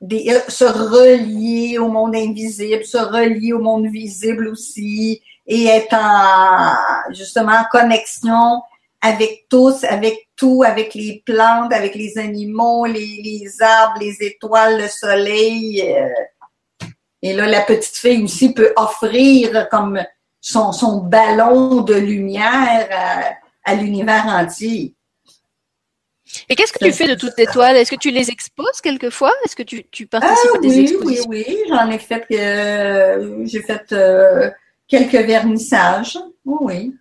[0.01, 5.95] des, euh, se relier au monde invisible, se relier au monde visible aussi, et être
[5.95, 8.63] en, justement en connexion
[9.03, 14.89] avec tous, avec tout, avec les plantes, avec les animaux, les, arbres, les étoiles, le
[14.89, 15.83] soleil.
[15.83, 16.87] Euh.
[17.21, 20.01] et là, la petite fille aussi peut offrir comme
[20.41, 24.95] son, son ballon de lumière à, l'univers entier.
[26.49, 27.77] Et qu'est-ce que tu fais de toutes tes toiles?
[27.77, 29.33] Est-ce que tu les exposes quelquefois?
[29.45, 31.25] Est-ce que tu, tu participes à des oui, expositions?
[31.29, 34.49] Oui, oui, j'en ai fait, euh, j'ai fait euh,
[34.87, 36.19] quelques vernissages.
[36.45, 36.95] Oui, oui.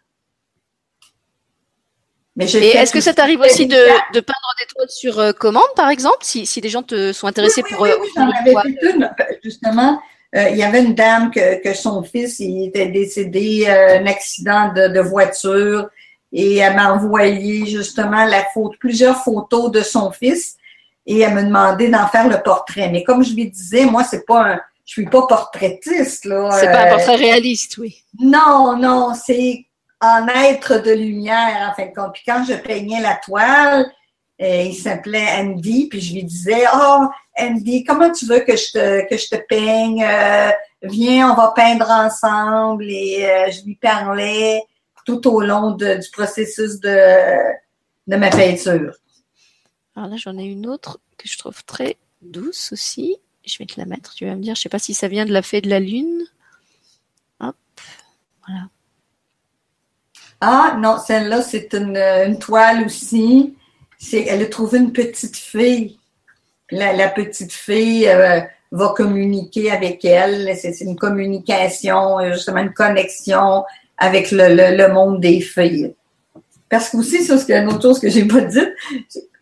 [2.36, 5.64] Mais Et est-ce que ça t'arrive aussi de, de, peindre des toiles sur euh, commande,
[5.76, 7.82] par exemple, si, si des gens te sont intéressés pour.
[7.82, 9.12] Oui, oui, j'en avais fait une,
[9.44, 10.02] justement.
[10.34, 14.06] Euh, il y avait une dame que, que son fils il était décédé euh, un
[14.06, 15.90] accident de, de, voiture
[16.32, 20.56] et elle m'a envoyé justement la photo, plusieurs photos de son fils
[21.06, 22.90] et elle me demandait d'en faire le portrait.
[22.90, 26.50] Mais comme je lui disais, moi c'est pas un, je suis pas portraitiste là.
[26.52, 28.02] C'est pas un euh, portrait réaliste, oui.
[28.18, 29.66] Non, non, c'est
[30.02, 32.14] en être de lumière en fin de compte.
[32.14, 33.92] Puis quand je peignais la toile,
[34.40, 37.08] il s'appelait Andy, puis je lui disais, oh,
[37.38, 40.04] Andy, comment tu veux que je te, peigne?
[40.04, 40.52] Euh,
[40.82, 42.86] viens, on va peindre ensemble.
[42.90, 44.64] Et euh, je lui parlais
[45.06, 47.36] tout au long du processus de,
[48.08, 48.96] de ma peinture.
[49.96, 53.18] Alors là, j'en ai une autre que je trouve très douce aussi.
[53.46, 55.26] Je vais te la mettre, tu vas me dire, je sais pas si ça vient
[55.26, 56.26] de la fée de la lune.
[57.40, 57.56] Hop,
[58.46, 58.66] voilà.
[60.42, 63.56] Ah non, celle-là, c'est une, une toile aussi
[64.14, 65.98] elle a trouvé une petite fille.
[66.72, 68.40] La, petite fille euh,
[68.72, 70.56] va communiquer avec elle.
[70.58, 73.66] C'est une communication, euh, justement une connexion
[73.98, 75.94] avec le, monde des filles.
[76.70, 78.66] Parce que aussi, ça, c'est une autre chose que j'ai pas dit.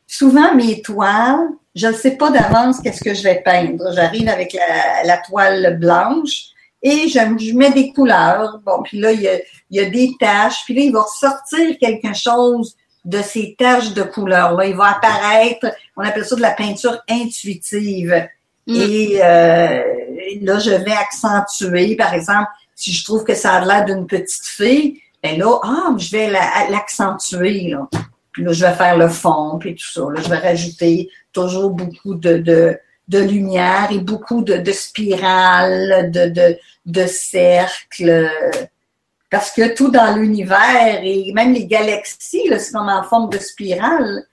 [0.08, 3.94] Souvent, mes toiles, je ne sais pas d'avance qu'est-ce que je vais peindre.
[3.94, 4.58] J'arrive avec
[5.06, 6.48] la, toile blanche
[6.82, 8.60] et je, mets des couleurs.
[8.66, 9.38] Bon, puis là, il y a,
[9.70, 10.64] il y a des taches.
[10.66, 12.76] Puis là, il va ressortir quelque chose
[13.06, 14.66] de ces taches de couleur-là.
[14.66, 18.28] Il va apparaître, on appelle ça de la peinture intuitive.
[18.68, 18.76] Mm.
[18.76, 19.84] Et euh,
[20.42, 24.46] là, je vais accentuer, par exemple, si je trouve que ça a l'air d'une petite
[24.46, 26.32] fille, ben là, ah, je vais
[26.70, 27.90] l'accentuer, là.
[28.32, 30.02] Puis là, je vais faire le fond, puis tout ça.
[30.02, 36.12] Là, je vais rajouter toujours beaucoup de, de, de lumière et beaucoup de, de spirales,
[36.12, 38.30] de, de, de cercles
[39.30, 44.26] parce que tout dans l'univers et même les galaxies, c'est comme en forme de spirale.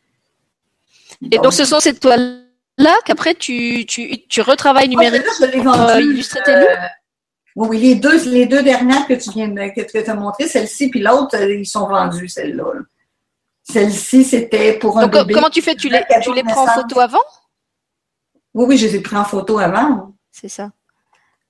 [1.30, 6.22] Et donc, ce sont ces toiles-là qu'après tu, tu, tu retravailles numériquement je l'ai vendu,
[6.48, 6.64] euh,
[7.56, 10.46] oui, oui, les deux, les deux dernières que tu viens de, que, tu as montrées,
[10.46, 12.64] celle-ci puis l'autre, euh, ils sont vendus, celle-là.
[13.62, 15.74] Celle-ci, c'était pour un donc, Comment tu fais?
[15.74, 17.22] Tu les, tu les prends en photo avant?
[18.56, 20.14] Oui, oui, je les ai pris en photo avant.
[20.32, 20.70] C'est ça.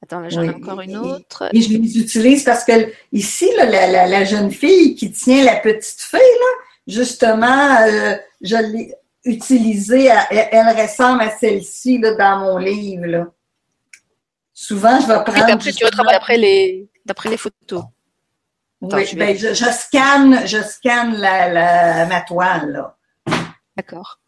[0.02, 1.48] Attends, là, j'en ai encore une autre.
[1.52, 6.18] Et je les utilise parce que ici, la, jeune fille qui tient la petite fille,
[6.18, 8.92] là, justement, euh, je l'ai
[9.24, 13.32] utilisée, elle, ressemble à celle-ci dans mon livre.
[14.52, 15.48] Souvent, je vais prendre.
[15.48, 17.84] Et après, tu retravailles après les, d'après les photos.
[18.80, 22.84] oui, je, ben, je, scanne, je scanne la, ma toile.
[23.76, 24.18] D'accord.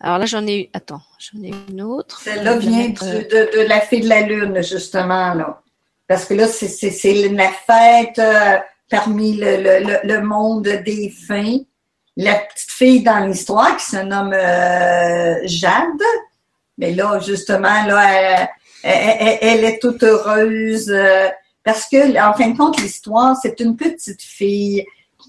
[0.00, 2.20] Alors là, j'en ai, attends, j'en ai une autre.
[2.22, 5.60] Celle-là vient de, la fée de la lune, justement, là.
[6.08, 8.58] Parce que là, c'est la fête euh,
[8.88, 11.58] parmi le, monde des fins.
[12.16, 16.02] La petite fille dans l'histoire qui se nomme euh, Jade.
[16.78, 18.48] Mais là, justement, là,
[18.82, 21.28] elle, est toute heureuse euh,
[21.62, 24.84] parce que, en fin de compte, l'histoire, c'est une petite fille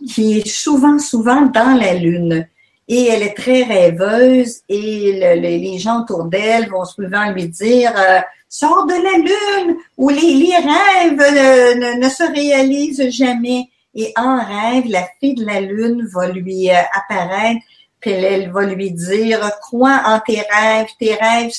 [0.08, 2.48] qui est souvent, souvent dans la lune
[2.92, 8.20] et elle est très rêveuse et les gens autour d'elle vont souvent lui dire euh,
[8.50, 15.08] sors de la lune où les, rêves ne, se réalisent jamais et en rêve la
[15.22, 17.62] fille de la lune va lui euh, apparaître
[18.02, 20.90] puis elle, va lui dire crois en tes rêves.
[21.00, 21.54] Tes rêves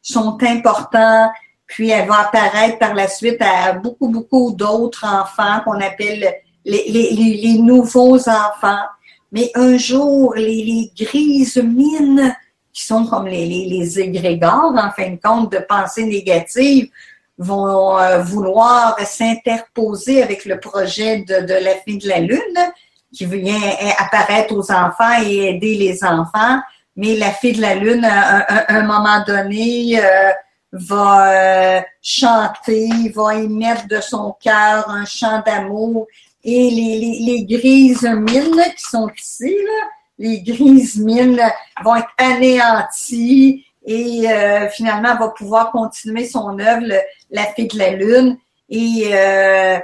[0.00, 1.30] sont importants
[1.66, 6.32] puis elle va apparaître par la suite à beaucoup beaucoup d'autres enfants qu'on appelle
[6.64, 8.86] les nouveaux enfants
[9.32, 12.34] mais un jour, les, grises mines,
[12.72, 16.88] qui sont comme les, les, égrégores, en fin de compte, de pensée négative,
[17.36, 22.72] vont euh, vouloir s'interposer avec le projet de, de la fille de la Lune,
[23.12, 23.60] qui vient
[23.98, 26.60] apparaître aux enfants et aider les enfants.
[26.96, 30.30] Mais la fille de la Lune, à un, moment donné, euh,
[30.72, 36.06] va euh, chanter, va émettre de son cœur un chant d'amour
[36.50, 39.88] Et les, les, grises mines qui sont ici, là,
[40.18, 41.38] les grises mines
[41.84, 46.86] vont être anéanties et euh, finalement va pouvoir continuer son œuvre,
[47.30, 48.38] La Fée de la Lune.
[48.70, 49.78] Et euh,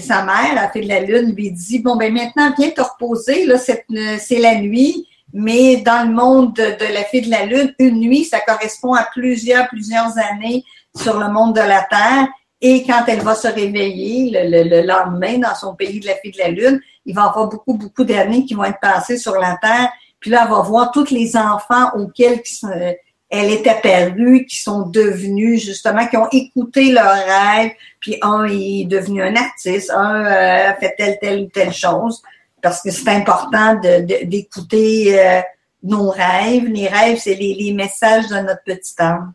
[0.00, 3.46] sa mère, la Fée de la Lune, lui dit Bon, ben maintenant, viens te reposer,
[3.46, 5.06] là, c'est la nuit.
[5.32, 8.94] Mais dans le monde de, de, la Fée de la Lune, une nuit, ça correspond
[8.94, 10.64] à plusieurs, plusieurs années
[10.96, 12.26] sur le monde de la Terre.
[12.60, 16.38] Et quand elle va se réveiller le, lendemain dans son pays de la Fée de
[16.38, 19.58] la Lune, il va y avoir beaucoup, beaucoup d'années qui vont être passées sur la
[19.60, 19.90] Terre.
[20.20, 22.40] Puis là, elle va voir tous les enfants auxquels
[23.30, 28.84] elle est apparue, qui sont devenus justement, qui ont écouté leurs rêves, puis un est
[28.84, 32.22] devenu un artiste, un euh, a fait telle, telle ou telle chose,
[32.62, 33.78] parce que c'est important
[34.24, 35.40] d'écouter euh,
[35.82, 36.64] nos rêves.
[36.66, 39.32] Les rêves, c'est les, les, messages de notre petite âme.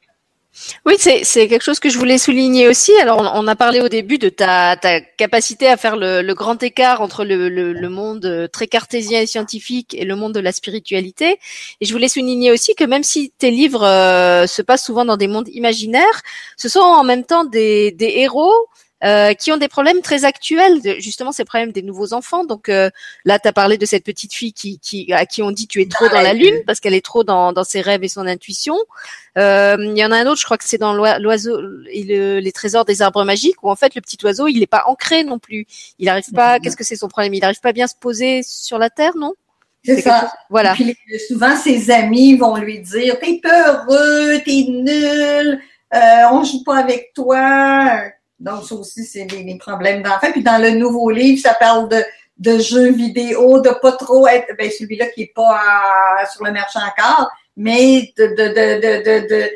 [0.85, 2.91] Oui, c'est quelque chose que je voulais souligner aussi.
[2.99, 6.61] Alors, on, a parlé au début de ta, ta capacité à faire le, le grand
[6.63, 10.39] écart entre le, le, le, monde euh, très cartésien et scientifique et le monde de
[10.39, 11.39] la spiritualité.
[11.81, 15.17] Et je voulais souligner aussi que même si tes livres euh, se passent souvent dans
[15.17, 16.21] des mondes imaginaires,
[16.57, 18.53] ce sont en même temps des, des héros
[19.03, 22.43] euh, qui ont des problèmes très actuels, justement ces problèmes des nouveaux enfants.
[22.43, 22.89] Donc euh,
[23.25, 25.81] là, tu as parlé de cette petite fille qui, qui, à qui on dit tu
[25.81, 28.27] es trop dans la lune parce qu'elle est trop dans, dans ses rêves et son
[28.27, 28.75] intuition.
[29.37, 31.59] Euh, il y en a un autre, je crois que c'est dans l'oiseau
[31.89, 34.83] et les trésors des arbres magiques où en fait le petit oiseau il n'est pas
[34.87, 35.65] ancré non plus.
[35.97, 36.59] Il n'arrive pas.
[36.59, 37.33] Qu'est-ce que c'est son problème?
[37.33, 39.33] Il n'arrive pas bien à se poser sur la terre, non?
[39.83, 40.31] C'est ça.
[40.49, 40.73] Voilà.
[40.73, 40.95] puis,
[41.27, 45.61] souvent, ses amis vont lui dire T'es peureux, t'es nul,
[45.93, 45.99] euh,
[46.31, 48.01] on joue pas avec toi.
[48.39, 50.31] Donc, ça aussi, c'est les, problèmes d'enfants.
[50.31, 52.01] Puis dans le nouveau livre, ça parle de,
[52.37, 55.59] de jeux vidéo, de pas trop être, ben celui-là qui est pas
[56.31, 59.49] sur le marché encore, mais de, de, de, de,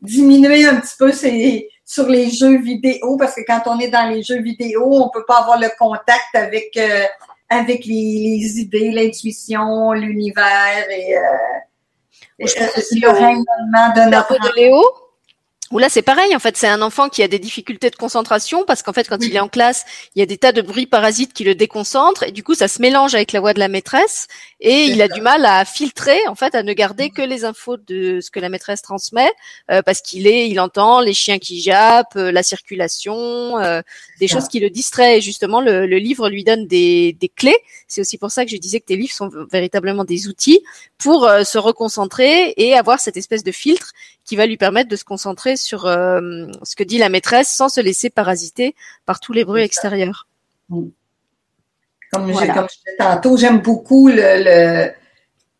[0.00, 4.22] diminuer un petit peu sur les jeux vidéo, parce que quand on est dans les
[4.22, 7.04] jeux vidéo, on peut pas avoir le contact avec euh,
[7.50, 11.22] avec les, idées, l'intuition, l'univers et, euh,
[12.38, 14.34] le rayonnement de notre...
[14.34, 14.82] De Léo
[15.70, 18.64] où là c'est pareil en fait c'est un enfant qui a des difficultés de concentration
[18.64, 19.84] parce qu'en fait quand il est en classe
[20.14, 22.68] il y a des tas de bruits parasites qui le déconcentrent et du coup ça
[22.68, 24.26] se mélange avec la voix de la maîtresse
[24.60, 27.76] et il a du mal à filtrer en fait à ne garder que les infos
[27.76, 29.30] de ce que la maîtresse transmet
[29.70, 33.82] euh, parce qu'il est il entend les chiens qui jappent euh, la circulation euh,
[34.20, 35.18] des choses qui le distraient.
[35.18, 37.56] Et justement le, le livre lui donne des, des clés.
[37.86, 40.60] C'est aussi pour ça que je disais que tes livres sont véritablement des outils
[40.98, 43.92] pour se reconcentrer et avoir cette espèce de filtre
[44.28, 47.70] qui va lui permettre de se concentrer sur euh, ce que dit la maîtresse sans
[47.70, 48.74] se laisser parasiter
[49.06, 50.26] par tous les bruits extérieurs.
[50.68, 50.84] Comme,
[52.12, 52.52] je, disais
[52.98, 54.90] tantôt, j'aime beaucoup le,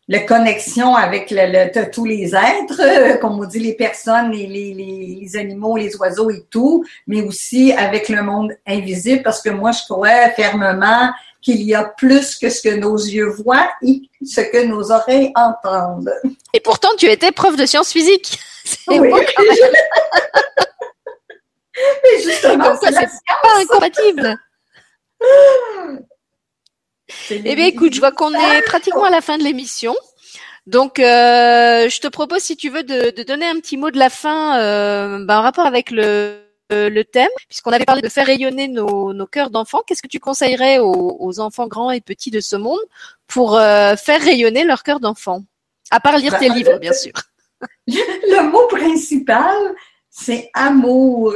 [0.07, 4.73] la connexion avec le, tous les êtres, euh, comme on dit, les personnes, les, les,
[5.19, 9.71] les, animaux, les oiseaux et tout, mais aussi avec le monde invisible, parce que moi,
[9.71, 11.09] je crois fermement
[11.41, 15.31] qu'il y a plus que ce que nos yeux voient et ce que nos oreilles
[15.35, 16.13] entendent.
[16.53, 18.37] Et pourtant, tu étais prof de sciences physiques.
[18.87, 19.11] Oui.
[22.03, 24.35] Mais justement, c'est pas incompatible.
[27.29, 29.95] Eh bien, écoute, je vois qu'on est pratiquement à la fin de l'émission.
[30.67, 33.97] Donc, euh, je te propose, si tu veux, de, de, donner un petit mot de
[33.97, 36.37] la fin euh, ben, en rapport avec le,
[36.69, 39.81] le thème, puisqu'on avait parlé de faire rayonner nos, nos cœurs d'enfants.
[39.87, 42.79] Qu'est-ce que tu conseillerais aux, aux, enfants grands et petits de ce monde
[43.27, 45.41] pour euh, faire rayonner leur cœur d'enfant
[45.89, 47.13] À part lire tes bah, livres, bien sûr.
[47.87, 49.75] Le mot principal,
[50.09, 51.33] c'est amour.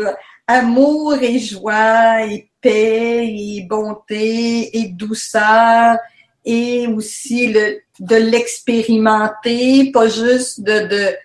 [0.48, 5.98] Amour et joie et paix et bonté et douceur
[6.45, 11.16] et aussi le, de l'expérimenter, pas juste de, de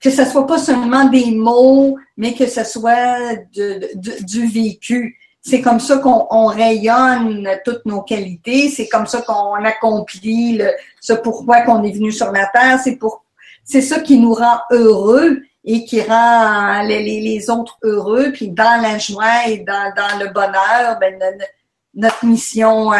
[0.00, 5.18] que ce soit pas seulement des mots, mais que ce soit du vécu.
[5.40, 10.60] C'est comme ça qu'on rayonne toutes nos qualités, c'est comme ça qu'on accomplit
[11.00, 13.23] ce pourquoi qu'on est venu sur la terre, c'est pour
[13.64, 18.30] c'est ça qui nous rend heureux et qui rend les, les, autres heureux.
[18.32, 21.18] Puis dans la joie et dans, dans le bonheur, ben,
[21.94, 22.96] notre mission euh,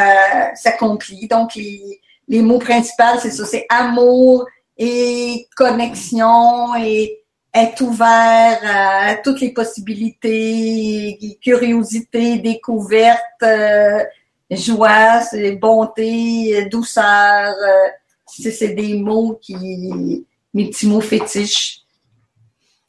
[0.55, 1.29] s'accomplit.
[1.29, 4.47] Donc les, les mots principaux, c'est ça, c'est amour
[4.79, 7.21] et connexion et
[7.53, 14.03] être ouvert à toutes les possibilités, curiosité, découverte, euh,
[14.51, 15.21] joie,
[15.61, 17.55] bonté, douceur.
[17.55, 17.89] Euh,
[18.27, 21.81] c'est des mots qui mes petits mots fétiches.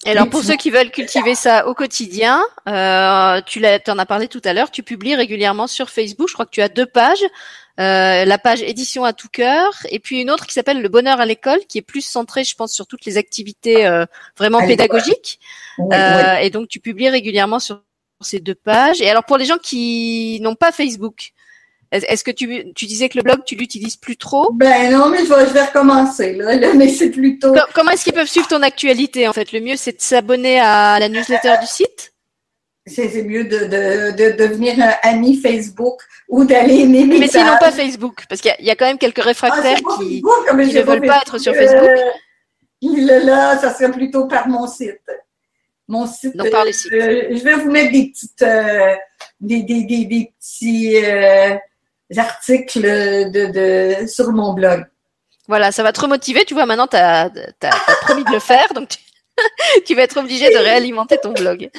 [0.06, 4.42] Alors pour ceux qui veulent cultiver ça au quotidien, euh, tu en as parlé tout
[4.46, 6.30] à l'heure, tu publies régulièrement sur Facebook.
[6.30, 7.24] Je crois que tu as deux pages,
[7.80, 11.20] euh, la page édition à tout cœur, et puis une autre qui s'appelle le bonheur
[11.20, 14.06] à l'école, qui est plus centrée, je pense, sur toutes les activités euh,
[14.38, 15.40] vraiment pédagogiques.
[15.92, 17.82] Euh, et donc tu publies régulièrement sur
[18.22, 19.02] ces deux pages.
[19.02, 21.34] Et alors pour les gens qui n'ont pas Facebook,
[22.04, 24.52] Est-ce que tu, tu disais que le blog, tu l'utilises plus trop?
[24.54, 26.34] Ben non, mais je vais, je vais recommencer.
[26.34, 27.54] Là, mais c'est plutôt.
[27.74, 31.00] comment est-ce qu'ils peuvent suivre ton actualité En fait, le mieux, c'est de s'abonner à
[31.00, 32.14] la newsletter du site?
[32.88, 37.58] C'est mieux de, de, de, devenir un ami Facebook ou d'aller aimer mes Mais sinon
[37.60, 41.22] pas Facebook, parce qu'il y, a quand même quelques réfractaires ah, qui, ne veulent pas
[41.22, 41.90] être sur Facebook.
[41.90, 45.02] Euh, là, ça serait plutôt par mon site.
[45.88, 46.36] Mon site.
[46.36, 46.94] Donc, par le site.
[46.94, 48.96] Euh, je vais vous mettre des petites, euh,
[49.40, 51.56] des, des, des, des, petits euh,
[52.18, 54.86] articles de, de, sur mon blog.
[55.48, 56.46] Voilà, ça va te remotiver.
[56.46, 57.30] Tu vois, maintenant, tu as,
[58.02, 59.00] promis de le faire, donc tu,
[59.86, 61.70] tu vas être obligé de réalimenter ton blog.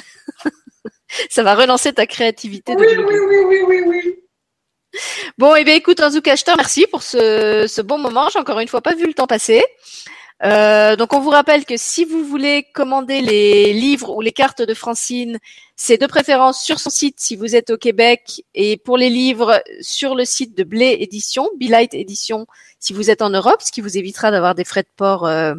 [1.29, 2.75] ça va relancer ta créativité.
[2.75, 4.15] Oui, oui, oui, oui, oui, oui.
[5.37, 8.29] Bon, et eh bien écoute, Anzouka, je te remercie pour ce, ce bon moment.
[8.29, 9.63] J'ai encore une fois pas vu le temps passer.
[10.43, 14.61] Euh, donc on vous rappelle que si vous voulez commander les livres ou les cartes
[14.61, 15.39] de Francine,
[15.75, 19.61] c'est de préférence sur son site si vous êtes au Québec et pour les livres
[19.81, 22.45] sur le site de Blé Édition, Bilight Édition
[22.79, 25.55] si vous êtes en Europe, ce qui vous évitera d'avoir des frais de port euh,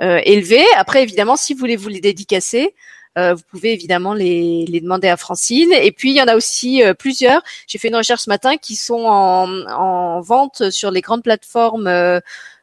[0.00, 0.66] euh, élevés.
[0.76, 2.74] Après évidemment si vous voulez vous les dédicacer,
[3.16, 5.70] vous pouvez évidemment les, les, demander à Francine.
[5.74, 7.42] Et puis il y en a aussi plusieurs.
[7.66, 11.86] J'ai fait une recherche ce matin qui sont en, en vente sur les grandes plateformes
[11.86, 12.20] euh,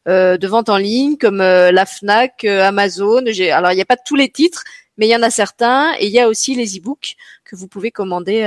[0.08, 3.26] de vente en ligne comme euh, la Fnac, euh, Amazon.
[3.52, 4.64] Alors il n'y a pas tous les titres,
[4.98, 7.68] mais il y en a certains et il y a aussi les e-books que vous
[7.68, 8.44] pouvez commander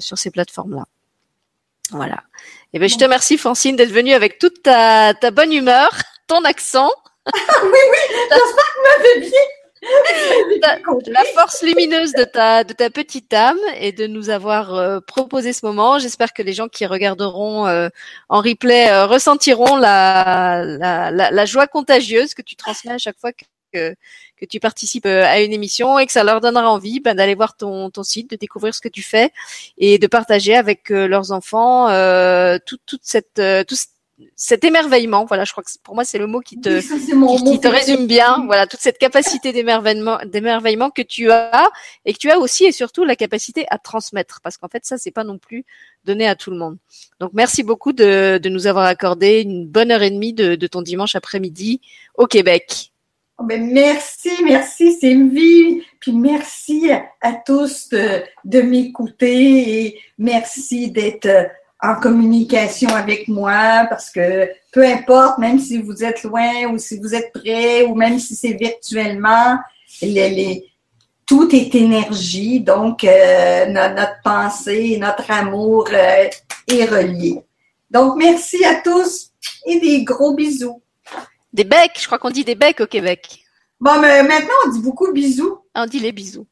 [0.00, 0.84] sur ces plateformes-là.
[1.90, 2.22] Voilà.
[2.72, 5.90] Et eh ben, je te remercie Francine d'être venue avec toute ta, ta bonne humeur,
[6.26, 6.90] ton accent.
[7.26, 7.32] oui,
[7.64, 9.40] oui, j'espère que vous m'avez bien
[11.06, 15.52] la force lumineuse de ta, de ta petite âme et de nous avoir euh, proposé
[15.52, 15.98] ce moment.
[15.98, 17.88] J'espère que les gens qui regarderont euh,
[18.28, 23.32] en replay euh, ressentiront la, la, la, joie contagieuse que tu transmets à chaque fois
[23.32, 23.94] que,
[24.36, 27.56] que, tu participes à une émission et que ça leur donnera envie ben, d'aller voir
[27.56, 29.30] ton, ton site, de découvrir ce que tu fais
[29.76, 31.88] et de partager avec leurs enfants
[32.66, 33.76] toute, toute cette, tout,
[34.34, 37.68] cet émerveillement, voilà, je crois que pour moi c'est le mot qui te, qui, te
[37.68, 41.70] résume bien, voilà, toute cette capacité d'émerveillement, d'émerveillement que tu as
[42.04, 44.98] et que tu as aussi et surtout la capacité à transmettre, parce qu'en fait ça
[44.98, 45.64] c'est pas non plus
[46.04, 46.78] donné à tout le monde.
[47.20, 50.66] Donc merci beaucoup de, de nous avoir accordé une bonne heure et demie de, de
[50.66, 51.80] ton dimanche après-midi
[52.14, 52.92] au Québec.
[53.40, 56.90] Oh ben merci, merci Sylvie, puis merci
[57.20, 61.28] à, tous de, de m'écouter et merci d'être
[61.80, 66.98] en communication avec moi parce que peu importe, même si vous êtes loin ou si
[66.98, 69.58] vous êtes près ou même si c'est virtuellement,
[70.02, 70.64] les,
[71.26, 72.60] tout est énergie.
[72.60, 76.28] Donc, euh, notre, pensée, notre amour euh,
[76.66, 77.40] est relié.
[77.90, 79.30] Donc, merci à tous
[79.66, 80.82] et des gros bisous.
[81.52, 83.44] Des becs, je crois qu'on dit des becs au Québec.
[83.80, 85.58] Bon, mais maintenant, on dit beaucoup bisous.
[85.74, 86.46] On dit les bisous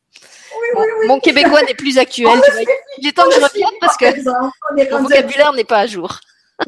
[1.06, 2.28] mon québécois n'est plus actuel.
[2.30, 2.40] Oh,
[2.98, 6.20] il est temps que je revienne parce que mon vocabulaire n'est pas à jour.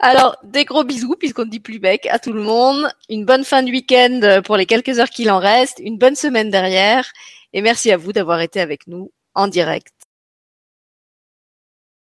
[0.00, 2.90] Alors, des gros bisous, puisqu'on ne dit plus bec, à tout le monde.
[3.08, 5.78] Une bonne fin de week-end pour les quelques heures qu'il en reste.
[5.78, 7.06] Une bonne semaine derrière.
[7.52, 9.92] Et merci à vous d'avoir été avec nous en direct.